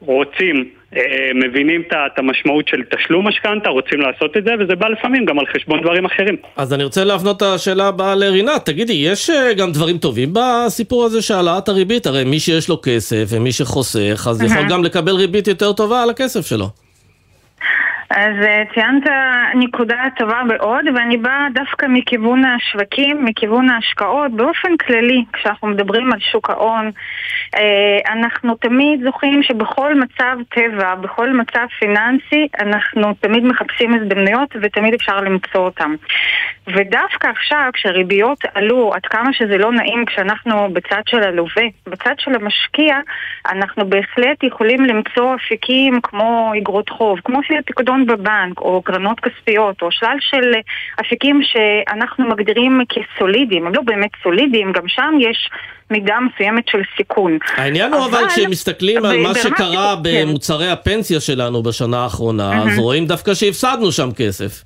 רוצים 0.00 0.68
אה, 0.96 1.00
מבינים 1.34 1.82
את 1.90 2.18
המשמעות 2.18 2.68
של 2.68 2.82
תשלום 2.96 3.28
משכנתה, 3.28 3.68
רוצים 3.68 4.00
לעשות 4.00 4.36
את 4.36 4.44
זה, 4.44 4.50
וזה 4.60 4.74
בא 4.74 4.88
לפעמים 4.88 5.24
גם 5.24 5.38
על 5.38 5.46
חשבון 5.54 5.80
דברים 5.82 6.04
אחרים. 6.04 6.36
אז 6.56 6.74
אני 6.74 6.84
רוצה 6.84 7.04
להבנות 7.04 7.36
את 7.36 7.42
השאלה 7.42 7.88
הבאה 7.88 8.14
לרינת. 8.14 8.66
תגידי, 8.66 8.92
יש 8.92 9.30
אה, 9.30 9.54
גם 9.54 9.72
דברים 9.72 9.98
טובים 9.98 10.28
בסיפור 10.32 11.04
הזה 11.04 11.22
של 11.22 11.34
העלאת 11.34 11.68
הריבית? 11.68 12.06
הרי 12.06 12.24
מי 12.24 12.40
שיש 12.40 12.68
לו 12.68 12.80
כסף 12.82 13.24
ומי 13.28 13.52
שחוסך, 13.52 14.26
אז 14.30 14.42
יכול 14.42 14.68
גם 14.70 14.84
לקבל 14.84 15.12
ריבית 15.12 15.48
יותר 15.48 15.72
טובה 15.72 16.02
על 16.02 16.10
הכסף 16.10 16.46
שלו. 16.46 16.87
אז 18.10 18.34
אה, 18.42 18.62
ציינת 18.74 19.02
נקודה 19.54 20.02
טובה 20.16 20.42
מאוד, 20.44 20.84
ואני 20.94 21.16
באה 21.16 21.46
דווקא 21.54 21.86
מכיוון 21.88 22.44
השווקים, 22.44 23.24
מכיוון 23.24 23.70
ההשקעות, 23.70 24.32
באופן 24.32 24.76
כללי, 24.76 25.24
כשאנחנו 25.32 25.68
מדברים 25.68 26.12
על 26.12 26.18
שוק 26.20 26.50
ההון, 26.50 26.90
אה, 27.54 28.12
אנחנו 28.12 28.54
תמיד 28.54 29.00
זוכרים 29.04 29.42
שבכל 29.42 29.94
מצב 29.94 30.36
טבע, 30.48 30.94
בכל 30.94 31.32
מצב 31.32 31.66
פיננסי, 31.78 32.48
אנחנו 32.60 33.14
תמיד 33.20 33.44
מחפשים 33.44 33.94
הזדמנויות 33.94 34.56
ותמיד 34.62 34.94
אפשר 34.94 35.20
למצוא 35.20 35.60
אותן. 35.60 35.94
ודווקא 36.66 37.28
עכשיו, 37.28 37.70
כשהריביות 37.72 38.44
עלו, 38.54 38.94
עד 38.94 39.06
כמה 39.06 39.32
שזה 39.32 39.58
לא 39.58 39.72
נעים 39.72 40.04
כשאנחנו 40.06 40.68
בצד 40.72 41.02
של 41.06 41.22
הלווה, 41.22 41.64
בצד 41.86 42.14
של 42.18 42.34
המשקיע, 42.34 42.96
אנחנו 43.50 43.90
בהחלט 43.90 44.42
יכולים 44.42 44.84
למצוא 44.84 45.34
אפיקים 45.34 46.00
כמו 46.02 46.52
אגרות 46.58 46.88
חוב, 46.88 47.20
כמו 47.24 47.40
של 47.42 47.54
פיקדון 47.98 48.06
בבנק, 48.06 48.60
או 48.60 48.82
קרנות 48.82 49.20
כספיות, 49.20 49.82
או 49.82 49.88
שלל 49.90 50.16
של 50.20 50.52
אפיקים 51.00 51.40
שאנחנו 51.42 52.28
מגדירים 52.28 52.80
כסולידיים, 52.88 53.66
הם 53.66 53.74
לא 53.74 53.82
באמת 53.82 54.10
סולידיים, 54.22 54.72
גם 54.72 54.82
שם 54.86 55.14
יש 55.20 55.50
מידה 55.90 56.14
מסוימת 56.20 56.68
של 56.68 56.82
סיכון. 56.96 57.38
העניין 57.56 57.94
הוא 57.94 58.06
אבל 58.06 58.28
כשמסתכלים 58.28 59.04
על 59.04 59.22
מה 59.22 59.34
שקרה. 59.34 59.96
במוצרי 60.02 60.70
הפנסיה 60.70 61.20
שלנו 61.20 61.62
בשנה 61.62 61.98
האחרונה, 62.02 62.62
אז 62.62 62.78
רואים 62.78 63.06
דווקא 63.06 63.34
שהפסדנו 63.34 63.92
שם 63.92 64.08
כסף. 64.16 64.64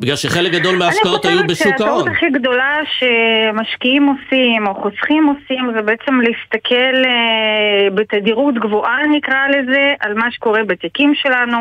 בגלל 0.00 0.16
שחלק 0.16 0.52
גדול 0.52 0.76
מההשקעות 0.76 1.24
היו 1.24 1.46
בשוק 1.46 1.66
ההון. 1.66 1.68
אני 1.68 1.68
חושבת 1.68 1.78
שהטעות 1.78 2.08
הכי 2.08 2.30
גדולה 2.30 2.76
שמשקיעים 2.84 4.06
עושים, 4.06 4.66
או 4.66 4.74
חוסכים 4.74 5.26
עושים, 5.26 5.72
זה 5.76 5.82
בעצם 5.82 6.20
להסתכל 6.20 6.94
uh, 7.04 7.94
בתדירות 7.94 8.54
גבוהה, 8.54 9.06
נקרא 9.10 9.48
לזה, 9.48 9.94
על 10.00 10.14
מה 10.14 10.30
שקורה 10.30 10.64
בתיקים 10.64 11.14
שלנו. 11.14 11.58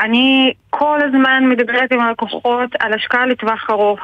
אני 0.00 0.52
כל 0.70 0.98
הזמן 1.04 1.44
מדברת 1.48 1.92
עם 1.92 2.00
הלקוחות 2.00 2.70
על 2.80 2.92
השקעה 2.92 3.26
לטווח 3.26 3.70
ארוך. 3.70 4.00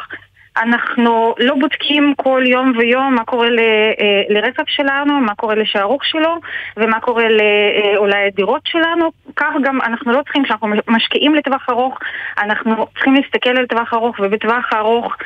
אנחנו 0.63 1.35
לא 1.39 1.55
בודקים 1.55 2.15
כל 2.17 2.43
יום 2.47 2.73
ויום 2.79 3.15
מה 3.15 3.25
קורה 3.25 3.47
אה, 3.47 4.23
לרכב 4.29 4.63
שלנו, 4.67 5.21
מה 5.21 5.35
קורה 5.35 5.55
לשערוך 5.55 6.05
שלו 6.05 6.37
ומה 6.77 7.01
קורה 7.01 7.25
אה, 7.25 7.97
אולי 7.97 8.27
לדירות 8.27 8.63
שלנו. 8.65 9.11
כך 9.37 9.53
גם 9.63 9.81
אנחנו 9.81 10.13
לא 10.13 10.23
צריכים, 10.23 10.45
כשאנחנו 10.45 10.69
משקיעים 10.89 11.35
לטווח 11.35 11.67
ארוך, 11.71 11.99
אנחנו 12.39 12.87
צריכים 12.95 13.15
להסתכל 13.15 13.51
על 13.51 13.67
טווח 13.67 13.95
ארוך 13.95 14.17
ובטווח 14.21 14.73
הארוך 14.73 15.17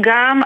גם 0.00 0.40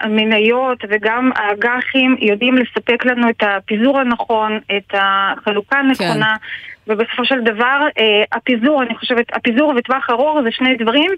המניות 0.00 0.78
וגם 0.88 1.30
האג"חים 1.34 2.16
יודעים 2.20 2.54
לספק 2.58 3.04
לנו 3.04 3.30
את 3.30 3.42
הפיזור 3.42 4.00
הנכון, 4.00 4.58
את 4.76 4.94
החלוקה 4.94 5.78
הנכונה. 5.78 6.34
כן. 6.40 6.75
ובסופו 6.86 7.24
של 7.24 7.40
דבר, 7.40 7.78
אה, 7.98 8.04
הפיזור, 8.32 8.82
אני 8.82 8.96
חושבת, 8.98 9.26
הפיזור 9.32 9.72
וטווח 9.78 10.10
ארוך 10.10 10.38
זה 10.44 10.48
שני 10.50 10.76
דברים 10.76 11.10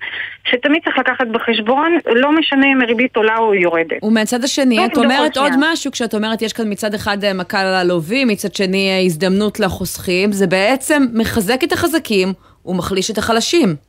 שתמיד 0.51 0.83
צריך 0.85 0.99
לקחת 0.99 1.27
בחשבון, 1.33 1.99
לא 2.07 2.33
משנה 2.33 2.67
אם 2.67 2.83
הריבית 2.83 3.17
עולה 3.17 3.39
או 3.39 3.55
יורדת. 3.55 4.03
ומהצד 4.03 4.45
השני, 4.45 4.77
לא, 4.77 4.87
את 4.87 4.97
אומרת 4.97 5.37
עוד 5.37 5.53
משהו, 5.59 5.93
כשאת 5.93 6.15
אומרת 6.15 6.43
יש 6.43 6.53
כאן 6.53 6.73
מצד 6.73 6.95
אחד 6.95 7.25
אה, 7.25 7.33
מכה 7.33 7.65
ללווים, 7.65 8.29
מצד 8.29 8.55
שני 8.55 8.91
אה, 8.91 9.05
הזדמנות 9.05 9.61
לחוסכים, 9.61 10.33
זה 10.33 10.47
בעצם 10.47 11.03
מחזק 11.15 11.65
את 11.65 11.73
החזקים 11.73 12.33
ומחליש 12.67 13.11
את 13.11 13.19
החלשים. 13.19 13.88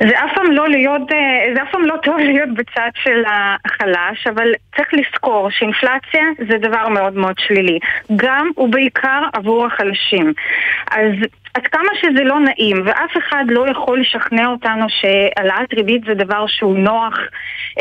זה 0.00 0.24
אף 0.24 0.30
פעם 0.34 0.52
לא 0.52 0.68
להיות, 0.68 1.12
אה, 1.12 1.54
זה 1.54 1.62
אף 1.62 1.68
פעם 1.72 1.84
לא 1.84 1.96
טוב 2.02 2.18
להיות 2.18 2.48
בצד 2.54 2.90
של 2.94 3.22
החלש, 3.26 4.26
אבל 4.26 4.52
צריך 4.76 4.88
לזכור 4.94 5.50
שאינפלציה 5.50 6.22
זה 6.48 6.58
דבר 6.58 6.88
מאוד 6.88 7.16
מאוד 7.16 7.34
שלילי, 7.38 7.78
גם 8.16 8.50
ובעיקר 8.56 9.22
עבור 9.32 9.66
החלשים. 9.66 10.32
אז 10.90 11.12
עד 11.54 11.66
כמה 11.66 11.88
שזה 12.00 12.24
לא 12.24 12.40
נעים, 12.40 12.82
ואף 12.84 13.16
אחד 13.18 13.44
לא 13.48 13.68
יכול 13.70 14.00
לשכנע 14.00 14.46
אותנו 14.46 14.86
שהעלאת 14.88 15.74
ריבית 15.74 16.04
זה 16.06 16.14
דבר 16.14 16.46
שהוא 16.46 16.78
נוח 16.78 17.18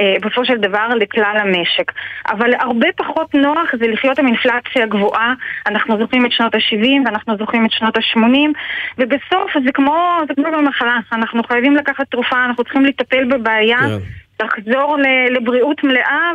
אה, 0.02 0.16
בסופו 0.22 0.46
של 0.46 0.58
דבר 0.58 0.88
לכלל 1.00 1.36
המשק. 1.40 1.92
אבל 2.28 2.54
הרבה 2.60 2.88
פחות 2.98 3.36
נוח 3.36 3.76
זה 3.80 3.88
לחיות 3.88 4.20
עם 4.20 4.28
אינפלציה 4.28 4.86
גבוהה. 4.86 5.34
אנחנו 5.68 5.98
זוכרים 6.00 6.26
את 6.26 6.32
שנות 6.32 6.56
ה-70 6.56 7.06
ואנחנו 7.06 7.38
זוכרים 7.38 7.66
את 7.66 7.72
שנות 7.72 7.98
ה-80, 7.98 8.50
ובסוף 8.98 9.52
זה 9.66 9.72
כמו, 9.74 10.18
זה 10.28 10.34
כמו 10.36 10.52
במחלה, 10.58 10.98
אנחנו 11.12 11.44
חייבים 11.44 11.76
לקחת 11.76 12.06
תרופה, 12.12 12.46
אנחנו 12.46 12.64
צריכים 12.64 12.86
לטפל 12.86 13.24
בבעיה. 13.24 13.80
Yeah. 13.80 14.23
לחזור 14.44 14.98
לבריאות 15.36 15.84
מלאה 15.84 16.32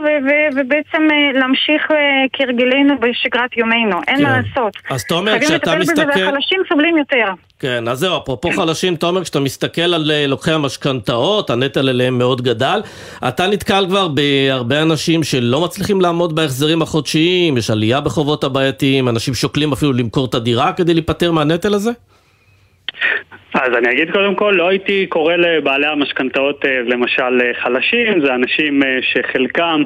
ובעצם 0.56 1.08
להמשיך 1.34 1.82
כרגלנו 2.32 2.94
בשגרת 3.00 3.56
יומנו, 3.56 4.00
אין 4.08 4.22
מה 4.22 4.28
כן. 4.28 4.42
לעשות. 4.42 4.76
אז 4.90 5.04
תומר, 5.04 5.38
כשאתה 5.40 5.54
מסתכל... 5.54 5.70
חייבים 5.70 6.06
לטפל 6.06 6.10
בזה, 6.10 6.26
והחלשים 6.26 6.60
סובלים 6.68 6.96
יותר. 6.96 7.24
כן, 7.60 7.88
אז 7.88 7.98
זהו, 7.98 8.18
אפרופו 8.18 8.50
חלשים, 8.50 8.96
תומר, 8.96 9.22
כשאתה 9.22 9.40
מסתכל 9.40 9.94
על 9.94 10.10
לוקחי 10.28 10.52
המשכנתאות, 10.52 11.50
הנטל 11.50 11.88
עליהם 11.88 12.18
מאוד 12.18 12.42
גדל. 12.42 12.80
אתה 13.28 13.46
נתקל 13.46 13.86
כבר 13.88 14.08
בהרבה 14.08 14.82
אנשים 14.82 15.22
שלא 15.22 15.60
מצליחים 15.60 16.00
לעמוד 16.00 16.34
בהחזרים 16.34 16.82
החודשיים, 16.82 17.56
יש 17.56 17.70
עלייה 17.70 18.00
בחובות 18.00 18.44
הבעייתיים, 18.44 19.08
אנשים 19.08 19.34
שוקלים 19.34 19.72
אפילו 19.72 19.92
למכור 19.92 20.26
את 20.26 20.34
הדירה 20.34 20.72
כדי 20.72 20.94
להיפטר 20.94 21.32
מהנטל 21.32 21.74
הזה? 21.74 21.90
אז 23.62 23.74
אני 23.78 23.92
אגיד 23.92 24.10
קודם 24.12 24.34
כל, 24.34 24.54
לא 24.56 24.68
הייתי 24.68 25.06
קורא 25.06 25.36
לבעלי 25.36 25.86
המשכנתאות 25.86 26.64
אה, 26.64 26.80
למשל 26.86 27.40
אה, 27.40 27.50
חלשים, 27.62 28.20
זה 28.26 28.34
אנשים 28.34 28.82
אה, 28.82 28.88
שחלקם 29.02 29.82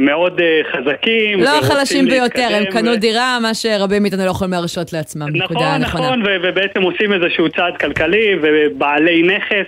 מאוד 0.00 0.40
חזקים. 0.72 1.40
לא 1.40 1.58
החלשים 1.58 2.06
ביותר, 2.06 2.48
הם 2.50 2.64
קנו. 2.64 2.96
דירה, 2.96 3.38
מה 3.42 3.54
שרבים 3.54 4.02
מאיתנו 4.02 4.24
לא 4.24 4.30
יכולים 4.30 4.52
להרשות 4.52 4.92
לעצמם. 4.92 5.26
נכון, 5.34 5.56
נכון, 5.80 6.22
ובעצם 6.42 6.82
עושים 6.82 7.12
איזשהו 7.12 7.48
צעד 7.48 7.76
כלכלי 7.76 8.36
ובעלי 8.42 9.22
נכס. 9.22 9.66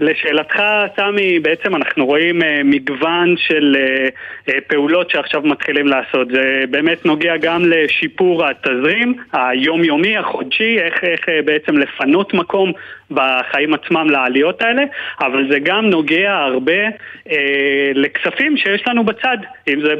לשאלתך, 0.00 0.62
סמי, 0.96 1.38
בעצם 1.38 1.76
אנחנו 1.76 2.06
רואים 2.06 2.42
מגוון 2.64 3.34
של 3.38 3.76
פעולות 4.66 5.10
שעכשיו 5.10 5.42
מתחילים 5.42 5.86
לעשות. 5.86 6.28
זה 6.30 6.64
באמת 6.70 7.06
נוגע 7.06 7.36
גם 7.36 7.62
לשיפור 7.64 8.46
התזרים 8.46 9.14
היומיומי, 9.32 10.16
החודשי, 10.16 10.78
איך, 10.78 11.04
איך 11.04 11.20
בעצם 11.44 11.67
לפנות 11.76 12.34
מקום 12.34 12.72
בחיים 13.10 13.74
עצמם 13.74 14.10
לעליות 14.10 14.62
האלה, 14.62 14.82
אבל 15.20 15.44
זה 15.50 15.58
גם 15.58 15.90
נוגע 15.90 16.32
הרבה 16.32 16.82
אה, 17.30 17.90
לכספים 17.94 18.56
שיש 18.56 18.82
לנו 18.86 19.04
בצד, 19.04 19.36
אם 19.68 19.80
זה 19.80 19.94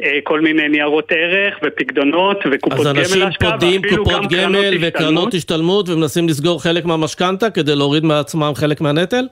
בכל 0.00 0.40
מיני 0.40 0.68
ניירות 0.68 1.12
ערך 1.12 1.58
ופקדונות 1.62 2.44
וקופות 2.50 2.86
גמל 2.86 2.98
להשקעה, 2.98 3.28
אז 3.28 3.54
אנשים 3.54 3.82
פודים 3.82 3.82
קופות 3.96 4.32
גמל 4.32 4.74
וקרנות 4.80 5.34
השתלמות 5.34 5.88
ומנסים 5.88 6.28
לסגור 6.28 6.62
חלק 6.62 6.84
מהמשכנתה 6.84 7.50
כדי 7.50 7.76
להוריד 7.76 8.04
מעצמם 8.04 8.52
חלק 8.54 8.80
מהנטל? 8.80 9.24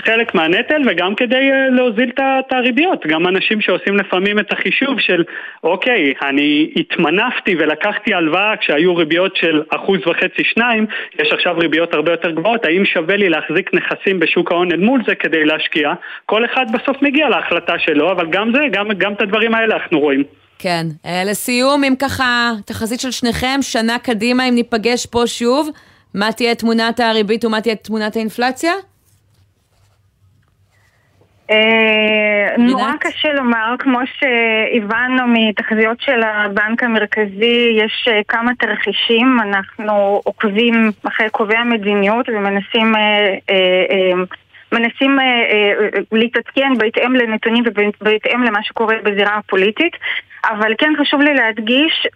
חלק 0.00 0.34
מהנטל 0.34 0.82
וגם 0.86 1.14
כדי 1.14 1.50
אה, 1.52 1.68
להוזיל 1.70 2.10
את 2.18 2.52
הריביות. 2.52 3.06
גם 3.06 3.26
אנשים 3.26 3.60
שעושים 3.60 3.96
לפעמים 3.96 4.38
את 4.38 4.52
החישוב 4.52 5.00
של 5.00 5.24
אוקיי, 5.64 6.14
אני 6.22 6.70
התמנפתי 6.76 7.54
ולקחתי 7.58 8.14
הלוואה 8.14 8.56
כשהיו 8.60 8.96
ריביות 8.96 9.36
של 9.36 9.62
אחוז 9.68 9.98
וחצי 10.06 10.44
שניים, 10.44 10.86
יש 11.18 11.32
עכשיו 11.32 11.56
ריביות 11.58 11.94
הרבה 11.94 12.12
יותר 12.12 12.30
גבוהות, 12.30 12.64
האם 12.64 12.84
שווה 12.84 13.16
לי 13.16 13.28
להחזיק 13.28 13.70
נכסים 13.74 14.20
בשוק 14.20 14.52
ההון 14.52 14.72
אל 14.72 14.80
מול 14.80 15.02
זה 15.06 15.14
כדי 15.14 15.44
להשקיע? 15.44 15.92
כל 16.26 16.44
אחד 16.44 16.66
בסוף 16.72 17.02
מגיע 17.02 17.28
להחלטה 17.28 17.78
שלו, 17.78 18.12
אבל 18.12 18.26
גם 18.30 18.52
זה, 18.54 18.60
גם, 18.72 18.88
גם 18.98 19.12
את 19.12 19.20
הדברים 19.20 19.54
האלה 19.54 19.74
אנחנו 19.74 20.00
רואים. 20.00 20.24
כן. 20.58 20.86
אה, 21.06 21.22
לסיום, 21.24 21.84
אם 21.84 21.94
ככה, 21.98 22.52
תחזית 22.66 23.00
של 23.00 23.10
שניכם, 23.10 23.58
שנה 23.62 23.98
קדימה, 23.98 24.48
אם 24.48 24.54
ניפגש 24.54 25.06
פה 25.06 25.26
שוב, 25.26 25.70
מה 26.14 26.32
תהיה 26.32 26.54
תמונת 26.54 27.00
הריבית 27.00 27.44
ומה 27.44 27.60
תהיה 27.60 27.74
תמונת 27.74 28.16
האינפלציה? 28.16 28.72
אה, 31.50 32.56
נורא 32.58 32.92
קשה 33.00 33.32
לומר, 33.32 33.74
כמו 33.78 33.98
שהבנו 34.18 35.22
מתחזיות 35.26 36.00
של 36.00 36.22
הבנק 36.22 36.82
המרכזי, 36.82 37.76
יש 37.76 38.08
אה, 38.08 38.20
כמה 38.28 38.52
תרחישים, 38.58 39.38
אנחנו 39.42 40.20
עוקבים 40.24 40.90
אחרי 41.08 41.30
קובעי 41.30 41.56
המדיניות 41.56 42.28
ומנסים 42.28 42.96
אה, 42.96 43.36
מנסים 44.72 45.18
להתעדכן 46.12 46.72
בהתאם 46.78 47.16
לנתונים 47.16 47.64
ובהתאם 47.66 48.42
למה 48.42 48.62
שקורה 48.62 48.94
בזירה 49.04 49.36
הפוליטית. 49.36 49.92
אבל 50.44 50.72
כן 50.78 50.92
חשוב 51.00 51.20
לי 51.20 51.34
להדגיש 51.34 52.06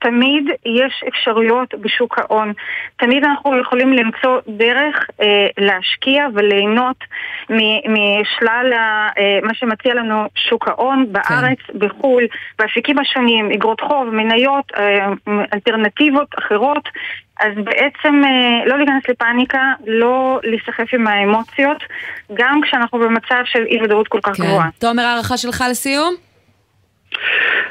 שתמיד 0.00 0.44
יש 0.66 1.04
אפשרויות 1.08 1.74
בשוק 1.80 2.18
ההון. 2.18 2.52
תמיד 2.96 3.24
אנחנו 3.24 3.60
יכולים 3.60 3.92
למצוא 3.92 4.40
דרך 4.48 5.06
אה, 5.20 5.46
להשקיע 5.58 6.26
וליהנות 6.34 6.96
משלל 7.88 8.72
אה, 8.72 9.38
מה 9.42 9.54
שמציע 9.54 9.94
לנו 9.94 10.26
שוק 10.34 10.68
ההון 10.68 11.06
בארץ, 11.12 11.58
כן. 11.66 11.78
בחו"ל, 11.78 12.26
באפיקים 12.58 12.98
השונים, 12.98 13.50
אגרות 13.50 13.80
חוב, 13.80 14.08
מניות, 14.10 14.64
אה, 14.76 15.12
אלטרנטיבות 15.54 16.28
אחרות. 16.38 16.88
אז 17.40 17.52
בעצם 17.64 18.22
אה, 18.24 18.66
לא 18.66 18.78
להיכנס 18.78 19.02
לפאניקה, 19.08 19.72
לא 19.86 20.40
להיסחף 20.42 20.94
עם 20.94 21.06
האמוציות, 21.06 21.82
גם 22.34 22.60
כשאנחנו 22.64 22.98
במצב 22.98 23.42
של 23.44 23.62
אי 23.66 23.82
ודאות 23.82 24.08
כל 24.08 24.20
כך 24.22 24.36
כן. 24.36 24.42
גבוהה. 24.42 24.68
תומר, 24.78 25.02
הערכה 25.02 25.36
שלך 25.36 25.64
לסיום? 25.70 26.29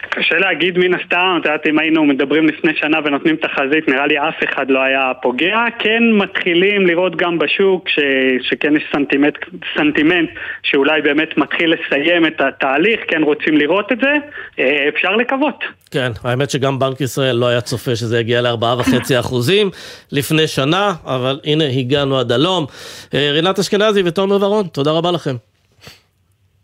קשה 0.10 0.38
להגיד 0.38 0.78
מן 0.78 0.93
הסתם, 0.93 1.38
את 1.41 1.45
יודעת, 1.45 1.67
אם 1.67 1.80
היינו 1.80 2.06
מדברים 2.06 2.47
לפני 2.47 2.71
שנה 2.75 2.97
ונותנים 3.06 3.36
תחזית, 3.36 3.88
נראה 3.88 4.08
לי 4.08 4.19
אף 4.19 4.43
אחד 4.43 4.69
לא 4.69 4.80
היה 4.84 5.12
פוגע. 5.21 5.65
כן 5.80 6.04
מתחילים 6.13 6.88
לראות 6.88 7.15
גם 7.15 7.39
בשוק 7.39 7.89
ש, 7.89 7.99
שכן 8.41 8.75
יש 8.75 8.84
סנטימנט, 8.93 9.38
סנטימנט 9.78 10.30
שאולי 10.63 11.02
באמת 11.02 11.38
מתחיל 11.38 11.73
לסיים 11.73 12.25
את 12.25 12.41
התהליך, 12.41 12.99
כן 13.08 13.23
רוצים 13.23 13.58
לראות 13.58 13.91
את 13.91 13.97
זה, 14.02 14.13
אה, 14.60 14.89
אפשר 14.89 15.15
לקוות. 15.15 15.63
כן, 15.91 16.12
האמת 16.23 16.49
שגם 16.49 16.80
בנק 16.80 17.02
ישראל 17.02 17.36
לא 17.36 17.47
היה 17.47 17.62
צופה 17.62 17.95
שזה 17.95 18.19
יגיע 18.19 18.41
ל-4.5 18.41 19.19
אחוזים 19.19 19.69
לפני 20.12 20.47
שנה, 20.47 20.93
אבל 21.06 21.39
הנה 21.45 21.63
הגענו 21.80 22.19
עד 22.19 22.32
הלום. 22.32 22.65
אה, 23.13 23.32
רינת 23.32 23.60
אשכנזי 23.60 24.02
ותומר 24.06 24.43
ורון, 24.43 24.67
תודה 24.67 24.91
רבה 24.91 25.12
לכם. 25.12 25.36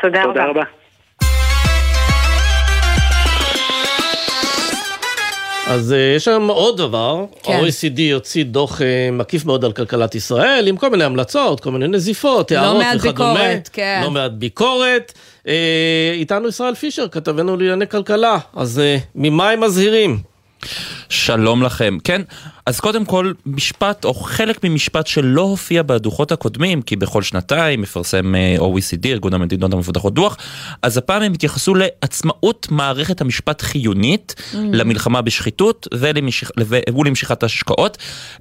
תודה, 0.01 0.23
תודה 0.23 0.43
רבה. 0.43 0.49
רבה. 0.49 0.84
אז 5.67 5.91
uh, 5.91 6.15
יש 6.15 6.25
שם 6.25 6.47
עוד 6.49 6.77
דבר, 6.77 7.25
כן. 7.43 7.53
ה-OECD 7.53 8.13
הוציא 8.13 8.43
דוח 8.43 8.81
uh, 8.81 8.83
מקיף 9.11 9.45
מאוד 9.45 9.65
על 9.65 9.71
כלכלת 9.71 10.15
ישראל, 10.15 10.67
עם 10.67 10.77
כל 10.77 10.89
מיני 10.89 11.03
המלצות, 11.03 11.59
כל 11.59 11.71
מיני 11.71 11.87
נזיפות, 11.87 12.51
לא 12.51 12.57
הערות 12.57 12.83
וכדומה. 12.95 13.33
לא 13.33 13.33
מעט 13.33 13.41
ביקורת, 13.41 13.69
כן. 13.73 14.01
לא 14.03 14.11
מעט 14.11 14.31
ביקורת. 14.31 15.13
Uh, 15.43 15.47
איתנו 16.13 16.47
ישראל 16.47 16.75
פישר, 16.75 17.07
כתבנו 17.07 17.57
לענייני 17.57 17.87
כלכלה, 17.87 18.37
אז 18.55 18.81
uh, 18.81 19.01
ממה 19.15 19.49
הם 19.49 19.59
מזהירים? 19.59 20.19
שלום 21.09 21.63
לכם. 21.63 21.97
כן, 22.03 22.21
אז 22.65 22.79
קודם 22.79 23.05
כל, 23.05 23.33
משפט 23.45 24.05
או 24.05 24.13
חלק 24.13 24.63
ממשפט 24.63 25.07
שלא 25.07 25.41
הופיע 25.41 25.83
בדוחות 25.83 26.31
הקודמים, 26.31 26.81
כי 26.81 26.95
בכל 26.95 27.23
שנתיים 27.23 27.81
מפרסם 27.81 28.35
אה, 28.35 28.55
OECD, 28.59 29.05
ארגון 29.05 29.33
המדינות 29.33 29.73
המפותחות 29.73 30.13
דוח, 30.13 30.37
אז 30.81 30.97
הפעם 30.97 31.21
הם 31.21 31.33
התייחסו 31.33 31.75
לעצמאות 31.75 32.67
מערכת 32.71 33.21
המשפט 33.21 33.61
חיונית 33.61 34.35
mm. 34.37 34.55
למלחמה 34.71 35.21
בשחיתות 35.21 35.87
ולמשיכ... 35.93 36.51
ולמשיכת 36.95 37.43
השקעות. 37.43 37.97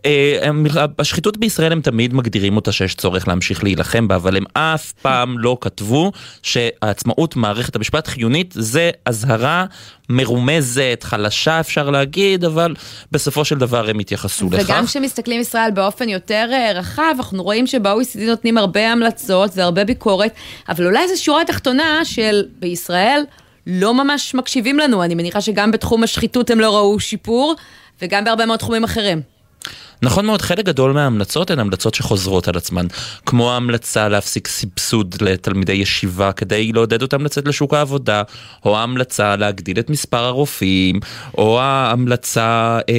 אה, 0.07 0.51
השחיתות 0.99 1.37
בישראל 1.37 1.73
הם 1.73 1.81
תמיד 1.81 2.15
מגדירים 2.15 2.57
אותה 2.57 2.73
שיש 2.73 2.95
צורך 2.95 3.29
להמשיך 3.29 3.65
להילחם 3.65 4.09
בה, 4.09 4.17
אבל 4.17 4.37
הם 4.37 4.45
אף 4.53 4.93
פעם 4.93 5.39
לא 5.39 5.57
כתבו 5.61 6.13
שעצמאות 6.43 7.37
מערכת 7.37 7.77
המשפט 7.77 8.07
חיונית 8.07 8.55
זה 8.59 8.91
אזהרה 9.05 9.67
מרומזת, 10.09 11.01
חלשה 11.03 11.61
אפשר 11.61 11.91
להגיד, 11.91 12.45
אבל 12.45 12.75
בסופו 13.13 13.45
של 13.45 13.59
דבר 13.59 13.89
הם 13.89 13.99
התייחסו 13.99 14.13
לכך. 14.53 14.64
וגם 14.64 14.87
כשמסתכלים 14.87 15.40
ישראל 15.40 15.70
באופן 15.70 16.09
יותר 16.09 16.48
אה, 16.53 16.72
רחב, 16.74 17.14
אנחנו 17.16 17.42
רואים 17.42 17.66
שב-OECD 17.66 18.20
נותנים 18.20 18.59
הרבה 18.59 18.92
המלצות 18.92 19.50
והרבה 19.55 19.85
ביקורת, 19.85 20.33
אבל 20.68 20.87
אולי 20.87 21.09
זו 21.09 21.22
שורה 21.22 21.44
תחתונה 21.44 22.05
של 22.05 22.44
בישראל 22.59 23.24
לא 23.66 23.94
ממש 23.94 24.35
מקשיבים 24.35 24.79
לנו. 24.79 25.05
אני 25.05 25.14
מניחה 25.14 25.40
שגם 25.40 25.70
בתחום 25.70 26.03
השחיתות 26.03 26.50
הם 26.50 26.61
לא 26.61 26.77
ראו 26.77 27.00
שיפור, 27.00 27.55
וגם 28.03 28.24
בהרבה 28.24 28.46
מאוד 28.46 28.59
תחומים 28.59 28.85
אחרים. 28.85 29.34
נכון 30.03 30.27
מאוד, 30.27 30.42
חלק 30.42 30.64
גדול 30.64 30.92
מההמלצות 30.92 31.50
הן 31.50 31.59
המלצות 31.59 31.94
שחוזרות 31.94 32.48
על 32.48 32.57
עצמן, 32.57 32.87
כמו 33.27 33.53
ההמלצה 33.53 34.09
להפסיק 34.09 34.48
סבסוד 34.48 35.14
לתלמידי 35.20 35.72
ישיבה 35.72 36.33
כדי 36.33 36.72
לעודד 36.72 37.03
אותם 37.03 37.24
לצאת 37.24 37.48
לשוק 37.48 37.74
העבודה, 37.74 38.22
או 38.64 38.77
ההמלצה 38.77 39.37
להגדיל 39.37 39.79
את 39.79 39.90
מספר 39.90 40.24
הרופאים, 40.24 41.00
או 41.38 41.61
ההמלצה 41.61 42.79
אה, 42.88 42.94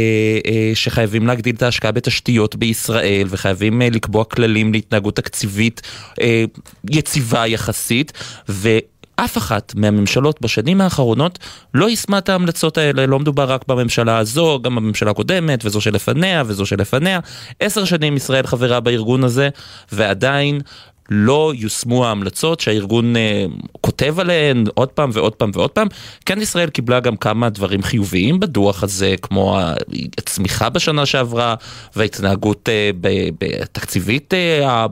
אה, 0.45 0.71
שחייבים 0.73 1.27
להגדיל 1.27 1.55
את 1.55 1.63
ההשקעה 1.63 1.91
בתשתיות 1.91 2.55
בישראל, 2.55 3.27
וחייבים 3.29 3.81
אה, 3.81 3.89
לקבוע 3.89 4.23
כללים 4.23 4.73
להתנהגות 4.73 5.15
תקציבית 5.15 5.81
אה, 6.21 6.45
יציבה 6.91 7.47
יחסית, 7.47 8.13
ו... 8.49 8.69
אף 9.15 9.37
אחת 9.37 9.73
מהממשלות 9.75 10.41
בשנים 10.41 10.81
האחרונות 10.81 11.39
לא 11.73 11.89
יישמה 11.89 12.17
את 12.17 12.29
ההמלצות 12.29 12.77
האלה, 12.77 13.05
לא 13.05 13.19
מדובר 13.19 13.51
רק 13.51 13.67
בממשלה 13.67 14.17
הזו, 14.17 14.59
גם 14.61 14.75
בממשלה 14.75 15.11
הקודמת, 15.11 15.65
וזו 15.65 15.81
שלפניה, 15.81 16.43
וזו 16.45 16.65
שלפניה. 16.65 17.19
עשר 17.59 17.85
שנים 17.85 18.17
ישראל 18.17 18.47
חברה 18.47 18.79
בארגון 18.79 19.23
הזה, 19.23 19.49
ועדיין 19.91 20.61
לא 21.09 21.53
יושמו 21.55 22.05
ההמלצות 22.05 22.59
שהארגון 22.59 23.15
אה, 23.15 23.45
כותב 23.81 24.19
עליהן 24.19 24.63
עוד 24.73 24.89
פעם 24.89 25.09
ועוד 25.13 25.35
פעם 25.35 25.51
ועוד 25.53 25.69
פעם. 25.69 25.87
כן 26.25 26.41
ישראל 26.41 26.69
קיבלה 26.69 26.99
גם 26.99 27.17
כמה 27.17 27.49
דברים 27.49 27.83
חיוביים 27.83 28.39
בדוח 28.39 28.83
הזה, 28.83 29.15
כמו 29.21 29.59
הצמיחה 30.17 30.69
בשנה 30.69 31.05
שעברה 31.05 31.55
וההתנהגות 31.95 32.69
אה, 32.69 32.89
בתקציבית 33.39 34.33
אה, 34.33 34.85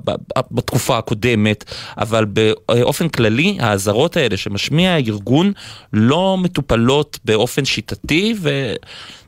בתקופה 0.52 0.98
הקודמת, 0.98 1.64
אבל 1.98 2.26
באופן 2.26 3.10
כללי 3.10 3.58
האזהרות 3.60 4.18
האלה 4.18 4.38
שמשמיע 4.38 4.92
הארגון 4.92 5.52
לא 5.94 6.38
מטופלות 6.38 7.20
באופן 7.26 7.66
שיטתי 7.66 8.34
ו... 8.42 8.74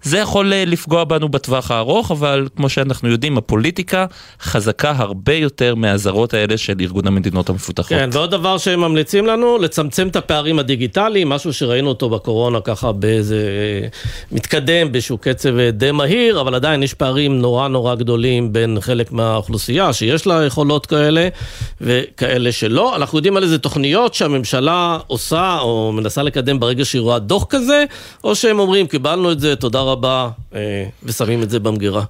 זה 0.05 0.17
יכול 0.17 0.53
אה, 0.53 0.65
לפגוע 0.65 1.03
בנו 1.03 1.29
בטווח 1.29 1.71
הארוך, 1.71 2.11
אבל 2.11 2.47
כמו 2.55 2.69
שאנחנו 2.69 3.09
יודעים, 3.09 3.37
הפוליטיקה 3.37 4.05
חזקה 4.41 4.93
הרבה 4.97 5.33
יותר 5.33 5.75
מהאזהרות 5.75 6.33
האלה 6.33 6.57
של 6.57 6.73
ארגון 6.81 7.07
המדינות 7.07 7.49
המפותחות. 7.49 7.89
כן, 7.89 8.09
ועוד 8.11 8.31
דבר 8.31 8.57
שהם 8.57 8.81
ממליצים 8.81 9.25
לנו, 9.25 9.57
לצמצם 9.57 10.07
את 10.07 10.15
הפערים 10.15 10.59
הדיגיטליים, 10.59 11.29
משהו 11.29 11.53
שראינו 11.53 11.89
אותו 11.89 12.09
בקורונה 12.09 12.61
ככה 12.61 12.91
באיזה 12.91 13.35
אה, 13.35 13.87
מתקדם, 14.31 14.91
באיזשהו 14.91 15.17
קצב 15.17 15.57
אה, 15.57 15.71
די 15.71 15.91
מהיר, 15.91 16.41
אבל 16.41 16.55
עדיין 16.55 16.83
יש 16.83 16.93
פערים 16.93 17.41
נורא 17.41 17.67
נורא 17.67 17.95
גדולים 17.95 18.53
בין 18.53 18.77
חלק 18.81 19.11
מהאוכלוסייה 19.11 19.93
שיש 19.93 20.27
לה 20.27 20.45
יכולות 20.45 20.85
כאלה, 20.85 21.27
וכאלה 21.81 22.51
שלא. 22.51 22.95
אנחנו 22.95 23.17
יודעים 23.17 23.37
על 23.37 23.43
איזה 23.43 23.57
תוכניות 23.57 24.13
שהממשלה 24.13 24.97
עושה 25.07 25.57
או 25.61 25.91
מנסה 25.91 26.23
לקדם 26.23 26.59
ברגע 26.59 26.85
שהיא 26.85 27.01
רואה 27.01 27.19
דוח 27.19 27.45
כזה, 27.49 27.83
או 28.23 28.35
שהם 28.35 28.59
אומרים, 28.59 28.87
קיבלנו 28.87 29.31
את 29.31 29.39
זה, 29.39 29.55
תודה 29.55 29.81
רבה. 29.81 29.94
הבא 29.95 30.29
אה, 30.55 30.87
ושמים 31.03 31.43
את 31.43 31.49
זה 31.49 31.59
במגירה. 31.59 32.03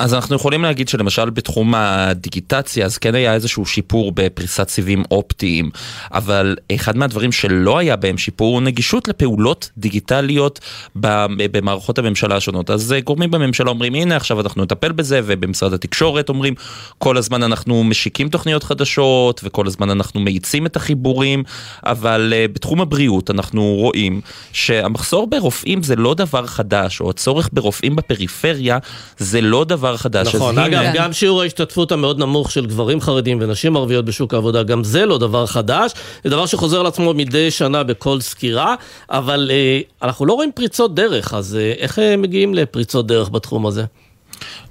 אז 0.00 0.14
אנחנו 0.14 0.36
יכולים 0.36 0.62
להגיד 0.62 0.88
שלמשל 0.88 1.30
בתחום 1.30 1.74
הדיגיטציה 1.74 2.86
אז 2.86 2.98
כן 2.98 3.14
היה 3.14 3.34
איזשהו 3.34 3.66
שיפור 3.66 4.12
בפריסת 4.14 4.68
סיבים 4.68 5.02
אופטיים, 5.10 5.70
אבל 6.12 6.56
אחד 6.74 6.96
מהדברים 6.96 7.32
שלא 7.32 7.78
היה 7.78 7.96
בהם 7.96 8.18
שיפור 8.18 8.54
הוא 8.54 8.62
נגישות 8.62 9.08
לפעולות 9.08 9.70
דיגיטליות 9.76 10.60
במערכות 10.94 11.98
הממשלה 11.98 12.36
השונות. 12.36 12.70
אז 12.70 12.92
אה, 12.92 13.00
גורמים 13.00 13.30
בממשלה 13.30 13.70
אומרים 13.70 13.94
הנה 13.94 14.16
עכשיו 14.16 14.40
אנחנו 14.40 14.62
נטפל 14.62 14.92
בזה 14.92 15.20
ובמשרד 15.24 15.72
התקשורת 15.72 16.28
אומרים 16.28 16.54
כל 16.98 17.16
הזמן 17.16 17.42
אנחנו 17.42 17.84
משיקים 17.84 18.28
תוכניות 18.28 18.64
חדשות 18.64 19.40
וכל 19.44 19.66
הזמן 19.66 19.90
אנחנו 19.90 20.20
מאיצים 20.20 20.66
את 20.66 20.76
החיבורים, 20.76 21.42
אבל 21.82 22.32
uh, 22.32 22.52
בתחום 22.52 22.80
הבריאות 22.80 23.30
אנחנו 23.30 23.74
רואים 23.78 24.20
שהמחסור 24.52 25.30
ברופאים 25.30 25.82
זה 25.82 25.96
לא 25.96 26.14
דבר 26.14 26.46
חדש 26.46 27.00
או 27.00 27.10
הצורך 27.10 27.48
ברופאים 27.52 27.96
בפריפריה 27.96 28.78
זה 29.18 29.40
לא 29.40 29.64
דבר 29.64 29.89
דבר 29.90 29.96
חדש. 29.96 30.34
נכון, 30.34 30.58
אגב. 30.58 30.92
גם 30.94 31.12
שיעור 31.12 31.42
ההשתתפות 31.42 31.92
המאוד 31.92 32.18
נמוך 32.18 32.50
של 32.50 32.66
גברים 32.66 33.00
חרדים 33.00 33.38
ונשים 33.40 33.76
ערביות 33.76 34.04
בשוק 34.04 34.34
העבודה, 34.34 34.62
גם 34.62 34.84
זה 34.84 35.06
לא 35.06 35.18
דבר 35.18 35.46
חדש, 35.46 35.92
זה 36.24 36.30
דבר 36.30 36.46
שחוזר 36.46 36.82
לעצמו 36.82 37.14
מדי 37.14 37.50
שנה 37.50 37.82
בכל 37.82 38.20
סקירה, 38.20 38.74
אבל 39.10 39.50
אה, 39.52 39.80
אנחנו 40.02 40.26
לא 40.26 40.32
רואים 40.32 40.50
פריצות 40.54 40.94
דרך, 40.94 41.34
אז 41.34 41.56
אה, 41.60 41.72
איך 41.78 41.98
אה, 41.98 42.16
מגיעים 42.16 42.54
לפריצות 42.54 43.06
דרך 43.06 43.28
בתחום 43.28 43.66
הזה? 43.66 43.84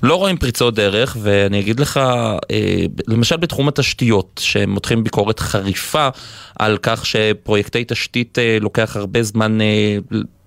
לא 0.03 0.15
רואים 0.15 0.37
פריצות 0.37 0.75
דרך, 0.75 1.17
ואני 1.21 1.59
אגיד 1.59 1.79
לך, 1.79 1.97
אה, 1.97 2.85
למשל 3.07 3.37
בתחום 3.37 3.67
התשתיות, 3.67 4.41
שהם 4.43 4.69
מותחים 4.69 5.03
ביקורת 5.03 5.39
חריפה 5.39 6.07
על 6.59 6.77
כך 6.81 7.05
שפרויקטי 7.05 7.83
תשתית 7.87 8.39
אה, 8.39 8.57
לוקח 8.61 8.95
הרבה 8.97 9.23
זמן 9.23 9.61
אה, 9.61 9.97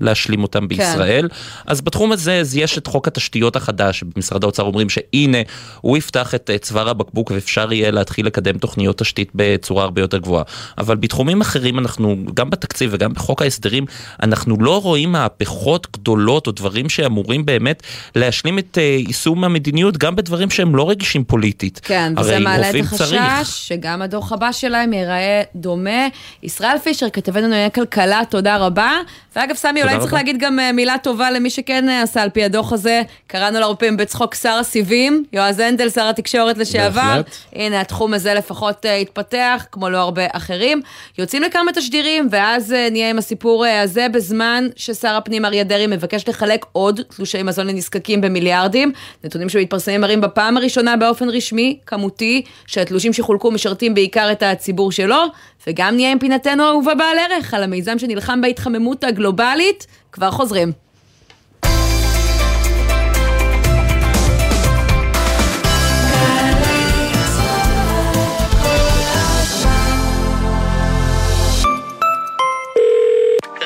להשלים 0.02 0.42
אותם 0.42 0.60
כן. 0.60 0.68
בישראל. 0.68 1.28
כן. 1.28 1.34
אז 1.66 1.80
בתחום 1.80 2.12
הזה 2.12 2.34
אז 2.40 2.56
יש 2.56 2.78
את 2.78 2.86
חוק 2.86 3.08
התשתיות 3.08 3.56
החדש, 3.56 4.02
במשרד 4.02 4.44
האוצר 4.44 4.62
אומרים 4.62 4.88
שהנה, 4.88 5.38
הוא 5.80 5.96
יפתח 5.96 6.34
את 6.34 6.50
צוואר 6.60 6.88
הבקבוק 6.88 7.30
ואפשר 7.30 7.72
יהיה 7.72 7.90
להתחיל 7.90 8.26
לקדם 8.26 8.58
תוכניות 8.58 8.98
תשתית 8.98 9.30
בצורה 9.34 9.84
הרבה 9.84 10.00
יותר 10.00 10.18
גבוהה. 10.18 10.44
אבל 10.78 10.96
בתחומים 10.96 11.40
אחרים 11.40 11.78
אנחנו, 11.78 12.16
גם 12.34 12.50
בתקציב 12.50 12.90
וגם 12.92 13.12
בחוק 13.12 13.42
ההסדרים, 13.42 13.84
אנחנו 14.22 14.56
לא 14.60 14.80
רואים 14.82 15.12
מהפכות 15.12 15.86
גדולות 15.92 16.46
או 16.46 16.52
דברים 16.52 16.88
שאמורים 16.88 17.46
באמת 17.46 17.82
להשלים 18.16 18.58
את 18.58 18.78
יישום 19.06 19.44
המדיניות 19.44 19.98
גם 19.98 20.16
בדברים 20.16 20.50
שהם 20.50 20.76
לא 20.76 20.90
רגישים 20.90 21.24
פוליטית. 21.24 21.80
כן, 21.84 22.12
וזה 22.18 22.38
מעלה 22.38 22.70
את 22.70 22.74
החשש 22.80 23.08
צריך. 23.08 23.46
שגם 23.46 24.02
הדוח 24.02 24.32
הבא 24.32 24.52
שלהם 24.52 24.92
ייראה 24.92 25.42
דומה. 25.54 26.08
ישראל 26.42 26.78
פישר, 26.82 27.06
כתבנו 27.12 27.42
לענייני 27.42 27.70
כלכלה, 27.70 28.20
תודה 28.30 28.56
רבה. 28.56 28.92
ואגב, 29.36 29.54
סמי, 29.54 29.82
אולי 29.82 29.91
צריך 30.00 30.12
להגיד 30.12 30.38
גם 30.38 30.60
אה, 30.60 30.72
מילה 30.72 30.98
טובה 31.02 31.30
למי 31.30 31.50
שכן 31.50 31.88
אה, 31.88 32.02
עשה 32.02 32.22
על 32.22 32.30
פי 32.30 32.44
הדוח 32.44 32.72
הזה. 32.72 33.02
קראנו 33.26 33.60
לו 33.60 33.66
הרבה 33.66 33.78
פעמים 33.78 33.96
בצחוק 33.96 34.34
שר 34.34 34.56
הסיבים, 34.60 35.24
יועז 35.32 35.58
הנדל, 35.58 35.90
שר 35.90 36.08
התקשורת 36.08 36.58
לשעבר. 36.58 37.00
בהחלט. 37.00 37.36
הנה, 37.52 37.80
התחום 37.80 38.14
הזה 38.14 38.34
לפחות 38.34 38.86
אה, 38.86 38.96
התפתח, 38.96 39.66
כמו 39.72 39.90
לא 39.90 39.98
הרבה 39.98 40.22
אחרים. 40.32 40.80
יוצאים 41.18 41.42
לכמה 41.42 41.72
תשדירים, 41.72 42.28
ואז 42.30 42.74
נהיה 42.90 43.10
עם 43.10 43.18
הסיפור 43.18 43.66
הזה 43.66 44.06
בזמן 44.08 44.68
ששר 44.76 45.14
הפנים 45.14 45.44
אריה 45.44 45.64
דרעי 45.64 45.86
מבקש 45.86 46.28
לחלק 46.28 46.66
עוד 46.72 47.00
תלושי 47.16 47.42
מזון 47.42 47.66
לנזקקים 47.66 48.20
במיליארדים. 48.20 48.92
נתונים 49.24 49.48
שמתפרסמים 49.48 50.00
מראים 50.00 50.20
בפעם 50.20 50.56
הראשונה 50.56 50.96
באופן 50.96 51.28
רשמי, 51.28 51.78
כמותי, 51.86 52.42
שהתלושים 52.66 53.12
שחולקו 53.12 53.50
משרתים 53.50 53.94
בעיקר 53.94 54.32
את 54.32 54.42
הציבור 54.42 54.92
שלו, 54.92 55.24
וגם 55.66 55.94
נהיה 55.94 56.12
עם 56.12 56.18
פינתנו 56.18 56.64
האהובה 56.64 56.94
בעל 56.94 57.18
ערך 57.18 57.54
על 57.54 57.62
המיזם 57.62 57.98
שנלחם 57.98 58.40
בהתחממות 58.40 59.04
הגלובלית, 59.04 59.81
כבר 60.12 60.30
חוזרים. 60.30 60.72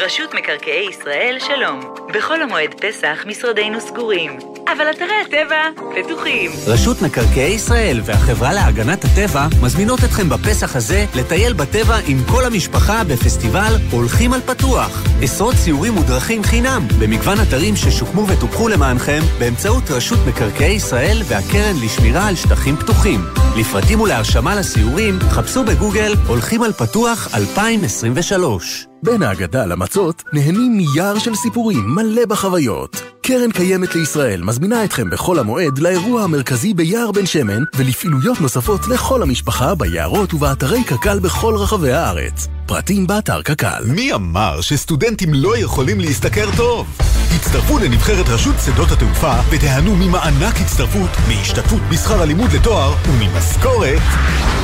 רשות 0.06 0.34
מקרקעי 0.34 0.88
ישראל, 0.90 1.36
שלום. 1.40 1.80
בחול 2.14 2.42
המועד 2.42 2.74
פסח 2.74 3.24
משרדינו 3.26 3.80
סגורים, 3.80 4.38
אבל 4.66 4.90
אתרי 4.90 5.14
הטבע 5.26 5.82
פתוחים. 5.94 6.50
רשות 6.66 7.02
מקרקעי 7.02 7.52
ישראל 7.54 8.00
והחברה 8.04 8.52
להגנת 8.52 9.04
הטבע 9.04 9.46
מזמינות 9.62 9.98
אתכם 10.04 10.28
בפסח 10.28 10.76
הזה 10.76 11.04
לטייל 11.14 11.52
בטבע 11.52 11.96
עם 12.06 12.18
כל 12.30 12.44
המשפחה 12.44 13.04
בפסטיבל 13.04 13.74
הולכים 13.90 14.32
על 14.32 14.40
פתוח. 14.40 15.04
עשרות 15.22 15.54
ציורים 15.64 15.98
ודרכים 15.98 16.42
חינם 16.42 16.82
במגוון 17.00 17.38
אתרים 17.48 17.76
ששוקמו 17.76 18.26
וטופחו 18.28 18.68
למענכם 18.68 19.20
באמצעות 19.38 19.90
רשות 19.90 20.18
מקרקעי 20.28 20.72
ישראל 20.72 21.16
והקרן 21.24 21.76
לשמירה 21.84 22.28
על 22.28 22.34
שטחים 22.34 22.76
פתוחים. 22.76 23.20
לפרטים 23.56 24.00
ולהרשמה 24.00 24.54
לסיורים, 24.54 25.18
חפשו 25.30 25.64
בגוגל 25.64 26.14
הולכים 26.26 26.62
על 26.62 26.72
פתוח 26.72 27.34
2023. 27.34 28.86
בין 29.02 29.22
ההגדה 29.22 29.66
למצות 29.66 30.22
נהנים 30.32 30.76
מיער 30.76 31.18
של 31.18 31.34
סיפורים 31.34 31.94
מלא 31.94 32.26
בחוויות. 32.26 33.15
קרן 33.26 33.50
קיימת 33.50 33.94
לישראל 33.94 34.42
מזמינה 34.42 34.84
אתכם 34.84 35.10
בחול 35.10 35.38
המועד 35.38 35.78
לאירוע 35.78 36.22
המרכזי 36.22 36.74
ביער 36.74 37.12
בן 37.12 37.26
שמן 37.26 37.62
ולפעילויות 37.76 38.40
נוספות 38.40 38.88
לכל 38.88 39.22
המשפחה 39.22 39.74
ביערות 39.74 40.34
ובאתרי 40.34 40.84
קק"ל 40.84 41.18
בכל 41.18 41.54
רחבי 41.56 41.92
הארץ. 41.92 42.48
פרטים 42.66 43.06
באתר 43.06 43.42
קק"ל. 43.42 43.84
מי 43.86 44.12
אמר 44.14 44.60
שסטודנטים 44.60 45.34
לא 45.34 45.58
יכולים 45.58 46.00
להשתכר 46.00 46.48
טוב? 46.56 46.98
הצטרפו 47.36 47.78
לנבחרת 47.78 48.28
רשות 48.28 48.54
שדות 48.66 48.90
התעופה 48.90 49.34
ותיהנו 49.50 49.96
ממענק 49.96 50.60
הצטרפות, 50.60 51.10
מהשתתפות 51.28 51.82
בשכר 51.90 52.22
הלימוד 52.22 52.52
לתואר 52.52 52.94
וממשכורת 53.08 54.02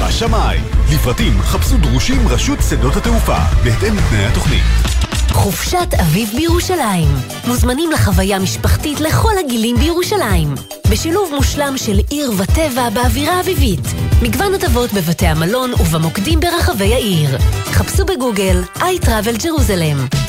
בשמיים. 0.01 0.65
לפרטים 0.95 1.43
חפשו 1.43 1.77
דרושים 1.77 2.29
רשות 2.29 2.59
שדות 2.71 2.97
התעופה, 2.97 3.39
בהתאם 3.65 3.97
לתנאי 3.97 4.25
התוכנית. 4.25 5.02
חופשת 5.33 5.95
אביב 6.01 6.31
בירושלים. 6.37 7.09
מוזמנים 7.47 7.91
לחוויה 7.91 8.39
משפחתית 8.39 9.01
לכל 9.01 9.33
הגילים 9.45 9.77
בירושלים. 9.77 10.55
בשילוב 10.91 11.31
מושלם 11.35 11.75
של 11.77 12.01
עיר 12.11 12.33
וטבע 12.37 12.91
באווירה 12.91 13.41
אביבית. 13.41 13.81
מגוון 14.23 14.55
הטבות 14.55 14.93
בבתי 14.93 15.27
המלון 15.27 15.73
ובמוקדים 15.75 16.41
ברחבי 16.41 16.95
העיר. 16.95 17.39
חפשו 17.65 18.05
בגוגל 18.05 18.63
iTravel 18.79 19.43
Jerusalem. 19.43 20.22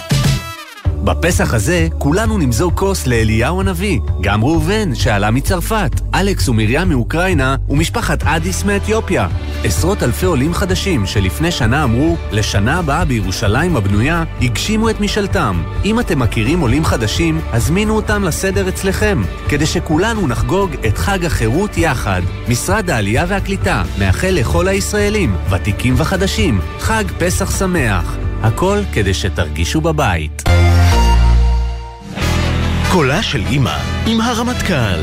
בפסח 1.03 1.53
הזה 1.53 1.87
כולנו 1.97 2.37
נמזוג 2.37 2.73
כוס 2.73 3.07
לאליהו 3.07 3.59
הנביא, 3.61 3.99
גם 4.21 4.43
ראובן 4.43 4.95
שעלה 4.95 5.31
מצרפת, 5.31 6.01
אלכס 6.15 6.49
ומרים 6.49 6.89
מאוקראינה 6.89 7.55
ומשפחת 7.69 8.23
אדיס 8.23 8.63
מאתיופיה. 8.63 9.27
עשרות 9.63 10.03
אלפי 10.03 10.25
עולים 10.25 10.53
חדשים 10.53 11.05
שלפני 11.05 11.51
שנה 11.51 11.83
אמרו, 11.83 12.17
לשנה 12.31 12.79
הבאה 12.79 13.05
בירושלים 13.05 13.75
הבנויה, 13.75 14.23
הגשימו 14.41 14.89
את 14.89 14.99
משאלתם. 14.99 15.63
אם 15.85 15.99
אתם 15.99 16.19
מכירים 16.19 16.59
עולים 16.59 16.85
חדשים, 16.85 17.39
הזמינו 17.51 17.95
אותם 17.95 18.23
לסדר 18.23 18.69
אצלכם, 18.69 19.21
כדי 19.49 19.65
שכולנו 19.65 20.27
נחגוג 20.27 20.71
את 20.87 20.97
חג 20.97 21.25
החירות 21.25 21.77
יחד. 21.77 22.21
משרד 22.49 22.89
העלייה 22.89 23.25
והקליטה 23.27 23.83
מאחל 23.99 24.31
לכל 24.31 24.67
הישראלים, 24.67 25.35
ותיקים 25.49 25.93
וחדשים, 25.97 26.59
חג 26.79 27.03
פסח 27.19 27.59
שמח. 27.59 28.17
הכל 28.43 28.79
כדי 28.93 29.13
שתרגישו 29.13 29.81
בבית. 29.81 30.43
קולה 32.93 33.23
של 33.23 33.43
אימא 33.45 33.77
עם 34.05 34.21
הרמטכ"ל 34.21 34.99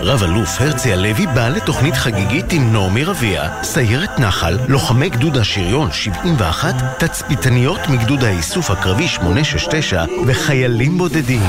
רב-אלוף 0.00 0.60
הרצי 0.60 0.92
הלוי 0.92 1.26
בא 1.34 1.48
לתוכנית 1.48 1.94
חגיגית 1.94 2.52
עם 2.52 2.72
נעמי 2.72 3.04
רביע, 3.04 3.48
סיירת 3.62 4.18
נחל, 4.18 4.58
לוחמי 4.68 5.08
גדוד 5.08 5.36
השריון 5.36 5.92
71, 5.92 6.74
תצפיתניות 6.98 7.80
מגדוד 7.88 8.24
האיסוף 8.24 8.70
הקרבי 8.70 9.08
869 9.08 10.04
וחיילים 10.26 10.98
בודדים. 10.98 11.42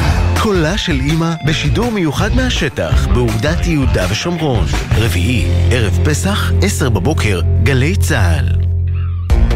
קולה 0.43 0.77
של 0.77 0.99
אימא 0.99 1.33
בשידור 1.45 1.91
מיוחד 1.91 2.29
מהשטח, 2.35 3.07
באוגדת 3.07 3.65
יהודה 3.65 4.05
ושומרון. 4.09 4.65
רביעי, 4.97 5.45
ערב 5.71 5.99
פסח, 6.05 6.51
10 6.61 6.89
בבוקר, 6.89 7.41
גלי 7.63 7.95
צה"ל. 7.95 8.45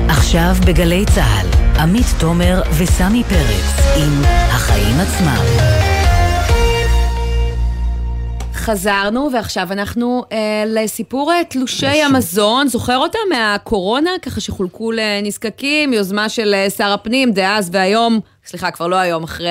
עכשיו 0.10 0.56
בגלי 0.66 1.06
צה"ל, 1.06 1.48
עמית 1.80 2.06
תומר 2.20 2.62
וסמי 2.80 3.24
פרץ 3.24 3.98
עם 3.98 4.22
החיים 4.26 4.96
עצמם. 5.00 5.44
חזרנו, 8.54 9.30
ועכשיו 9.34 9.72
אנחנו 9.72 10.24
אה, 10.32 10.64
לסיפור 10.68 11.32
אה, 11.32 11.44
תלושי 11.50 12.02
המזון. 12.02 12.68
זוכר 12.68 12.98
אותם 12.98 13.20
מהקורונה? 13.30 14.12
ככה 14.22 14.42
שחולקו 14.42 14.92
לנזקקים, 14.92 15.94
יוזמה 15.94 16.30
של 16.30 16.54
אה, 16.54 16.70
שר 16.70 16.92
הפנים 16.92 17.32
דאז 17.32 17.70
והיום, 17.74 18.20
סליחה, 18.46 18.72
כבר 18.72 18.88
לא 18.88 18.96
היום, 18.96 19.24
אחרי 19.24 19.50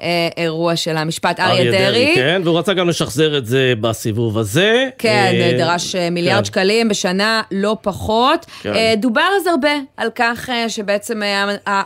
האירוע 0.00 0.76
של 0.76 0.96
המשפט, 0.96 1.40
אריה 1.40 1.70
דרעי. 1.70 2.14
כן, 2.14 2.40
והוא 2.44 2.58
רצה 2.58 2.74
גם 2.74 2.88
לשחזר 2.88 3.38
את 3.38 3.46
זה 3.46 3.72
בסיבוב 3.80 4.38
הזה. 4.38 4.88
כן, 4.98 5.32
אה, 5.34 5.54
דרש 5.58 5.94
אה, 5.94 6.10
מיליארד 6.10 6.38
כן. 6.38 6.44
שקלים 6.44 6.88
בשנה, 6.88 7.42
לא 7.50 7.76
פחות. 7.82 8.46
כן. 8.62 8.74
אה, 8.74 8.94
דובר 8.96 9.28
אז 9.40 9.46
הרבה 9.46 9.72
על 9.96 10.08
כך 10.14 10.50
אה, 10.50 10.68
שבעצם 10.68 11.22
אה, 11.22 11.54
אה, 11.68 11.82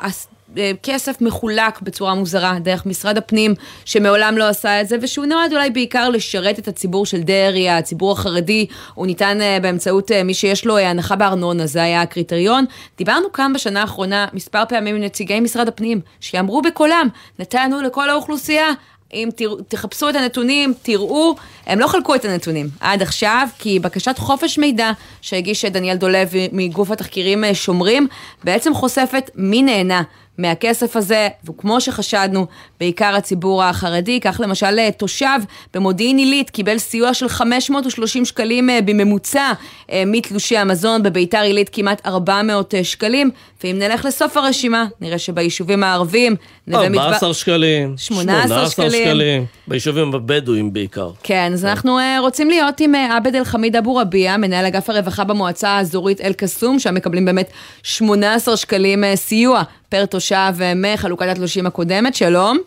כסף 0.82 1.20
מחולק 1.20 1.80
בצורה 1.82 2.14
מוזרה 2.14 2.58
דרך 2.62 2.86
משרד 2.86 3.18
הפנים, 3.18 3.54
שמעולם 3.84 4.38
לא 4.38 4.48
עשה 4.48 4.80
את 4.80 4.88
זה, 4.88 4.96
ושהוא 5.02 5.26
נועד 5.26 5.52
אולי 5.52 5.70
בעיקר 5.70 6.08
לשרת 6.08 6.58
את 6.58 6.68
הציבור 6.68 7.06
של 7.06 7.22
דרעי, 7.22 7.70
הציבור 7.70 8.12
החרדי, 8.12 8.66
הוא 8.94 9.06
ניתן 9.06 9.40
אה, 9.40 9.58
באמצעות 9.62 10.12
אה, 10.12 10.22
מי 10.22 10.34
שיש 10.34 10.66
לו 10.66 10.76
אה, 10.76 10.90
הנחה 10.90 11.16
בארנונה, 11.16 11.66
זה 11.66 11.82
היה 11.82 12.02
הקריטריון. 12.02 12.64
דיברנו 12.98 13.32
כאן 13.32 13.52
בשנה 13.52 13.80
האחרונה 13.80 14.26
מספר 14.32 14.62
פעמים 14.68 14.96
עם 14.96 15.02
נציגי 15.02 15.40
משרד 15.40 15.68
הפנים, 15.68 16.00
שאמרו 16.20 16.62
בקולם, 16.62 17.08
נתנו 17.38 17.82
לכל 17.82 18.10
האוכלוסייה. 18.10 18.72
אם 19.14 19.28
תראו, 19.36 19.56
תחפשו 19.68 20.08
את 20.08 20.14
הנתונים, 20.14 20.74
תראו, 20.82 21.34
הם 21.66 21.78
לא 21.78 21.86
חלקו 21.86 22.14
את 22.14 22.24
הנתונים 22.24 22.68
עד 22.80 23.02
עכשיו, 23.02 23.48
כי 23.58 23.78
בקשת 23.78 24.18
חופש 24.18 24.58
מידע 24.58 24.90
שהגיש 25.20 25.64
דניאל 25.64 25.96
דולב 25.96 26.28
מגוף 26.52 26.90
התחקירים 26.90 27.44
אה, 27.44 27.54
שומרים, 27.54 28.06
בעצם 28.44 28.74
חושפת 28.74 29.30
מי 29.34 29.62
נהנה 29.62 30.02
מהכסף 30.40 30.96
הזה, 30.96 31.28
וכמו 31.44 31.80
שחשדנו, 31.80 32.46
בעיקר 32.80 33.14
הציבור 33.16 33.62
החרדי, 33.62 34.20
כך 34.20 34.40
למשל 34.44 34.78
אה, 34.78 34.88
תושב 34.96 35.40
במודיעין 35.74 36.18
עילית 36.18 36.50
קיבל 36.50 36.78
סיוע 36.78 37.14
של 37.14 37.28
530 37.28 38.24
שקלים 38.24 38.70
אה, 38.70 38.80
בממוצע 38.84 39.52
אה, 39.90 40.02
מתלושי 40.06 40.56
המזון, 40.56 41.02
בביתר 41.02 41.40
עילית 41.40 41.70
כמעט 41.72 42.06
400 42.06 42.74
אה, 42.74 42.84
שקלים, 42.84 43.30
ואם 43.64 43.76
נלך 43.78 44.04
לסוף 44.04 44.36
הרשימה, 44.36 44.86
נראה 45.00 45.18
שביישובים 45.18 45.82
הערביים, 45.82 46.36
נווה 46.66 46.88
מדבר... 46.88 47.02
14 47.02 47.34
שקלים. 47.34 47.94
18 47.96 48.70
שקלים. 48.70 49.44
ביישובים 49.68 50.14
הבדואים 50.14 50.72
בעיקר. 50.72 51.10
כן, 51.22 51.50
אז 51.52 51.64
אנחנו 51.64 51.98
uh, 51.98 52.20
רוצים 52.20 52.50
להיות 52.50 52.80
עם 52.80 52.94
עבד 52.94 53.34
אל 53.36 53.44
חמיד 53.44 53.76
אבו 53.76 53.96
רביע, 53.96 54.36
מנהל 54.36 54.66
אגף 54.66 54.90
הרווחה 54.90 55.24
במועצה 55.24 55.68
האזורית 55.68 56.20
אל-קסום, 56.20 56.78
שם 56.78 56.94
מקבלים 56.94 57.24
באמת 57.24 57.50
18 57.82 58.56
שקלים 58.56 59.04
סיוע 59.14 59.62
פר 59.90 60.06
תושב 60.06 60.52
uh, 60.58 60.62
מחלוקת 60.76 61.26
התלושים 61.30 61.66
הקודמת. 61.66 62.14
שלום. 62.14 62.58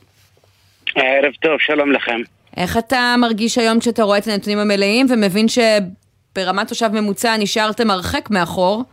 ערב 0.95 1.33
טוב, 1.41 1.59
שלום 1.59 1.91
לכם. 1.91 2.21
איך 2.57 2.77
אתה 2.77 3.15
מרגיש 3.17 3.57
היום 3.57 3.79
כשאתה 3.79 4.03
רואה 4.03 4.17
את 4.17 4.27
הנתונים 4.27 4.59
המלאים 4.59 5.05
ומבין 5.09 5.45
שברמת 5.47 6.67
תושב 6.67 6.87
ממוצע 6.93 7.37
נשארתם 7.37 7.91
הרחק 7.91 8.29
מאחור? 8.31 8.83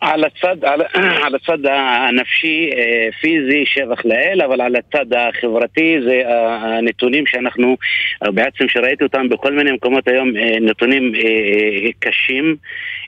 על 0.00 0.24
הצד, 0.24 0.64
על, 0.64 0.82
על 1.24 1.34
הצד 1.34 1.66
הנפשי, 1.66 2.70
אה, 2.76 3.08
פיזי, 3.20 3.64
שבח 3.66 4.04
לאל, 4.04 4.42
אבל 4.42 4.60
על 4.60 4.76
הצד 4.76 5.06
החברתי 5.12 5.96
זה 6.06 6.22
אה, 6.26 6.54
הנתונים 6.56 7.26
שאנחנו, 7.26 7.76
אה, 8.22 8.30
בעצם 8.30 8.68
שראיתי 8.68 9.04
אותם 9.04 9.28
בכל 9.28 9.52
מיני 9.52 9.72
מקומות 9.72 10.08
היום, 10.08 10.36
אה, 10.36 10.60
נתונים 10.60 11.14
אה, 11.14 11.20
אה, 11.20 11.90
קשים, 11.98 12.56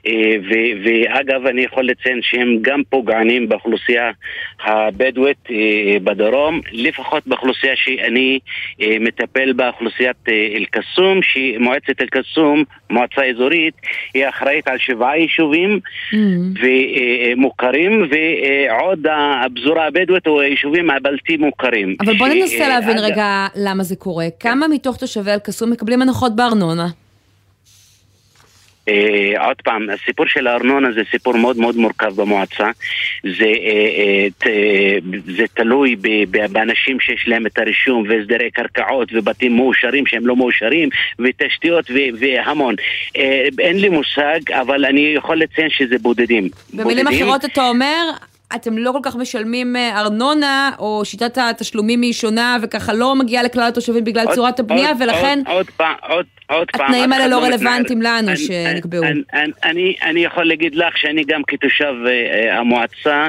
ו- 0.49 0.73
ואגב, 0.83 1.45
אני 1.45 1.61
יכול 1.61 1.85
לציין 1.85 2.19
שהם 2.21 2.57
גם 2.61 2.81
פוגענים 2.89 3.49
באוכלוסייה 3.49 4.11
הבדואית 4.63 5.37
אה, 5.51 5.97
בדרום, 6.03 6.61
לפחות 6.71 7.27
באוכלוסייה 7.27 7.73
שאני 7.75 8.39
אה, 8.81 8.97
מטפל 8.99 9.53
בה, 9.53 9.67
אוכלוסיית 9.67 10.17
אה, 10.27 10.47
אל-קסום, 10.55 11.19
שמועצת 11.23 12.01
אל-קסום, 12.01 12.63
מועצה 12.89 13.25
אזורית, 13.25 13.73
היא 14.13 14.29
אחראית 14.29 14.67
על 14.67 14.77
שבעה 14.77 15.17
יישובים. 15.17 15.79
ומוכרים, 16.61 18.09
ועוד 18.11 19.05
הפזורה 19.45 19.87
הבדואית 19.87 20.27
או 20.27 20.41
היישובים 20.41 20.89
הבלתי 20.89 21.37
מוכרים. 21.37 21.95
אבל 21.99 22.17
בוא 22.17 22.27
ננסה 22.27 22.67
להבין 22.67 22.97
רגע 22.99 23.47
למה 23.55 23.83
זה 23.83 23.95
קורה. 23.95 24.25
כמה 24.39 24.67
מתוך 24.67 24.97
תושבי 24.97 25.31
אל-קסום 25.31 25.71
מקבלים 25.71 26.01
הנחות 26.01 26.35
בארנונה? 26.35 26.87
אה, 28.91 29.47
עוד 29.47 29.61
פעם, 29.63 29.89
הסיפור 29.89 30.25
של 30.27 30.47
הארנונה 30.47 30.91
זה 30.91 31.01
סיפור 31.11 31.37
מאוד 31.37 31.57
מאוד 31.57 31.77
מורכב 31.77 32.15
במועצה. 32.15 32.69
זה, 33.23 33.45
אה, 33.45 33.89
אה, 33.97 34.27
ת, 34.37 34.47
זה 35.37 35.43
תלוי 35.53 35.95
ב, 35.95 36.07
ב, 36.31 36.45
באנשים 36.51 36.99
שיש 36.99 37.27
להם 37.27 37.45
את 37.45 37.57
הרישום 37.57 38.03
והסדרי 38.09 38.51
קרקעות 38.51 39.09
ובתים 39.13 39.55
מאושרים 39.55 40.05
שהם 40.05 40.27
לא 40.27 40.35
מאושרים 40.35 40.89
ותשתיות 41.19 41.91
ו, 41.91 41.95
והמון. 42.19 42.75
אה, 43.17 43.47
אין 43.59 43.77
לי 43.77 43.89
מושג, 43.89 44.51
אבל 44.51 44.85
אני 44.85 45.13
יכול 45.15 45.37
לציין 45.37 45.69
שזה 45.69 45.95
בודדים. 46.01 46.49
במילים 46.73 47.05
בודדים. 47.05 47.23
אחרות 47.23 47.45
אתה 47.45 47.69
אומר, 47.69 48.03
אתם 48.55 48.77
לא 48.77 48.91
כל 48.91 48.99
כך 49.03 49.15
משלמים 49.15 49.75
אה, 49.75 49.99
ארנונה, 49.99 50.71
או 50.79 51.05
שיטת 51.05 51.37
התשלומים 51.37 52.01
היא 52.01 52.13
שונה, 52.13 52.57
וככה 52.61 52.93
לא 52.93 53.15
מגיעה 53.15 53.43
לכלל 53.43 53.63
התושבים 53.67 54.03
בגלל 54.03 54.25
עוד- 54.25 54.35
צורת 54.35 54.59
הבנייה, 54.59 54.89
עוד- 54.89 55.01
ולכן 55.01 55.39
עוד, 55.47 55.55
עוד 55.55 55.69
פעם, 55.77 55.93
עוד, 56.09 56.25
עוד 56.49 56.71
פעם, 56.71 56.85
התנאים 56.85 57.13
אף 57.13 57.19
האלה 57.19 57.27
לא 57.27 57.41
מתנער. 57.41 57.53
רלוונטיים 57.59 58.01
לנו 58.01 58.27
אני- 58.27 58.37
שנקבעו. 58.37 59.03
אני, 59.03 59.21
אני, 59.33 59.51
אני, 59.63 59.95
אני 60.03 60.19
יכול 60.23 60.43
להגיד 60.47 60.75
לך 60.75 60.97
שאני 60.97 61.23
גם 61.27 61.41
כתושב 61.47 61.93
אה, 62.05 62.11
אה, 62.11 62.59
המועצה, 62.59 63.27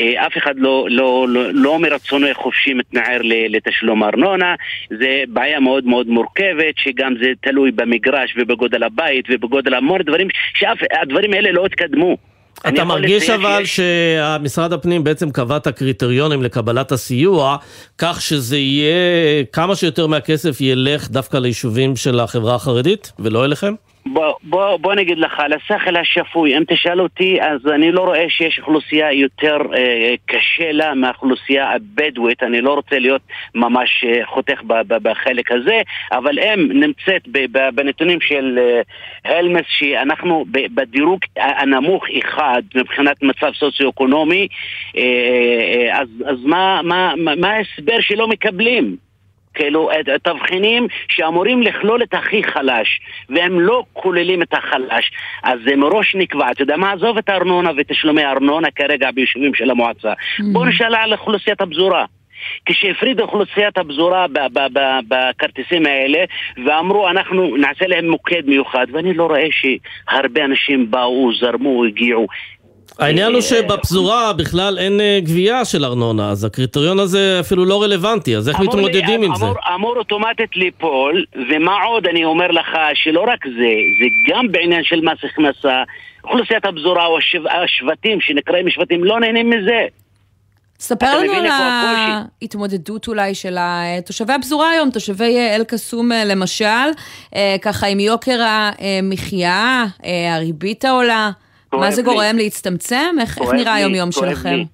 אה, 0.00 0.26
אף 0.26 0.36
אחד 0.36 0.54
לא, 0.56 0.86
לא, 0.90 1.26
לא, 1.28 1.50
לא 1.52 1.78
מרצונו 1.78 2.26
חופשי 2.34 2.74
מתנער 2.74 3.20
לתשלום 3.48 4.04
ארנונה, 4.04 4.54
זה 4.90 5.22
בעיה 5.28 5.60
מאוד 5.60 5.84
מאוד 5.86 6.06
מורכבת, 6.08 6.74
שגם 6.76 7.14
זה 7.22 7.32
תלוי 7.40 7.70
במגרש 7.70 8.34
ובגודל 8.38 8.82
הבית 8.82 9.24
ובגודל 9.30 9.74
המון 9.74 10.02
דברים, 10.02 10.28
שהדברים 10.54 11.32
האלה 11.32 11.52
לא 11.52 11.66
התקדמו. 11.66 12.16
אתה 12.68 12.84
מרגיש 12.84 13.30
אבל 13.30 13.64
שיש- 13.64 13.80
שמשרד 14.40 14.72
הפנים 14.72 15.04
בעצם 15.04 15.30
קבע 15.30 15.56
את 15.56 15.66
הקריטריונים 15.66 16.42
לקבלת 16.42 16.92
הסיוע, 16.92 17.56
כך 17.98 18.20
שזה 18.22 18.56
יהיה, 18.58 18.94
כמה 19.52 19.76
שיותר 19.76 20.06
מהכסף 20.06 20.60
ילך 20.60 21.08
דווקא 21.10 21.36
ליישובים 21.36 21.96
של 21.96 22.20
החברה 22.20 22.54
החרדית, 22.54 23.12
ולא 23.18 23.44
אליכם? 23.44 23.74
בוא, 24.12 24.34
בוא, 24.42 24.76
בוא 24.76 24.94
נגיד 24.94 25.18
לך, 25.18 25.40
על 25.40 25.52
השכל 25.52 25.96
השפוי, 25.96 26.56
אם 26.58 26.62
תשאל 26.68 27.00
אותי, 27.00 27.42
אז 27.42 27.66
אני 27.66 27.92
לא 27.92 28.00
רואה 28.00 28.24
שיש 28.28 28.58
אוכלוסייה 28.58 29.12
יותר 29.12 29.58
אה, 29.74 30.14
קשה 30.26 30.72
לה 30.72 30.94
מהאוכלוסייה 30.94 31.72
הבדואית, 31.72 32.42
אני 32.42 32.60
לא 32.60 32.74
רוצה 32.74 32.98
להיות 32.98 33.22
ממש 33.54 34.04
אה, 34.08 34.26
חותך 34.26 34.62
ב, 34.66 34.72
ב, 34.72 35.08
בחלק 35.08 35.52
הזה, 35.52 35.80
אבל 36.12 36.38
אם 36.38 36.68
נמצאת 36.72 37.22
ב, 37.32 37.38
ב, 37.52 37.58
בנתונים 37.74 38.20
של 38.20 38.58
אה, 38.58 38.80
הלמס, 39.24 39.64
שאנחנו 39.68 40.44
ב, 40.50 40.74
בדירוג 40.74 41.20
הנמוך 41.36 42.04
אחד 42.18 42.62
מבחינת 42.74 43.22
מצב 43.22 43.52
סוציו-אקונומי, 43.54 44.48
אה, 44.96 45.02
אה, 45.02 46.00
אז, 46.00 46.08
אז 46.26 46.44
מה, 46.44 46.80
ההסבר 47.42 48.00
שלא 48.00 48.28
מקבלים? 48.28 49.07
כאילו, 49.58 49.90
תבחינים 50.22 50.86
שאמורים 51.08 51.62
לכלול 51.62 52.02
את 52.02 52.14
הכי 52.14 52.42
חלש, 52.44 53.00
והם 53.28 53.60
לא 53.60 53.84
כוללים 53.92 54.42
את 54.42 54.54
החלש, 54.54 55.10
אז 55.42 55.58
זה 55.66 55.76
מראש 55.76 56.14
נקבע. 56.14 56.50
אתה 56.50 56.62
יודע 56.62 56.76
מה? 56.76 56.92
עזוב 56.92 57.18
את 57.18 57.28
הארנונה 57.28 57.70
ותשלומי 57.76 58.22
הארנונה 58.22 58.70
כרגע 58.70 59.10
ביישובים 59.10 59.54
של 59.54 59.70
המועצה. 59.70 60.12
בוא 60.52 60.66
נשאל 60.66 60.94
על 60.94 61.12
אוכלוסיית 61.12 61.60
הפזורה. 61.60 62.04
כשהפרידו 62.66 63.22
אוכלוסיית 63.22 63.78
הפזורה 63.78 64.26
בכרטיסים 65.08 65.86
האלה 65.86 66.24
ואמרו 66.64 67.08
אנחנו 67.08 67.56
נעשה 67.56 67.86
להם 67.86 68.10
מוקד 68.10 68.42
מיוחד 68.46 68.86
ואני 68.92 69.14
לא 69.14 69.26
רואה 69.26 69.46
שהרבה 69.50 70.44
אנשים 70.44 70.90
באו, 70.90 71.30
זרמו, 71.40 71.84
הגיעו 71.84 72.26
העניין 72.98 73.32
הוא 73.32 73.40
שבפזורה 73.40 74.32
בכלל 74.32 74.78
אין 74.78 75.00
אה, 75.00 75.18
גבייה 75.22 75.64
של 75.64 75.84
ארנונה, 75.84 76.30
אז 76.30 76.44
הקריטריון 76.44 76.98
הזה 76.98 77.36
אפילו 77.40 77.64
לא 77.64 77.82
רלוונטי, 77.82 78.36
אז 78.36 78.48
איך 78.48 78.60
מתמודדים 78.60 79.22
עם 79.22 79.34
זה? 79.34 79.46
אמור, 79.74 79.96
אוטומטית 79.96 80.56
ליפול, 80.56 81.24
ומה 81.50 81.82
עוד 81.84 82.06
אני 82.06 82.24
אומר 82.24 82.50
לך, 82.50 82.68
שלא 82.94 83.20
רק 83.20 83.46
זה, 83.46 83.70
זה 84.00 84.32
גם 84.32 84.52
בעניין 84.52 84.84
של 84.84 85.00
מס 85.00 85.18
הכנסה, 85.24 85.82
אוכלוסיית 86.24 86.64
הפזורה 86.64 87.06
או 87.06 87.18
השב, 87.18 87.42
השבטים 87.46 88.20
שנקראים 88.20 88.70
שבטים 88.70 89.04
לא 89.04 89.20
נהנים 89.20 89.50
מזה. 89.50 89.86
ספר 90.80 91.18
לנו 91.18 91.32
על? 91.32 91.46
ההתמודדות 92.42 93.08
אולי 93.08 93.34
של 93.34 93.56
תושבי 94.06 94.32
הפזורה 94.32 94.70
היום, 94.70 94.90
תושבי 94.90 95.36
אה, 95.36 95.56
אל-קסום 95.56 96.12
אה, 96.12 96.24
למשל, 96.24 96.64
אה, 97.36 97.56
ככה 97.62 97.86
עם 97.86 98.00
יוקר 98.00 98.38
המחיה, 98.42 99.84
אה, 100.04 100.34
הריבית 100.34 100.84
העולה, 100.84 101.30
מה 101.72 101.90
זה 101.90 102.02
לי. 102.02 102.08
גורם 102.08 102.36
להצטמצם? 102.36 103.14
איך 103.20 103.28
איך 103.28 103.38
כואב 103.38 103.54
נראה 103.54 103.74
לי, 103.74 103.80
היום-יום 103.80 104.10
כואב 104.10 104.28
שלכם? 104.28 104.54
לי. 104.54 104.66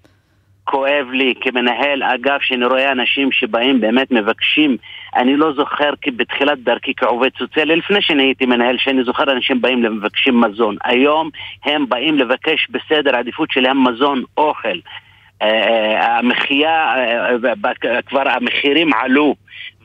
כואב 0.64 1.06
לי 1.12 1.34
כמנהל 1.40 2.02
אגף 2.02 2.42
שאני 2.42 2.64
רואה 2.64 2.92
אנשים 2.92 3.32
שבאים 3.32 3.80
באמת 3.80 4.10
מבקשים 4.10 4.76
אני 5.16 5.36
לא 5.36 5.52
זוכר 5.52 5.90
כי 6.00 6.10
בתחילת 6.10 6.58
דרכי 6.58 6.92
כעובד 6.96 7.28
סוציאלי 7.38 7.76
לפני 7.76 8.02
שאני 8.02 8.22
הייתי 8.22 8.46
מנהל 8.46 8.76
שאני 8.78 9.04
זוכר 9.04 9.32
אנשים 9.32 9.60
באים 9.60 9.82
למבקשים 9.82 10.40
מזון 10.40 10.76
היום 10.84 11.30
הם 11.64 11.88
באים 11.88 12.18
לבקש 12.18 12.68
בסדר 12.70 13.16
העדיפות 13.16 13.50
שלהם 13.50 13.88
מזון 13.88 14.22
אוכל 14.36 14.78
אה, 15.42 15.48
אה, 15.48 16.18
המחיה 16.18 16.94
אה, 17.84 18.02
כבר 18.06 18.28
המחירים 18.28 18.92
עלו 18.92 19.34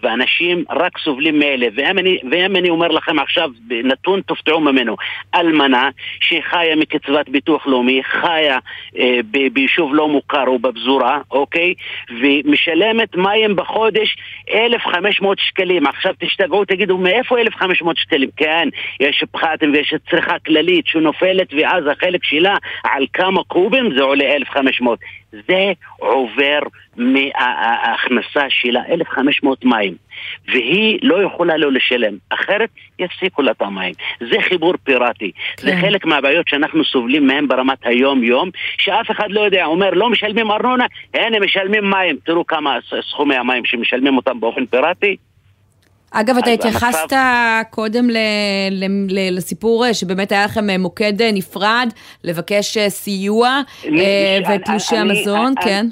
ואנשים 0.03 0.63
רק 0.69 0.97
סובלים 0.97 1.39
מאלה. 1.39 1.67
ואם 1.75 1.99
אני, 1.99 2.17
ואם 2.31 2.55
אני 2.55 2.69
אומר 2.69 2.87
לכם 2.87 3.19
עכשיו 3.19 3.49
נתון 3.69 4.21
תופתעו 4.21 4.59
ממנו. 4.59 4.95
אלמנה 5.35 5.89
שחיה 6.21 6.75
מקצבת 6.75 7.29
ביטוח 7.29 7.67
לאומי 7.67 8.01
חיה 8.03 8.57
אה, 8.97 9.19
ב- 9.31 9.53
ביישוב 9.53 9.95
לא 9.95 10.07
מוכר 10.07 10.47
או 10.47 10.59
בפזורה 10.59 11.19
אוקיי? 11.31 11.73
ומשלמת 12.21 13.15
מים 13.15 13.55
בחודש 13.55 14.17
1,500 14.53 15.39
שקלים. 15.39 15.87
עכשיו 15.87 16.13
תשתגעו 16.19 16.65
תגידו 16.65 16.97
מאיפה 16.97 17.39
1,500 17.39 17.97
שקלים? 17.97 18.29
כן 18.37 18.69
יש 18.99 19.23
פחתים 19.31 19.73
ויש 19.73 19.93
צריכה 20.09 20.39
כללית 20.45 20.87
שנופלת 20.87 21.53
ואז 21.53 21.83
החלק 21.91 22.23
שלה 22.23 22.55
על 22.83 23.05
כמה 23.13 23.43
קובים 23.43 23.89
זה 23.97 24.03
עולה 24.03 24.35
1,500 24.35 24.99
זה 25.31 25.71
עובר 25.97 26.59
מההכנסה 26.97 28.49
שלה 28.49 28.81
1,500 28.91 29.65
מים 29.65 29.95
והיא 30.47 30.99
לא 31.01 31.23
יכולה 31.23 31.57
לא 31.57 31.71
לשלם 31.71 32.13
אחרת 32.29 32.69
יפסיקו 32.99 33.41
לה 33.41 33.51
את 33.51 33.61
המים. 33.61 33.93
זה 34.19 34.35
חיבור 34.41 34.73
פיראטי. 34.83 35.31
זה 35.59 35.71
חלק 35.81 36.05
מהבעיות 36.05 36.47
שאנחנו 36.47 36.85
סובלים 36.85 37.27
מהם 37.27 37.47
ברמת 37.47 37.77
היום-יום 37.83 38.49
שאף 38.77 39.11
אחד 39.11 39.27
לא 39.29 39.41
יודע, 39.41 39.65
אומר 39.65 39.89
לא 39.89 40.09
משלמים 40.09 40.51
ארנונה? 40.51 40.85
הנה 41.13 41.39
משלמים 41.39 41.89
מים. 41.89 42.17
תראו 42.23 42.47
כמה 42.47 42.77
סכומי 43.09 43.35
המים 43.35 43.65
שמשלמים 43.65 44.17
אותם 44.17 44.39
באופן 44.39 44.65
פיראטי 44.65 45.17
אגב, 46.11 46.37
אתה 46.37 46.49
התייחסת 46.51 47.13
קודם 47.69 48.09
ל- 48.09 48.17
ל- 48.71 48.85
ל- 49.09 49.37
לסיפור 49.37 49.85
אה, 49.85 49.93
שבאמת 49.93 50.31
היה 50.31 50.45
לכם 50.45 50.69
אה, 50.69 50.77
מוקד 50.77 51.21
אה, 51.21 51.31
נפרד 51.31 51.89
לבקש 52.23 52.77
סיוע 52.89 53.61
ותלושי 54.61 54.95
המזון, 54.97 55.53
אני- 55.57 55.65
כן? 55.65 55.85
אני 55.85 55.89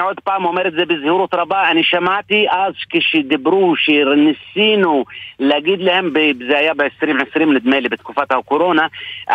עוד 0.00 0.20
פעם 0.20 0.44
אומר 0.44 0.66
את 0.68 0.72
זה 0.72 0.84
בזהירות 0.84 1.34
רבה, 1.34 1.70
אני 1.70 1.84
שמעתי 1.84 2.46
אז 2.50 2.72
כשדיברו, 2.90 3.74
שניסינו 3.76 5.04
להגיד 5.38 5.80
להם, 5.80 6.12
זה 6.48 6.58
היה 6.58 6.74
ב-2020 6.74 7.44
נדמה 7.44 7.80
לי, 7.80 7.88
בתקופת 7.88 8.32
הקורונה, 8.32 8.86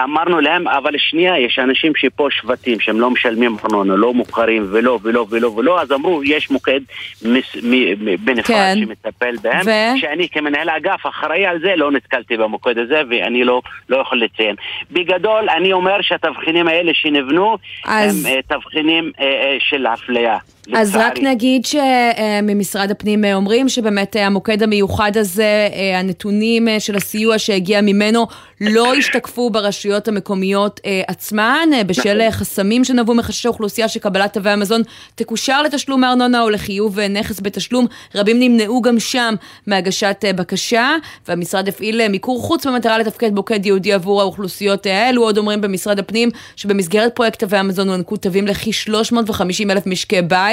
אמרנו 0.03 0.39
להם, 0.39 0.67
אבל 0.67 0.97
שנייה, 0.97 1.39
יש 1.39 1.59
אנשים 1.59 1.91
שפה 1.95 2.27
שבטים 2.31 2.79
שהם 2.79 2.99
לא 2.99 3.09
משלמים 3.09 3.55
ארנונה, 3.65 3.95
לא 3.95 4.13
מוכרים 4.13 4.67
ולא 4.71 4.99
ולא 5.03 5.25
ולא 5.29 5.47
ולא, 5.47 5.81
אז 5.81 5.91
אמרו, 5.91 6.23
יש 6.23 6.51
מוקד 6.51 6.79
מס, 7.25 7.55
מ, 7.63 7.71
מ, 8.05 8.15
בנפרד 8.25 8.45
כן. 8.45 8.75
שמטפל 8.79 9.35
בהם, 9.41 9.61
ו? 9.65 9.97
שאני 9.97 10.29
כמנהל 10.29 10.69
האגף 10.69 11.05
אחראי 11.05 11.45
על 11.45 11.59
זה, 11.59 11.73
לא 11.75 11.91
נתקלתי 11.91 12.37
במוקד 12.37 12.77
הזה 12.77 13.01
ואני 13.09 13.43
לא, 13.43 13.61
לא 13.89 13.97
יכול 13.97 14.21
לציין. 14.21 14.55
בגדול, 14.91 15.49
אני 15.49 15.73
אומר 15.73 16.01
שהתבחינים 16.01 16.67
האלה 16.67 16.91
שנבנו, 16.93 17.57
אז- 17.85 18.25
הם 18.25 18.31
אה, 18.31 18.39
תבחינים 18.47 19.11
אה, 19.19 19.25
אה, 19.25 19.57
של 19.59 19.87
אפליה. 19.87 20.30
Yeah. 20.31 20.41
אז 20.73 20.95
רק. 20.95 21.17
נגיד 21.19 21.65
שממשרד 21.65 22.91
הפנים 22.91 23.25
אה, 23.25 23.35
אומרים 23.35 23.69
שבאמת 23.69 24.15
אה, 24.15 24.25
המוקד 24.25 24.63
המיוחד 24.63 25.17
הזה, 25.17 25.69
אה, 25.73 25.99
הנתונים 25.99 26.67
אה, 26.67 26.79
של 26.79 26.95
הסיוע 26.95 27.39
שהגיע 27.39 27.81
ממנו 27.81 28.27
לא 28.61 28.95
השתקפו 28.95 29.49
ברשויות 29.49 30.07
המקומיות 30.07 30.79
אה, 30.85 31.01
עצמן, 31.07 31.69
אה, 31.73 31.83
בשל 31.83 32.21
אה, 32.21 32.31
חסמים 32.31 32.83
שנבעו 32.83 33.15
מחשש 33.15 33.45
האוכלוסייה 33.45 33.87
שקבלת 33.87 34.33
תווי 34.33 34.51
המזון 34.51 34.81
תקושר 35.15 35.61
לתשלום 35.61 36.03
הארנונה 36.03 36.41
או 36.41 36.49
לחיוב 36.49 36.99
אה, 36.99 37.07
נכס 37.07 37.39
בתשלום. 37.41 37.85
רבים 38.15 38.39
נמנעו 38.39 38.81
גם 38.81 38.99
שם 38.99 39.35
מהגשת 39.67 40.21
אה, 40.23 40.33
בקשה, 40.33 40.95
והמשרד 41.27 41.67
הפעיל 41.67 42.01
אה, 42.01 42.09
מיקור 42.09 42.41
חוץ 42.41 42.65
במטרה 42.65 42.97
לתפקד 42.97 43.33
מוקד 43.33 43.65
ייעודי 43.65 43.93
עבור 43.93 44.21
האוכלוסיות 44.21 44.85
האלו. 44.85 45.23
עוד 45.23 45.37
אומרים 45.37 45.61
במשרד 45.61 45.99
הפנים 45.99 46.29
שבמסגרת 46.55 47.15
פרויקט 47.15 47.39
תווי 47.39 47.57
המזון 47.57 47.89
הוענקו 47.89 48.17
תווים 48.17 48.47
לכ-350 48.47 49.71
אלף 49.71 49.87
משקי 49.87 50.21
בית, 50.21 50.50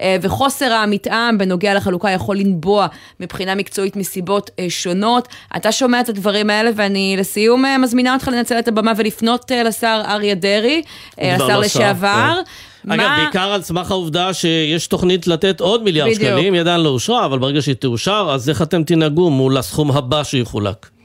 אה, 0.00 0.16
וחוסר 0.22 0.72
המתאם 0.72 1.38
בנוגע 1.38 1.74
לחלוקה 1.74 2.10
יכול 2.10 2.36
לנבוע 2.36 2.86
מבחינה 3.20 3.54
מקצועית 3.54 3.96
מסיבות 3.96 4.50
אה, 4.58 4.66
שונות. 4.68 5.28
אתה 5.56 5.72
שומע 5.72 6.00
את 6.00 6.08
הדברים 6.08 6.50
האלה, 6.50 6.70
ואני 6.76 7.16
לסיום 7.18 7.64
אה, 7.64 7.78
מזמינה 7.78 8.14
אותך 8.14 8.28
לנצל 8.28 8.58
את 8.58 8.68
הבמה 8.68 8.92
ולפנות 8.96 9.50
לשר 9.64 10.02
אריה 10.06 10.34
דרעי, 10.34 10.82
השר 11.18 11.60
לשעבר. 11.60 12.40
כן. 12.84 12.90
אגב, 12.92 13.10
בעיקר 13.16 13.52
על 13.52 13.62
סמך 13.62 13.90
העובדה 13.90 14.34
שיש 14.34 14.86
תוכנית 14.86 15.26
לתת 15.26 15.60
עוד 15.60 15.82
מיליארד 15.82 16.10
בדיוק. 16.10 16.32
שקלים, 16.32 16.52
היא 16.52 16.60
עדיין 16.60 16.80
לא 16.80 16.88
אושרה, 16.88 17.26
אבל 17.26 17.38
ברגע 17.38 17.62
שהיא 17.62 17.74
תאושר, 17.74 18.30
אז 18.32 18.48
איך 18.48 18.62
אתם 18.62 18.84
תנהגו 18.84 19.30
מול 19.30 19.56
הסכום 19.56 19.90
הבא 19.90 20.24
שיחולק? 20.24 20.99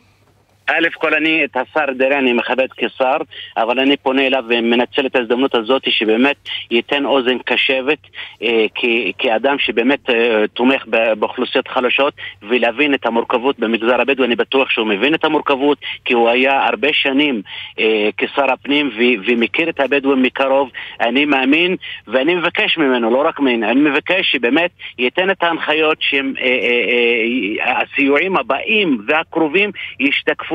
א' 0.70 0.88
כל 0.94 1.14
אני 1.14 1.44
את 1.44 1.58
השר 1.58 1.86
דרעי 1.98 2.18
אני 2.18 2.34
מכבד 2.34 2.68
כשר, 2.78 3.18
אבל 3.58 3.80
אני 3.80 3.98
פונה 3.98 4.28
אליו 4.28 4.44
ומנצל 4.48 5.06
את 5.06 5.16
ההזדמנות 5.16 5.56
הזאת 5.56 5.82
שבאמת 5.90 6.36
ייתן 6.72 7.06
אוזן 7.06 7.38
קשבת 7.46 7.98
אה, 8.42 8.66
כ- 8.76 9.12
כאדם 9.18 9.60
שבאמת 9.60 10.10
אה, 10.10 10.48
תומך 10.54 10.86
באוכלוסיות 11.20 11.68
חלשות 11.68 12.14
ולהבין 12.42 12.94
את 12.94 13.06
המורכבות 13.06 13.60
במגזר 13.60 14.02
הבדואי, 14.02 14.28
אני 14.28 14.36
בטוח 14.36 14.70
שהוא 14.70 14.88
מבין 14.88 15.14
את 15.14 15.26
המורכבות 15.26 15.78
כי 16.06 16.14
הוא 16.14 16.30
היה 16.30 16.66
הרבה 16.66 16.94
שנים 16.94 17.42
אה, 17.80 18.10
כשר 18.18 18.52
הפנים 18.54 18.88
ו- 18.88 19.22
ומכיר 19.28 19.70
את 19.70 19.80
הבדואים 19.80 20.22
מקרוב, 20.22 20.70
אני 21.02 21.26
מאמין 21.26 21.76
ואני 22.08 22.36
מבקש 22.36 22.78
ממנו, 22.78 23.10
לא 23.12 23.28
רק 23.28 23.40
ממנו, 23.40 23.70
אני 23.70 23.80
מבקש 23.80 24.32
שבאמת 24.32 24.72
ייתן 25.00 25.30
את 25.30 25.44
ההנחיות 25.44 25.98
שהם 26.00 26.34
אה, 26.40 26.44
אה, 26.46 27.66
אה, 27.68 28.40
הבאים 28.40 28.98
והקרובים 29.08 29.72
ישתקפו 30.00 30.55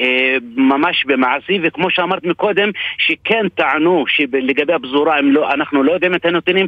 אה, 0.00 0.36
ממש 0.56 1.04
במעשי, 1.06 1.58
וכמו 1.62 1.90
שאמרת 1.90 2.24
מקודם, 2.24 2.70
שכן 2.98 3.48
טענו 3.54 4.04
שלגבי 4.08 4.72
הפזורה 4.72 5.20
לא, 5.20 5.52
אנחנו 5.52 5.82
לא 5.82 5.92
יודעים 5.92 6.14
את 6.14 6.24
הנתונים, 6.24 6.66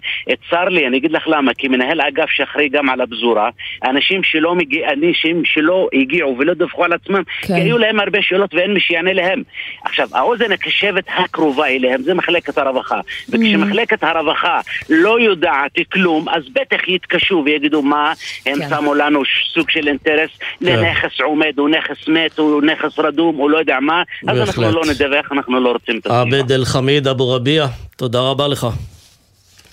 צר 0.50 0.64
לי, 0.64 0.86
אני 0.86 0.96
אגיד 0.96 1.12
לך 1.12 1.24
למה, 1.26 1.54
כי 1.54 1.68
מנהל 1.68 2.00
אגף 2.00 2.30
שאחראי 2.30 2.68
גם 2.68 2.90
על 2.90 3.00
הפזורה, 3.00 3.50
אנשים 3.84 4.22
שלא, 4.22 4.54
מגיע, 4.54 4.92
אנשים 4.92 5.42
שלא 5.44 5.88
הגיעו 5.92 6.38
ולא 6.38 6.54
דווחו 6.54 6.84
על 6.84 6.92
עצמם, 6.92 7.22
כן. 7.40 7.54
כי 7.54 7.60
היו 7.60 7.78
להם 7.78 8.00
הרבה 8.00 8.18
שאלות 8.22 8.54
ואין 8.54 8.74
מי 8.74 8.80
שיענה 8.80 9.12
להם. 9.12 9.42
עכשיו, 9.84 10.08
האוזן 10.12 10.52
הקשבת 10.52 11.04
הקרובה 11.08 11.66
אליהם 11.66 12.02
זה 12.02 12.14
מחלקת 12.14 12.58
הרווחה, 12.58 13.00
וכשמחלקת 13.28 14.04
הרווחה 14.04 14.60
לא 14.90 15.20
יודעת 15.20 15.72
כלום, 15.92 16.28
אז 16.28 16.42
בטח 16.52 16.88
יתקשו 16.88 17.42
ויגידו 17.44 17.82
מה, 17.82 18.12
הם 18.46 18.58
כן. 18.58 18.68
שמו 18.68 18.94
לנו 18.94 19.22
סוג 19.54 19.70
של 19.70 19.88
אינטרס 19.88 20.30
לנכס 20.60 21.20
עומד, 21.20 21.58
או 21.58 21.68
נכס 21.68 22.08
מת, 22.08 22.38
או 22.38 22.60
נכס 22.60 22.71
רדום, 22.98 23.40
או 23.40 23.48
לא 23.48 23.58
יודע 23.58 23.78
מה, 23.80 24.02
אז 24.28 24.38
אנחנו 24.38 24.62
בהחלט. 24.62 24.74
לא 24.74 24.82
נדווח, 24.92 25.32
אנחנו 25.32 25.60
לא 25.60 25.72
רוצים 25.72 25.98
את 25.98 26.06
הסביבה. 26.06 26.38
עבד 26.38 26.52
אל 26.52 26.64
חמיד 26.64 27.08
אבו 27.08 27.30
רביע, 27.30 27.66
תודה 27.96 28.20
רבה 28.20 28.48
לך. 28.48 28.66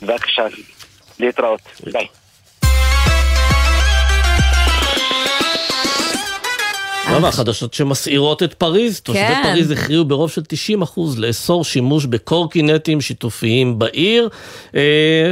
בבקשה, 0.01 0.43
להתראות. 1.19 1.61
ביי. 1.93 2.07
לא, 7.11 7.25
והחדשות 7.25 7.73
שמסעירות 7.73 8.43
את 8.43 8.53
פריז, 8.53 8.99
תושבי 8.99 9.21
כן. 9.21 9.41
פריז 9.43 9.71
הכריעו 9.71 10.05
ברוב 10.05 10.29
של 10.29 10.41
90 10.47 10.81
אחוז 10.81 11.19
לאסור 11.19 11.63
שימוש 11.63 12.05
בקורקינטים 12.05 13.01
שיתופיים 13.01 13.79
בעיר. 13.79 14.29
אה, 14.75 14.81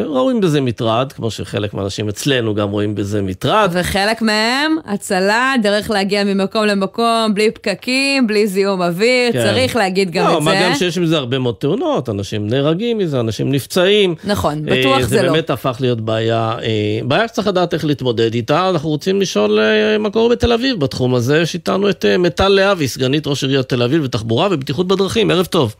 רואים 0.06 0.42
בזה 0.42 0.62
מטרד, 0.62 1.12
כמו 1.12 1.32
שחלק 1.32 1.74
מהאנשים 1.74 2.10
אצלנו 2.10 2.56
גם 2.56 2.70
רואים 2.70 2.96
בזה 2.96 3.22
מטרד. 3.22 3.70
וחלק 3.74 4.22
מהם, 4.22 4.78
הצלה, 4.86 5.54
דרך 5.64 5.90
להגיע 5.90 6.24
ממקום 6.24 6.66
למקום, 6.66 7.34
בלי 7.34 7.52
פקקים, 7.52 8.28
בלי 8.28 8.48
זיהום 8.48 8.82
אוויר, 8.82 9.32
כן. 9.34 9.44
צריך 9.44 9.76
להגיד 9.76 10.12
גם 10.12 10.28
לא, 10.28 10.38
את 10.38 10.44
מה 10.44 10.52
זה. 10.52 10.60
גם 10.64 10.76
שיש 10.76 10.98
עם 10.98 11.06
זה 11.06 11.18
הרבה 11.18 11.40
מאוד 11.40 11.56
תאונות, 11.56 12.10
אנשים 12.10 12.48
נהרגים 12.48 12.98
מזה, 12.98 13.20
אנשים 13.20 13.52
נפצעים. 13.52 14.16
נכון, 14.24 14.70
אה, 14.70 14.80
בטוח 14.80 15.02
זה 15.02 15.18
זה 15.18 15.24
לא. 15.24 15.32
באמת 15.32 15.50
הפך 15.50 15.78
להיות 15.80 16.02
בעיה, 16.02 16.56
אה, 16.64 17.00
בעיה 17.04 17.28
שצריך 17.28 17.48
לדעת 17.48 17.74
איך 17.74 17.86
להתמודד 17.86 18.34
איתה. 18.34 18.70
אנחנו 18.70 18.90
רוצים 18.90 19.22
לשאול 19.22 19.60
אה, 19.60 19.98
מה 19.98 20.10
קורה 20.10 20.30
בתל 20.30 20.54
אביב 20.54 20.80
בתחום 20.80 21.16
הזה. 21.16 21.38
יש 21.42 21.56
איתנו 21.70 21.90
את 21.90 22.06
אה, 22.06 22.18
מיטל 22.18 22.48
להבי, 22.48 22.88
סגנית 22.88 23.28
ראש 23.28 23.44
עיריית 23.44 23.70
תל 23.70 23.84
אביב 23.84 24.04
לתחבורה 24.04 24.48
ובטיחות 24.52 24.88
בדרכים. 24.88 25.32
ערב 25.32 25.46
טוב. 25.46 25.76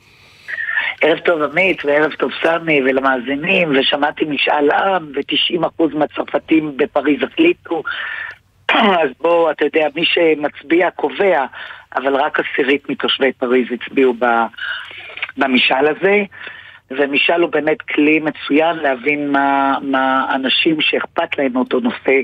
ערב 1.02 1.20
טוב 1.20 1.42
עמית 1.42 1.86
וערב 1.86 2.12
טוב 2.12 2.32
סמי 2.44 2.82
ולמאזינים 2.82 3.72
ושמעתי 3.80 4.26
משאל 4.26 4.72
עם 4.72 5.12
ו-90% 5.16 5.84
מהצרפתים 5.94 6.78
בפריז 6.78 7.24
החליטו 7.24 7.84
אז 9.04 9.10
בוא, 9.22 9.52
אתה 9.52 9.66
יודע, 9.66 9.88
מי 9.96 10.06
שמצביע 10.06 10.92
קובע, 10.92 11.46
אבל 11.96 12.16
רק 12.16 12.40
עשירית 12.40 12.90
מתושבי 12.90 13.32
פריז 13.32 13.68
הצביעו 13.72 14.14
במשאל 15.38 15.88
הזה 15.88 16.24
ומשאל 16.92 17.42
הוא 17.42 17.50
באמת 17.50 17.82
כלי 17.82 18.20
מצוין 18.20 18.76
להבין 18.76 19.32
מה, 19.32 19.78
מה 19.82 20.26
אנשים 20.36 20.82
שאכפת 20.82 21.38
להם 21.38 21.54
מאותו 21.54 21.80
נושא 21.80 22.22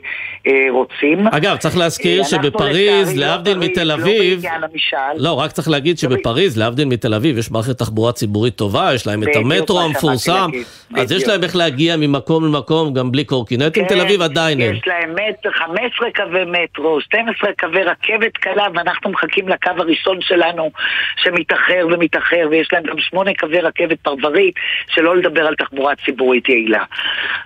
אה, 0.48 0.66
רוצים. 0.70 1.28
אגב, 1.28 1.58
צריך 1.58 1.78
להזכיר 1.78 2.20
אה, 2.20 2.26
שבפריז, 2.26 3.18
לא 3.18 3.26
להבדיל 3.26 3.54
פריז, 3.54 3.70
מתל 3.70 3.84
לא 3.84 3.94
אביב, 3.94 4.42
המשאל. 4.46 5.18
לא, 5.18 5.40
רק 5.40 5.52
צריך 5.52 5.70
להגיד 5.70 5.98
שבפריז, 5.98 6.58
להבדיל 6.58 6.88
מתל 6.88 7.14
אביב, 7.14 7.38
יש 7.38 7.52
מערכת 7.52 7.78
תחבורה 7.78 8.12
ציבורית 8.12 8.56
טובה, 8.56 8.94
יש 8.94 9.08
להם 9.08 9.24
את 9.24 9.36
המטרו 9.36 9.82
המפורסם, 9.82 10.50
אז 10.96 11.12
יש. 11.12 11.24
להם 11.28 11.44
איך 11.44 11.56
להגיע 11.56 11.98
ממקום 11.98 12.46
למקום 12.46 12.94
גם 12.94 13.12
בלי 13.12 13.24
קורקינטים, 13.24 13.86
תל 13.86 14.02
אביב 14.02 14.22
עדיין 14.22 14.62
אין. 14.62 14.72
כן, 14.72 14.76
יש 14.76 14.88
להם 14.88 15.16
מטר, 15.16 15.52
15 15.52 16.12
קווי 16.16 16.44
מטרו, 16.46 17.02
12 17.02 17.50
קווי 17.60 17.84
רכבת 17.84 18.38
קלה, 18.38 18.68
ואנחנו 18.76 19.10
מחכים 19.12 19.50
לקו 19.50 19.72
הראשון 19.78 20.22
שלנו 20.22 20.72
שמתאחר 21.18 21.88
ומתאחר, 21.94 22.48
ויש 22.52 22.70
להם 22.74 22.84
גם 22.84 22.96
שמונה 23.00 23.32
קווי 23.40 23.60
רכבת 23.60 24.00
פרברית, 24.02 24.53
שלא 24.88 25.18
לדבר 25.18 25.48
על 25.48 25.56
תחבורה 25.56 25.94
ציבורית 26.06 26.50
יעילה. 26.50 26.84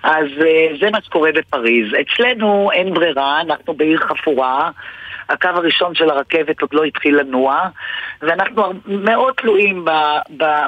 אז 0.02 0.26
אה, 0.40 0.66
זה 0.80 0.90
מה 0.90 0.98
שקורה 1.02 1.30
בפריז. 1.34 1.86
אצלנו 2.00 2.70
אין 2.72 2.94
ברירה, 2.94 3.40
אנחנו 3.40 3.74
בעיר 3.74 3.98
חפורה. 3.98 4.70
הקו 5.28 5.48
הראשון 5.48 5.94
של 5.94 6.10
הרכבת 6.10 6.60
עוד 6.60 6.70
לא 6.72 6.84
התחיל 6.84 7.20
לנוע, 7.20 7.68
ואנחנו 8.22 8.72
מאוד 8.86 9.34
תלויים 9.34 9.84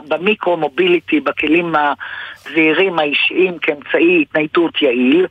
במיקרו-מוביליטי, 0.09 1.21
בכלים 1.21 1.75
הזעירים 1.75 2.99
האישיים 2.99 3.59
כאמצעי 3.59 4.23
התניידות 4.23 4.83
יעיל. 4.83 5.27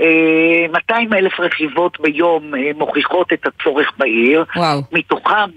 אה, 0.00 0.66
200 0.72 1.12
אלף 1.12 1.40
רכיבות 1.40 2.00
ביום 2.00 2.54
אה, 2.54 2.70
מוכיחות 2.74 3.32
את 3.32 3.46
הצורך 3.46 3.92
בעיר, 3.98 4.44
וואו. 4.56 4.80
מתוכם 4.92 5.50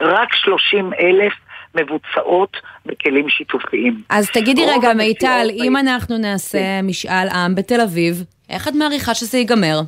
רק 0.00 0.34
30 0.34 0.90
אלף 1.00 1.32
מבוצעות 1.74 2.56
בכלים 2.86 3.28
שיתופיים. 3.28 4.02
אז 4.08 4.30
תגידי 4.30 4.62
רגע, 4.66 4.94
מיטל, 4.94 5.46
אם 5.64 5.76
אנחנו 5.76 6.18
נעשה 6.18 6.82
משאל 6.82 7.28
עם 7.34 7.54
בתל 7.54 7.80
אביב, 7.80 8.24
איך 8.50 8.68
את 8.68 8.74
מעריכה 8.74 9.14
שזה 9.14 9.38
ייגמר? 9.38 9.80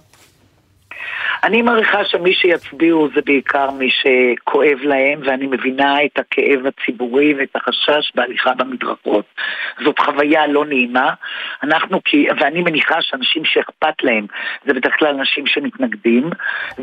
אני 1.45 1.63
מעריכה 1.63 2.05
שמי 2.05 2.35
שיצביעו 2.35 3.09
זה 3.15 3.21
בעיקר 3.27 3.71
מי 3.71 3.89
שכואב 3.91 4.79
להם, 4.83 5.21
ואני 5.25 5.47
מבינה 5.47 6.05
את 6.05 6.19
הכאב 6.19 6.61
הציבורי 6.67 7.35
ואת 7.35 7.57
החשש 7.57 8.13
בהליכה 8.15 8.55
במדרכות. 8.55 9.25
זאת 9.85 9.99
חוויה 9.99 10.47
לא 10.47 10.65
נעימה. 10.65 11.11
אנחנו, 11.63 12.01
כי, 12.05 12.27
ואני 12.41 12.63
מניחה 12.63 13.03
שאנשים 13.03 13.45
שאכפת 13.45 13.95
להם, 14.03 14.27
זה 14.67 14.75
בדרך 14.75 14.93
כלל 14.99 15.15
אנשים 15.15 15.47
שמתנגדים. 15.47 16.31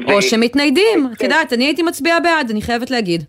או 0.05 0.21
שמתניידים. 0.21 1.09
את 1.17 1.23
יודעת, 1.23 1.53
אני 1.53 1.65
הייתי 1.65 1.83
מצביעה 1.83 2.19
בעד, 2.19 2.49
אני 2.51 2.61
חייבת 2.61 2.91
להגיד. 2.91 3.23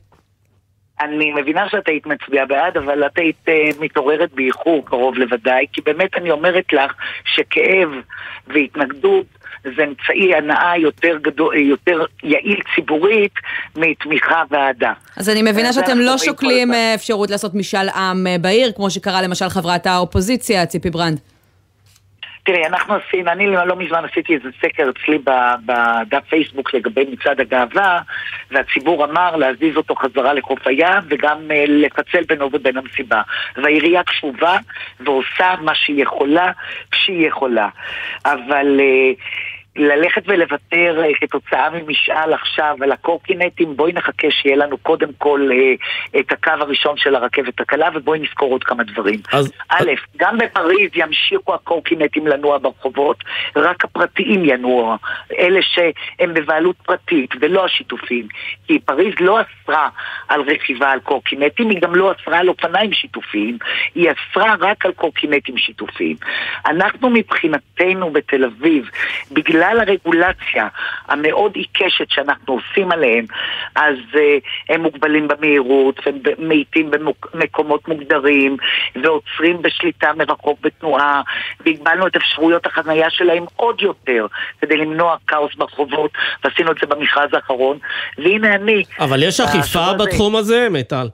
אני 1.00 1.32
מבינה 1.32 1.68
שאת 1.68 1.88
היית 1.88 2.06
מצביעה 2.06 2.46
בעד, 2.46 2.76
אבל 2.76 3.06
את 3.06 3.18
היית 3.18 3.48
אה, 3.48 3.70
מתעוררת 3.80 4.32
באיחור 4.32 4.82
קרוב 4.86 5.18
לוודאי, 5.18 5.66
כי 5.72 5.80
באמת 5.80 6.16
אני 6.16 6.30
אומרת 6.30 6.72
לך 6.72 6.92
שכאב 7.24 7.88
והתנגדות 8.46 9.26
זה 9.64 9.84
אמצעי 9.84 10.34
הנאה 10.34 10.78
יותר, 10.78 11.18
גדול, 11.22 11.56
יותר 11.56 12.04
יעיל 12.22 12.60
ציבורית 12.74 13.32
מתמיכה 13.76 14.42
ואהדה. 14.50 14.92
אז 15.16 15.28
אני 15.28 15.42
מבינה 15.42 15.72
זה 15.72 15.80
שאתם 15.80 15.98
לא 15.98 16.18
שוקלים 16.18 16.74
אה, 16.74 16.94
אפשרות 16.94 17.30
לעשות 17.30 17.54
משאל 17.54 17.88
עם 17.88 18.26
אה, 18.26 18.36
בעיר, 18.40 18.72
כמו 18.76 18.90
שקרה 18.90 19.22
למשל 19.22 19.48
חברת 19.48 19.86
האופוזיציה, 19.86 20.66
ציפי 20.66 20.90
ברנד. 20.90 21.20
תראי, 22.48 22.66
אנחנו 22.66 22.94
עשינו, 22.94 23.30
אני 23.30 23.46
לא 23.46 23.76
מזמן 23.76 24.04
עשיתי 24.04 24.34
איזה 24.34 24.48
סקר 24.58 24.90
אצלי 24.90 25.18
בדף 25.64 26.24
פייסבוק 26.28 26.74
לגבי 26.74 27.04
מצעד 27.12 27.40
הגאווה, 27.40 28.00
והציבור 28.50 29.04
אמר 29.04 29.36
להזיז 29.36 29.76
אותו 29.76 29.94
חזרה 29.94 30.32
לחוף 30.32 30.66
הים 30.66 31.02
וגם 31.08 31.38
אה, 31.50 31.64
לפצל 31.68 32.24
בינו 32.28 32.48
ובין 32.52 32.76
המסיבה. 32.76 33.22
והעירייה 33.56 34.02
קשובה 34.02 34.56
ועושה 35.00 35.54
מה 35.60 35.74
שהיא 35.74 36.02
יכולה 36.02 36.52
כשהיא 36.90 37.28
יכולה. 37.28 37.68
אבל... 38.24 38.80
אה, 38.80 39.12
ללכת 39.78 40.22
ולוותר 40.26 41.02
אה, 41.04 41.14
כתוצאה 41.20 41.70
ממשאל 41.70 42.32
עכשיו 42.32 42.76
על 42.80 42.92
הקורקינטים, 42.92 43.76
בואי 43.76 43.92
נחכה 43.92 44.30
שיהיה 44.30 44.56
לנו 44.56 44.78
קודם 44.78 45.08
כל 45.18 45.48
אה, 45.52 46.20
את 46.20 46.32
הקו 46.32 46.50
הראשון 46.50 46.96
של 46.96 47.14
הרכבת 47.14 47.60
הקלה 47.60 47.88
ובואי 47.94 48.18
נזכור 48.18 48.52
עוד 48.52 48.64
כמה 48.64 48.84
דברים. 48.84 49.20
אז- 49.32 49.52
א', 49.68 49.90
גם 50.16 50.38
בפריז 50.38 50.90
ימשיכו 50.94 51.54
הקורקינטים 51.54 52.26
לנוע 52.26 52.58
ברחובות, 52.58 53.16
רק 53.56 53.84
הפרטיים 53.84 54.44
ינועו, 54.44 54.96
אלה 55.38 55.60
שהם 55.62 56.34
בבעלות 56.34 56.76
פרטית 56.76 57.30
ולא 57.40 57.64
השיתופים. 57.64 58.28
כי 58.66 58.78
פריז 58.78 59.14
לא 59.20 59.38
אסרה 59.40 59.88
על 60.28 60.40
רכיבה 60.40 60.90
על 60.90 61.00
קורקינטים, 61.00 61.70
היא 61.70 61.80
גם 61.80 61.94
לא 61.94 62.12
אסרה 62.12 62.38
על 62.38 62.48
אופניים 62.48 62.92
שיתופיים, 62.92 63.58
היא 63.94 64.10
אסרה 64.10 64.54
רק 64.60 64.86
על 64.86 64.92
קורקינטים 64.92 65.58
שיתופיים. 65.58 66.16
אנחנו 66.66 67.10
מבחינתנו 67.10 68.10
בתל 68.10 68.44
אביב, 68.44 68.90
בגלל 69.32 69.67
הרגולציה 69.76 70.68
המאוד 71.08 71.52
עיקשת 71.54 72.10
שאנחנו 72.10 72.54
עושים 72.54 72.92
עליהם, 72.92 73.24
אז 73.74 73.94
uh, 74.12 74.18
הם 74.68 74.82
מוגבלים 74.82 75.28
במהירות, 75.28 76.00
ומאיטים 76.06 76.90
במקומות 77.32 77.88
מוגדרים, 77.88 78.56
ועוצרים 79.02 79.62
בשליטה 79.62 80.12
מרחוק 80.16 80.58
בתנועה, 80.60 81.22
והגבלנו 81.66 82.06
את 82.06 82.16
אפשרויות 82.16 82.66
החנייה 82.66 83.10
שלהם 83.10 83.44
עוד 83.56 83.82
יותר, 83.82 84.26
כדי 84.60 84.76
למנוע 84.76 85.16
כאוס 85.26 85.54
ברחובות, 85.54 86.10
ועשינו 86.44 86.72
את 86.72 86.76
זה 86.80 86.86
במכרז 86.86 87.30
האחרון, 87.32 87.78
והנה 88.18 88.54
אני... 88.54 88.82
אבל 89.00 89.22
יש 89.22 89.40
אכיפה 89.40 89.92
בתחום 89.98 90.36
הזה, 90.36 90.68
מיטל? 90.70 91.08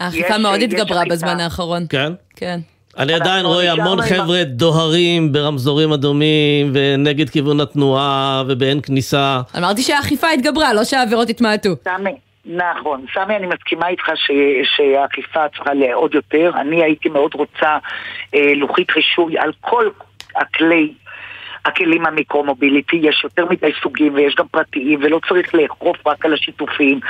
האכיפה 0.00 0.38
מאוד 0.38 0.60
התגברה. 0.62 1.02
בזמן 1.10 1.40
האחרון. 1.40 1.86
כן? 1.90 2.12
כן. 2.36 2.60
אני 2.98 3.14
עדיין 3.14 3.46
רואה 3.46 3.72
המון 3.72 3.98
עם 3.98 4.04
חבר'ה 4.04 4.44
דוהרים 4.44 5.32
ברמזורים 5.32 5.92
אדומים 5.92 6.70
ונגד 6.74 7.30
כיוון 7.30 7.60
התנועה 7.60 8.42
ובאין 8.48 8.80
כניסה. 8.80 9.40
אמרתי 9.58 9.82
שהאכיפה 9.82 10.30
התגברה, 10.30 10.72
לא 10.72 10.84
שהעבירות 10.84 11.28
התמעטו. 11.28 11.70
סמי, 11.84 12.14
נכון. 12.44 13.04
סמי, 13.14 13.36
אני 13.36 13.46
מסכימה 13.46 13.88
איתך 13.88 14.10
ש, 14.14 14.30
שהאכיפה 14.76 15.48
צריכה 15.48 15.74
לעוד 15.74 16.14
יותר. 16.14 16.50
אני 16.60 16.82
הייתי 16.82 17.08
מאוד 17.08 17.34
רוצה 17.34 17.78
אה, 18.34 18.52
לוחית 18.56 18.90
רישוי 18.90 19.38
על 19.38 19.52
כל 19.60 19.88
הכלי. 20.36 20.92
הכלים 21.64 22.06
המיקרו-מוביליטי, 22.06 22.96
יש 22.96 23.24
יותר 23.24 23.46
מדי 23.50 23.70
סוגים 23.82 24.14
ויש 24.14 24.34
גם 24.34 24.46
פרטיים 24.48 24.98
ולא 25.02 25.20
צריך 25.28 25.54
לאכוף 25.54 26.06
רק 26.06 26.24
על 26.24 26.34
השיתופים 26.34 27.00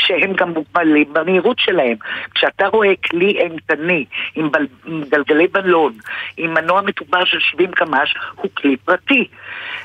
שהם 0.00 0.32
גם 0.32 0.50
מוגבלים 0.50 1.12
במהירות 1.12 1.58
שלהם. 1.58 1.96
כשאתה 2.34 2.66
רואה 2.66 2.92
כלי 3.10 3.40
אימתני 3.40 4.04
עם, 4.34 4.50
בל, 4.50 4.66
עם 4.86 5.02
גלגלי 5.08 5.46
בלון, 5.46 5.92
עם 6.36 6.54
מנוע 6.54 6.80
מטובר 6.80 7.24
של 7.24 7.38
70 7.40 7.70
קמ"ש, 7.70 8.14
הוא 8.36 8.50
כלי 8.54 8.76
פרטי. 8.76 9.28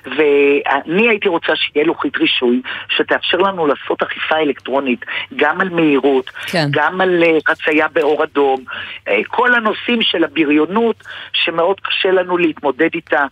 ואני 0.05 1.09
הייתי 1.09 1.29
רוצה 1.29 1.53
שיהיה 1.55 1.85
לוחית 1.85 2.17
רישוי 2.17 2.61
שתאפשר 2.89 3.37
לנו 3.37 3.67
לעשות 3.67 4.01
אכיפה 4.01 4.35
אלקטרונית 4.35 5.05
גם 5.35 5.61
על 5.61 5.69
מהירות, 5.69 6.29
כן. 6.29 6.67
גם 6.71 7.01
על 7.01 7.23
אה, 7.23 7.37
חצייה 7.47 7.87
באור 7.93 8.23
אדום, 8.23 8.63
אה, 9.07 9.19
כל 9.27 9.55
הנושאים 9.55 10.01
של 10.01 10.23
הבריונות 10.23 11.03
שמאוד 11.33 11.79
קשה 11.79 12.11
לנו 12.11 12.37
להתמודד 12.37 12.89
איתה, 12.93 13.25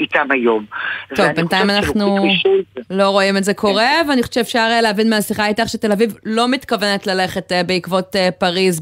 איתם 0.00 0.26
היום. 0.30 0.64
טוב, 1.14 1.26
בינתיים 1.26 1.70
אנחנו 1.70 2.14
רישוי 2.22 2.62
לא 2.90 3.08
רואים 3.08 3.36
את 3.36 3.44
זה 3.44 3.54
קורה, 3.54 3.90
ואני 4.08 4.22
חושבת 4.22 4.32
שאפשר 4.32 4.68
אה, 4.70 4.80
להבין 4.80 5.10
מהשיחה 5.10 5.46
איתך 5.46 5.68
שתל 5.68 5.92
אביב 5.92 6.14
לא 6.28 6.48
מתכוונת 6.48 7.06
ללכת 7.06 7.52
אה, 7.52 7.62
בעקבות 7.62 8.16
אה, 8.16 8.30
פריז 8.30 8.80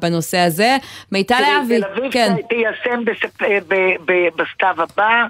בנושא 0.00 0.38
הזה. 0.38 0.76
מיטל 1.12 1.34
תראי, 1.34 1.52
להבי, 1.52 1.80
תל 1.80 1.84
אביב 1.84 2.12
כן. 2.12 2.34
תיישם 2.48 3.02
אה, 3.42 3.58
ב- 3.68 4.12
ב- 4.12 4.28
בסתיו 4.42 4.74
הבא, 4.82 5.24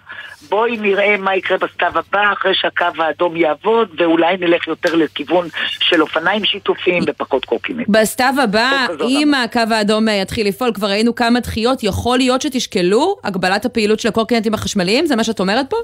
בואי 0.48 0.76
נראה 0.76 1.16
מה 1.16 1.36
יקרה 1.36 1.58
בסתיו 1.58 1.92
הבא 1.94 2.32
אחרי 2.32 2.54
שהקו 2.54 3.02
האדום 3.02 3.36
יעבוד, 3.36 3.88
ואולי 3.98 4.36
נלך 4.36 4.68
יותר 4.68 4.94
לכיוון 4.94 5.48
של 5.80 6.02
אופניים 6.02 6.44
שיתופיים 6.44 7.02
ופחות 7.06 7.44
קורקינט. 7.44 7.88
בסתיו 7.88 8.34
הבא, 8.42 8.86
כזאת 8.88 9.00
אם 9.08 9.34
הקו 9.34 9.60
האדום 9.70 10.08
יתחיל 10.08 10.48
לפעול, 10.48 10.72
כבר 10.74 10.88
ראינו 10.88 11.14
כמה 11.14 11.40
דחיות, 11.40 11.82
יכול 11.82 12.18
להיות 12.18 12.42
שתשקלו 12.42 13.16
הגבלת 13.24 13.64
הפעילות 13.64 14.00
של 14.00 14.08
הקורקינטים 14.08 14.54
החשמליים? 14.54 15.06
זה 15.06 15.16
מה 15.16 15.24
שאת 15.24 15.40
אומרת 15.40 15.66
פה? 15.70 15.76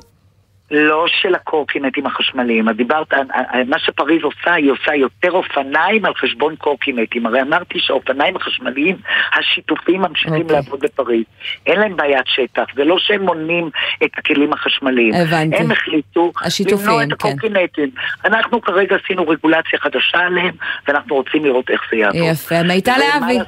לא 0.75 1.05
של 1.09 1.35
הקורקינטים 1.35 2.07
החשמליים. 2.07 2.69
את 2.69 2.77
דיברת, 2.77 3.13
על- 3.13 3.27
על- 3.49 3.65
מה 3.69 3.79
שפריז 3.79 4.23
עושה, 4.23 4.53
היא 4.53 4.71
עושה 4.71 4.95
יותר 4.95 5.31
אופניים 5.33 6.05
על 6.05 6.15
חשבון 6.15 6.57
קורקינטים. 6.57 7.27
הרי 7.27 7.43
אמרתי 7.43 7.79
שהאופניים 7.81 8.37
החשמליים, 8.37 8.97
השיתופיים 9.39 10.01
ממשיכים 10.01 10.43
אוקיי. 10.43 10.57
לעבוד 10.57 10.81
בפריז. 10.81 11.25
אין 11.67 11.81
להם 11.81 11.97
בעיית 11.97 12.27
שטח, 12.27 12.65
זה 12.77 12.85
לא 12.85 12.97
שהם 12.99 13.23
מונים 13.23 13.71
את 14.05 14.11
הכלים 14.19 14.53
החשמליים. 14.53 15.15
הבנתי. 15.15 15.57
הם 15.57 15.71
החליטו 15.71 16.33
למנוע 16.71 17.03
את 17.03 17.09
כן. 17.09 17.13
הקורקינטים. 17.13 17.91
אנחנו 18.25 18.61
כרגע 18.61 18.97
עשינו 19.05 19.29
רגולציה 19.29 19.79
חדשה 19.79 20.19
עליהם, 20.19 20.55
ואנחנו 20.89 21.15
רוצים 21.17 21.45
לראות 21.45 21.71
איך 21.71 21.81
זה 21.91 21.97
יעבוד. 21.97 22.21
יפה. 22.33 22.63
מיטל 22.63 22.93
להבי? 22.99 23.39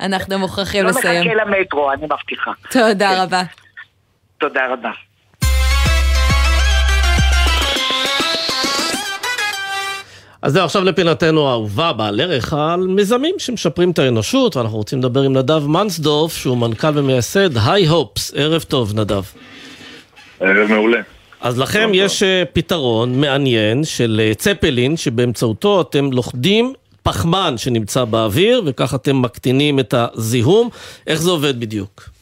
אנחנו 0.00 0.38
מוכרחים 0.38 0.84
לא 0.84 0.90
לסיים. 0.90 1.30
מחכה 1.30 1.44
למטרו, 1.44 1.92
אני 1.92 2.02
מבטיחה. 2.04 2.52
תודה 2.70 3.22
רבה. 3.22 3.42
תודה 4.38 4.72
רבה. 4.72 5.07
אז 10.42 10.52
זהו, 10.52 10.64
עכשיו 10.64 10.84
לפינתנו 10.84 11.48
האהובה 11.48 11.92
בעל 11.92 12.20
ערך 12.20 12.52
על 12.52 12.80
מיזמים 12.80 13.34
שמשפרים 13.38 13.90
את 13.90 13.98
האנושות, 13.98 14.56
ואנחנו 14.56 14.76
רוצים 14.76 14.98
לדבר 14.98 15.22
עם 15.22 15.32
נדב 15.32 15.66
מנסדורף, 15.66 16.36
שהוא 16.36 16.56
מנכ"ל 16.56 16.98
ומייסד 16.98 17.56
היי 17.56 17.86
הופס. 17.86 18.32
ערב 18.36 18.62
טוב, 18.62 18.94
נדב. 18.94 19.22
ערב 20.40 20.68
מעולה. 20.68 21.00
אז 21.40 21.58
לכם 21.58 21.90
יש 21.94 22.22
אה, 22.22 22.42
פתרון 22.52 23.20
מעניין 23.20 23.84
של 23.84 24.20
אה, 24.24 24.34
צפלין, 24.34 24.96
שבאמצעותו 24.96 25.80
אתם 25.80 26.12
לוכדים 26.12 26.72
פחמן 27.02 27.58
שנמצא 27.58 28.04
באוויר, 28.04 28.62
וכך 28.66 28.94
אתם 28.94 29.22
מקטינים 29.22 29.80
את 29.80 29.94
הזיהום. 29.96 30.68
איך 31.06 31.22
זה 31.22 31.30
עובד 31.30 31.60
בדיוק? 31.60 32.17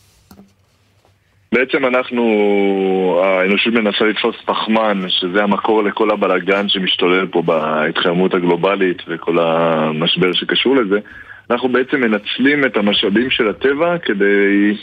בעצם 1.53 1.87
אנחנו, 1.87 3.21
האנושות 3.25 3.73
מנסה 3.73 4.05
לתפוס 4.05 4.37
פחמן, 4.45 5.01
שזה 5.09 5.43
המקור 5.43 5.83
לכל 5.83 6.11
הבלאגן 6.11 6.69
שמשתולל 6.69 7.27
פה 7.27 7.43
בהתחממות 7.43 8.35
הגלובלית 8.35 9.03
וכל 9.09 9.39
המשבר 9.39 10.33
שקשור 10.33 10.77
לזה. 10.77 10.99
אנחנו 11.51 11.69
בעצם 11.69 12.01
מנצלים 12.01 12.65
את 12.65 12.77
המשאבים 12.77 13.31
של 13.31 13.49
הטבע 13.49 13.99
כדי, 13.99 14.77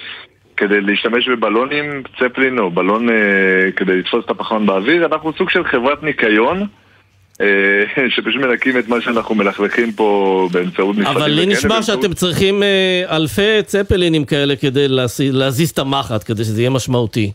כדי 0.57 0.81
להשתמש 0.81 1.27
בבלונים, 1.27 2.03
צפלין 2.19 2.59
או 2.59 2.71
בלון 2.71 3.09
אה, 3.09 3.71
כדי 3.75 3.97
לתפוס 3.97 4.25
את 4.25 4.29
הפחמן 4.29 4.65
באוויר. 4.65 5.05
אנחנו 5.05 5.33
סוג 5.33 5.49
של 5.49 5.63
חברת 5.63 6.03
ניקיון. 6.03 6.67
אה, 7.43 8.07
שפשוט 8.15 8.41
מנקים 8.41 8.77
את 8.77 8.87
מה 8.87 9.01
שאנחנו 9.01 9.35
מלכלכים 9.35 9.91
פה 9.91 10.49
באמצעות 10.51 10.97
מפעלים. 10.97 11.17
אבל 11.17 11.31
לי 11.31 11.45
נשמע 11.45 11.81
שאתם 11.81 12.13
צריכים 12.13 12.63
אה, 12.63 13.15
אלפי 13.15 13.63
צפלינים 13.65 14.25
כאלה 14.25 14.55
כדי 14.55 14.85
להזיז 15.19 15.69
את 15.69 15.79
המחט, 15.79 16.23
כדי 16.25 16.43
שזה 16.43 16.61
יהיה 16.61 16.69
משמעותי. 16.69 17.31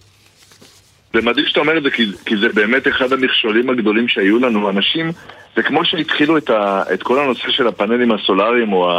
זה 1.12 1.22
מדהים 1.22 1.46
שאתה 1.46 1.61
אומר 1.61 1.78
את 1.78 1.82
זה, 1.82 1.90
כי, 1.90 2.06
כי 2.26 2.36
זה 2.36 2.48
באמת 2.48 2.88
אחד 2.88 3.12
המכשולים 3.12 3.70
הגדולים 3.70 4.09
שהיו 4.09 4.38
לנו. 4.38 4.70
אנשים, 4.70 5.12
זה 5.56 5.62
כמו 5.62 5.84
שהתחילו 5.84 6.38
את, 6.38 6.50
ה, 6.50 6.82
את 6.94 7.02
כל 7.02 7.18
הנושא 7.18 7.50
של 7.50 7.66
הפאנלים 7.66 8.12
הסולאריים 8.12 8.72
או, 8.72 8.90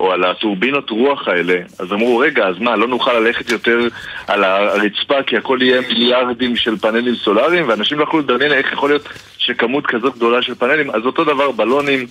או 0.00 0.12
על 0.12 0.24
הטורבינות 0.24 0.90
רוח 0.90 1.28
האלה, 1.28 1.54
אז 1.78 1.92
אמרו, 1.92 2.18
רגע, 2.18 2.46
אז 2.46 2.58
מה, 2.58 2.76
לא 2.76 2.88
נוכל 2.88 3.12
ללכת 3.12 3.50
יותר 3.50 3.78
על 4.26 4.44
הרצפה 4.44 5.22
כי 5.22 5.36
הכל 5.36 5.58
יהיה 5.62 5.80
מיליארדים 5.80 6.56
של 6.56 6.76
פאנלים 6.76 7.14
סולאריים, 7.14 7.68
ואנשים 7.68 7.98
לא 7.98 8.04
יכלו 8.04 8.20
לדמיין 8.20 8.52
איך 8.52 8.72
יכול 8.72 8.90
להיות 8.90 9.08
שכמות 9.38 9.86
כזאת 9.86 10.16
גדולה 10.16 10.42
של 10.42 10.54
פאנלים, 10.54 10.90
אז 10.90 11.06
אותו 11.06 11.24
דבר 11.24 11.50
בלונים, 11.50 12.06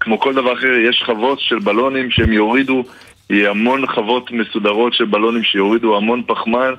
כמו 0.00 0.20
כל 0.20 0.34
דבר 0.34 0.52
אחר, 0.52 0.72
יש 0.88 1.02
חוות 1.06 1.40
של 1.40 1.58
בלונים 1.58 2.10
שהם 2.10 2.32
יורידו, 2.32 2.84
יהיה 3.30 3.50
המון 3.50 3.86
חוות 3.86 4.30
מסודרות 4.30 4.94
של 4.94 5.04
בלונים 5.04 5.42
שיורידו 5.42 5.96
המון 5.96 6.22
פחמן, 6.26 6.74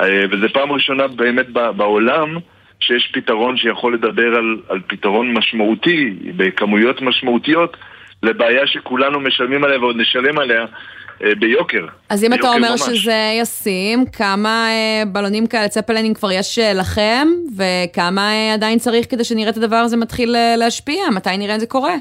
אה, 0.00 0.24
וזה 0.30 0.48
פעם 0.52 0.72
ראשונה 0.72 1.08
באמת 1.08 1.48
בעולם 1.50 2.36
שיש 2.80 3.10
פתרון 3.14 3.56
שיכול 3.56 3.94
לדבר 3.94 4.34
על, 4.36 4.56
על 4.68 4.80
פתרון 4.86 5.32
משמעותי, 5.32 6.10
בכמויות 6.36 7.02
משמעותיות, 7.02 7.76
לבעיה 8.22 8.66
שכולנו 8.66 9.20
משלמים 9.20 9.64
עליה 9.64 9.78
ועוד 9.78 9.96
נשלם 9.96 10.38
עליה 10.38 10.64
אה, 11.24 11.34
ביוקר. 11.34 11.86
אז 12.08 12.24
אם 12.24 12.34
אתה 12.34 12.48
אומר 12.48 12.70
ממש. 12.70 12.80
שזה 12.80 13.32
ישים, 13.40 14.04
כמה 14.06 14.66
אה, 14.68 15.02
בלונים 15.12 15.46
כאלה, 15.46 15.68
צפלנים 15.68 16.14
כבר 16.14 16.32
יש 16.32 16.58
לכם, 16.58 17.28
וכמה 17.56 18.52
עדיין 18.54 18.78
צריך 18.78 19.06
כדי 19.10 19.24
שנראה 19.24 19.50
את 19.50 19.56
הדבר 19.56 19.76
הזה 19.76 19.96
מתחיל 19.96 20.36
להשפיע? 20.56 21.02
מתי 21.14 21.36
נראה 21.36 21.54
את 21.54 21.60
זה 21.60 21.66
קורה? 21.66 21.94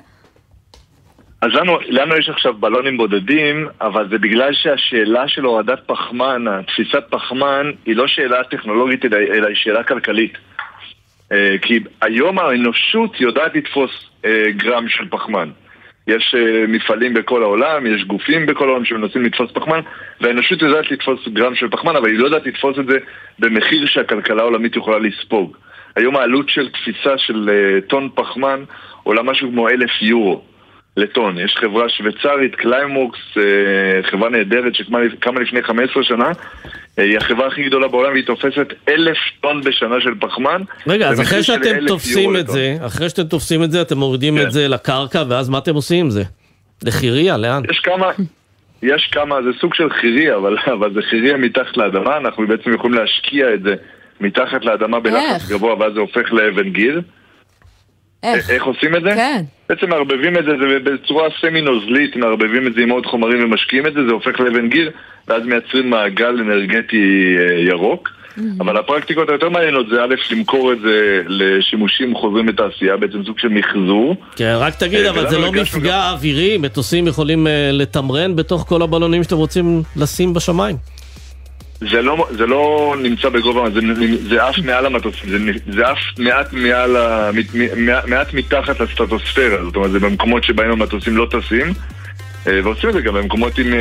אז 1.42 1.54
לנו, 1.54 1.80
לנו 1.90 2.16
יש 2.16 2.30
עכשיו 2.30 2.54
בלונים 2.54 2.98
בודדים, 2.98 3.68
אבל 3.82 4.10
זה 4.10 4.18
בגלל 4.18 4.54
שהשאלה 4.54 5.28
של 5.28 5.44
הורדת 5.44 5.80
פחמן, 5.86 6.46
תפיסת 6.68 7.04
פחמן, 7.10 7.72
היא 7.86 7.96
לא 7.96 8.08
שאלה 8.08 8.44
טכנולוגית, 8.44 9.06
אלא, 9.06 9.18
אלא 9.18 9.48
היא 9.48 9.56
שאלה 9.56 9.84
כלכלית. 9.84 10.38
אה, 11.32 11.56
כי 11.62 11.80
היום 12.02 12.40
האנושות 12.40 13.22
יודעת 13.22 13.56
לתפוס 13.56 13.92
אה, 14.26 14.46
גרם 14.52 14.90
של 14.90 15.10
פחמן. 15.10 15.50
יש 16.08 16.36
אה, 16.36 16.68
מפעלים 16.68 17.14
בכל 17.14 17.44
העולם, 17.44 17.86
יש 17.86 18.04
גופים 18.04 18.46
בכל 18.46 18.70
העולם 18.70 18.86
שמנסים 18.86 19.24
לתפוס 19.24 19.52
פחמן, 19.52 19.80
והאנושות 20.22 20.62
יודעת 20.62 20.92
לתפוס 20.92 21.28
גרם 21.28 21.56
של 21.56 21.70
פחמן, 21.70 21.96
אבל 21.96 22.10
היא 22.10 22.20
לא 22.20 22.26
יודעת 22.26 22.46
לתפוס 22.46 22.80
את 22.80 22.86
זה 22.86 22.98
במחיר 23.40 23.86
שהכלכלה 23.86 24.42
העולמית 24.42 24.76
יכולה 24.76 25.00
לספוג. 25.00 25.58
היום 25.96 26.16
העלות 26.16 26.50
של 26.50 26.70
תפיסה 26.70 27.18
של 27.18 27.50
טון 27.88 28.10
פחמן 28.16 28.64
עולה 29.04 29.24
משהו 29.24 29.50
כמו 29.52 29.70
אלף 29.70 30.02
יורו 30.02 30.44
לטון. 31.00 31.38
יש 31.38 31.56
חברה 31.58 31.90
שוויצרית, 31.90 32.56
קליימוורקס, 32.56 33.20
אה, 33.36 33.40
חברה 34.12 34.30
נהדרת 34.30 34.76
שקמה 34.76 35.00
לפני 35.42 35.64
15 35.64 36.04
שנה, 36.04 36.32
היא 36.98 37.18
החברה 37.18 37.48
הכי 37.48 37.64
גדולה 37.64 37.88
בעולם 37.88 38.12
והיא 38.12 38.26
תופסת 38.26 38.74
אלף 38.90 39.18
טון 39.42 39.62
בשנה 39.62 39.96
של 40.02 40.14
פחמן. 40.20 40.62
רגע, 40.88 41.10
אז 41.10 41.22
אחרי 41.22 41.44
שאתם 41.44 41.88
תופסים 41.88 42.36
את 42.36 42.48
זה, 42.48 42.76
אחרי 42.86 43.10
שאתם 43.10 43.24
תופסים 43.24 43.64
את 43.64 43.72
זה, 43.72 43.82
אתם 43.82 43.98
מורידים 43.98 44.38
את 44.38 44.44
כן. 44.44 44.50
זה 44.50 44.68
לקרקע, 44.68 45.24
ואז 45.30 45.50
מה 45.50 45.58
אתם 45.58 45.76
עושים 45.76 46.06
עם 46.06 46.10
זה? 46.10 46.24
לחירייה, 46.84 47.38
לאן? 47.38 47.64
יש 47.72 47.80
כמה... 47.80 48.12
יש 48.84 49.10
כמה, 49.12 49.42
זה 49.42 49.50
סוג 49.62 49.74
של 49.74 49.90
חירייה, 49.90 50.36
אבל, 50.36 50.58
אבל 50.78 50.94
זה 50.94 51.02
חירייה 51.02 51.38
מתחת 51.38 51.78
לאדמה, 51.78 52.18
אנחנו 52.18 52.48
בעצם 52.48 52.74
יכולים 52.74 52.98
להשקיע 52.98 53.54
את 53.54 53.62
זה 53.62 53.76
מתחת 54.22 54.66
לאדמה 54.66 55.00
בלחץ 55.00 55.50
גבוה, 55.50 55.80
ואז 55.80 55.94
זה 55.94 56.00
הופך 56.00 56.34
לאבן 56.34 56.70
גיר. 56.70 57.02
איך? 58.24 58.50
איך 58.50 58.64
עושים 58.64 58.96
את 58.96 59.02
זה? 59.04 59.12
כן. 59.16 59.44
בעצם 59.70 59.90
מערבבים 59.90 60.38
את 60.38 60.46
זה, 60.46 60.52
זה 60.62 60.80
בצורה 60.92 61.28
סמי 61.42 61.62
נוזלית, 61.62 62.16
מערבבים 62.16 62.68
את 62.68 62.74
זה 62.74 62.82
עם 62.82 62.90
עוד 62.90 63.06
חומרים 63.06 63.44
ומשקיעים 63.44 63.88
את 63.88 63.94
זה, 63.94 64.06
זה 64.06 64.12
הופך 64.12 64.40
לאבן 64.40 64.70
גיר, 64.70 64.92
ואז 65.28 65.44
מייצרים 65.44 65.90
מעגל 65.90 66.40
אנרגטי 66.40 67.36
אה, 67.40 67.60
ירוק. 67.60 68.10
Mm-hmm. 68.10 68.42
אבל 68.60 68.78
הפרקטיקות 68.78 69.30
היותר 69.30 69.50
מעניינות 69.50 69.88
זה 69.90 70.04
א', 70.04 70.16
למכור 70.32 70.74
את 70.74 70.80
זה 70.80 71.22
לשימושים 71.28 72.16
חוזרים 72.16 72.46
בתעשייה, 72.46 72.98
בעצם 72.98 73.24
סוג 73.26 73.40
של 73.40 73.48
מחזור. 73.48 74.16
כן, 74.36 74.56
רק 74.60 74.76
תגיד, 74.76 75.06
אה, 75.06 75.10
אבל 75.10 75.30
זה 75.30 75.38
לא 75.38 75.52
מפגע 75.52 75.90
גם... 75.90 76.14
אווירי? 76.14 76.58
מטוסים 76.58 77.08
יכולים 77.08 77.48
אה, 77.48 77.70
לתמרן 77.72 78.36
בתוך 78.36 78.66
כל 78.70 78.82
הבלונים 78.82 79.24
שאתם 79.24 79.36
רוצים 79.36 79.84
לשים 79.96 80.34
בשמיים. 80.34 80.76
זה 81.82 82.02
לא, 82.02 82.28
זה 82.32 82.46
לא 82.46 82.96
נמצא 83.04 83.30
בגובה, 83.30 83.70
זה, 83.70 83.80
זה 84.30 84.44
עף 84.44 84.58
מעל 84.58 84.86
המטוסים, 84.86 85.30
זה, 85.30 85.38
זה 85.74 85.88
עף 85.88 85.98
מעט, 86.18 86.54
מעל, 86.54 86.98
מעט 88.08 88.34
מתחת 88.34 88.80
לסטטוספירה, 88.80 89.64
זאת 89.64 89.76
אומרת 89.76 89.92
זה 89.92 90.00
במקומות 90.00 90.44
שבהם 90.44 90.72
המטוסים 90.72 91.18
לא 91.18 91.28
טסים 91.32 91.74
אה, 92.48 92.60
ועושים 92.64 92.90
את 92.90 92.94
זה 92.94 93.02
גם 93.02 93.14
במקומות 93.14 93.58
עם 93.58 93.74
אה, 93.74 93.80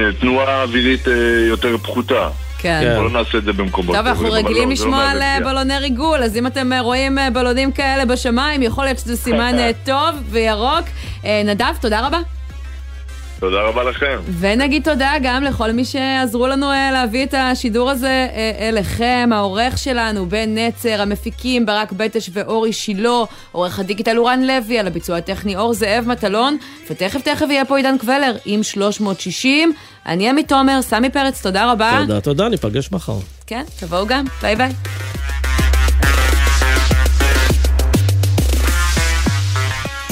אה, 0.00 0.12
תנועה 0.20 0.62
אווירית 0.62 1.06
יותר 1.48 1.78
פחותה. 1.78 2.28
כן. 2.58 2.92
בואו 2.94 3.08
לא 3.08 3.10
נעשה 3.10 3.38
את 3.38 3.44
זה 3.44 3.52
במקומות. 3.52 3.96
טוב, 3.96 4.06
אנחנו 4.06 4.32
רגילים 4.32 4.68
לא, 4.68 4.74
לשמוע 4.74 5.14
לא 5.14 5.24
על 5.24 5.44
בלוני 5.44 5.78
ריגול, 5.78 6.22
אז 6.22 6.36
אם 6.36 6.46
אתם 6.46 6.72
רואים 6.80 7.18
בלונים 7.32 7.72
כאלה 7.72 8.04
בשמיים, 8.04 8.62
יכול 8.62 8.84
להיות 8.84 8.98
שזה 8.98 9.16
סימן 9.16 9.56
טוב 9.86 10.14
וירוק. 10.30 10.84
נדב, 11.44 11.74
תודה 11.80 12.06
רבה. 12.06 12.18
תודה 13.40 13.60
רבה 13.62 13.82
לכם. 13.84 14.20
ונגיד 14.40 14.82
תודה 14.84 15.12
גם 15.22 15.42
לכל 15.42 15.72
מי 15.72 15.84
שעזרו 15.84 16.46
לנו 16.46 16.70
אה, 16.70 16.90
להביא 16.92 17.24
את 17.24 17.34
השידור 17.38 17.90
הזה 17.90 18.08
אה, 18.08 18.68
אליכם, 18.68 19.30
העורך 19.32 19.78
שלנו, 19.78 20.26
בן 20.28 20.58
נצר, 20.58 21.02
המפיקים 21.02 21.66
ברק 21.66 21.92
בטש 21.92 22.30
ואורי 22.32 22.72
שילה, 22.72 23.24
עורך 23.52 23.78
הדיגיטל 23.78 24.18
אורן 24.18 24.42
לוי, 24.42 24.78
על 24.78 24.86
הביצוע 24.86 25.16
הטכני 25.16 25.56
אור 25.56 25.72
זאב 25.72 26.04
מטלון, 26.06 26.56
ותכף 26.90 27.20
תכף 27.20 27.46
יהיה 27.50 27.64
פה 27.64 27.76
עידן 27.76 27.98
קוולר 27.98 28.36
עם 28.44 28.62
360. 28.62 29.72
אני 30.06 30.28
עמית 30.28 30.48
תומר, 30.48 30.82
סמי 30.82 31.10
פרץ, 31.10 31.42
תודה 31.42 31.72
רבה. 31.72 31.98
תודה, 32.06 32.20
תודה, 32.20 32.48
ניפגש 32.48 32.92
מחר. 32.92 33.18
כן, 33.46 33.62
תבואו 33.80 34.06
גם, 34.06 34.24
ביי 34.42 34.56
ביי. 34.56 34.72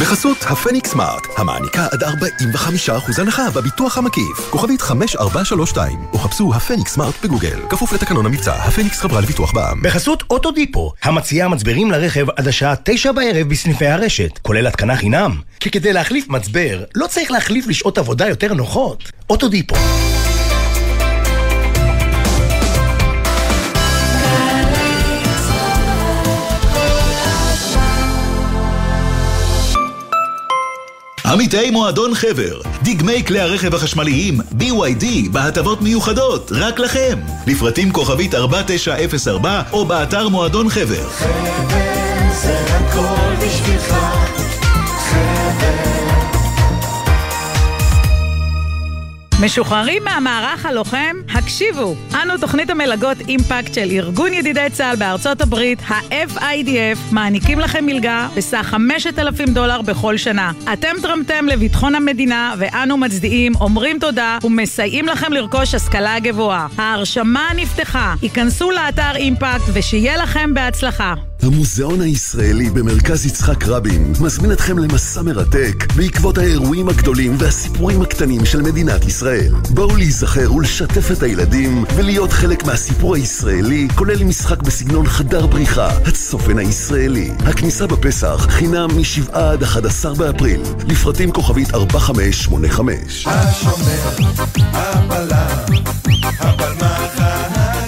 בחסות 0.00 0.36
הפניקס 0.42 0.90
סמארט, 0.90 1.26
המעניקה 1.36 1.86
עד 1.92 2.02
45% 2.02 3.20
הנחה 3.20 3.50
בביטוח 3.50 3.98
המקיף. 3.98 4.50
כוכבית 4.50 4.80
5432, 4.80 5.98
או 6.12 6.18
חפשו 6.18 6.54
הפניקס 6.54 6.92
סמארט 6.92 7.14
בגוגל. 7.24 7.60
כפוף 7.70 7.92
לתקנון 7.92 8.26
המבצע, 8.26 8.54
הפניקס 8.54 9.00
חברה 9.00 9.20
לביטוח 9.20 9.52
בע"מ. 9.52 9.82
בחסות 9.82 10.22
אוטודיפו, 10.30 10.92
המציעה 11.02 11.48
מצברים 11.48 11.90
לרכב 11.90 12.26
עד 12.36 12.48
השעה 12.48 12.74
9 12.84 13.12
בערב 13.12 13.48
בסניפי 13.48 13.86
הרשת, 13.86 14.38
כולל 14.42 14.66
התקנה 14.66 14.96
חינם. 14.96 15.40
כי 15.60 15.70
כדי 15.70 15.92
להחליף 15.92 16.28
מצבר, 16.28 16.84
לא 16.94 17.06
צריך 17.06 17.30
להחליף 17.30 17.66
לשעות 17.66 17.98
עבודה 17.98 18.28
יותר 18.28 18.54
נוחות. 18.54 19.12
אוטודיפו. 19.30 19.76
עמיתי 31.32 31.70
מועדון 31.70 32.14
חבר, 32.14 32.60
דגמי 32.82 33.24
כלי 33.24 33.40
הרכב 33.40 33.74
החשמליים 33.74 34.40
BYD 34.40 35.04
בהטבות 35.32 35.82
מיוחדות, 35.82 36.52
רק 36.54 36.78
לכם. 36.78 37.18
לפרטים 37.46 37.92
כוכבית 37.92 38.34
4904 38.34 39.62
או 39.72 39.84
באתר 39.84 40.28
מועדון 40.28 40.68
חבר. 40.68 41.08
חבר 41.08 42.32
זה 42.42 42.58
הכל 42.68 43.46
בשבילך, 43.46 43.77
משוחררים 49.42 50.04
מהמערך 50.04 50.66
הלוחם? 50.66 51.16
הקשיבו, 51.34 51.94
אנו 52.22 52.38
תוכנית 52.38 52.70
המלגות 52.70 53.16
אימפקט 53.28 53.74
של 53.74 53.90
ארגון 53.90 54.34
ידידי 54.34 54.66
צה"ל 54.72 54.96
בארצות 54.96 55.40
הברית, 55.40 55.78
ה-FIDF, 55.88 56.98
מעניקים 57.12 57.60
לכם 57.60 57.86
מלגה 57.86 58.28
בסך 58.36 58.66
5,000 58.70 59.48
דולר 59.48 59.82
בכל 59.82 60.16
שנה. 60.16 60.52
אתם 60.72 60.96
תרמתם 61.02 61.46
לביטחון 61.46 61.94
המדינה 61.94 62.54
ואנו 62.58 62.96
מצדיעים, 62.96 63.52
אומרים 63.60 63.98
תודה 63.98 64.38
ומסייעים 64.44 65.06
לכם 65.06 65.32
לרכוש 65.32 65.74
השכלה 65.74 66.18
גבוהה. 66.18 66.66
ההרשמה 66.78 67.48
נפתחה, 67.56 68.14
היכנסו 68.22 68.70
לאתר 68.70 69.16
אימפקט 69.16 69.64
ושיהיה 69.72 70.16
לכם 70.16 70.54
בהצלחה. 70.54 71.27
המוזיאון 71.42 72.00
הישראלי 72.00 72.70
במרכז 72.70 73.26
יצחק 73.26 73.64
רבין 73.66 74.12
מזמין 74.20 74.52
אתכם 74.52 74.78
למסע 74.78 75.22
מרתק 75.22 75.86
בעקבות 75.96 76.38
האירועים 76.38 76.88
הגדולים 76.88 77.36
והסיפורים 77.38 78.02
הקטנים 78.02 78.44
של 78.44 78.62
מדינת 78.62 79.04
ישראל. 79.04 79.54
בואו 79.70 79.96
להיזכר 79.96 80.54
ולשתף 80.54 81.10
את 81.12 81.22
הילדים 81.22 81.84
ולהיות 81.96 82.32
חלק 82.32 82.64
מהסיפור 82.64 83.14
הישראלי, 83.14 83.88
כולל 83.94 84.24
משחק 84.24 84.62
בסגנון 84.62 85.06
חדר 85.06 85.46
בריחה, 85.46 85.88
הצופן 85.88 86.58
הישראלי. 86.58 87.30
הכניסה 87.38 87.86
בפסח 87.86 88.46
חינם 88.50 88.88
מ-7 88.96 89.32
עד 89.32 89.62
11 89.62 90.14
באפריל. 90.14 90.60
לפרטים 90.88 91.32
כוכבית 91.32 91.74
4585. 91.74 93.26
השומר, 93.26 94.08
הבלם, 94.72 95.36
הבלמח 96.38 97.20
ההגנה, 97.20 97.87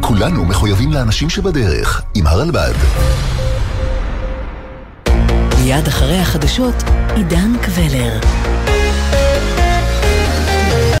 כולנו 0.00 0.44
מחויבים 0.44 0.92
לאנשים 0.92 1.30
שבדרך, 1.30 2.02
עם 2.14 2.26
הרלב"ד. 2.26 2.74
מיד 5.58 5.88
אחרי 5.88 6.18
החדשות, 6.18 6.74
עידן 7.14 7.52
קבלר. 7.62 8.20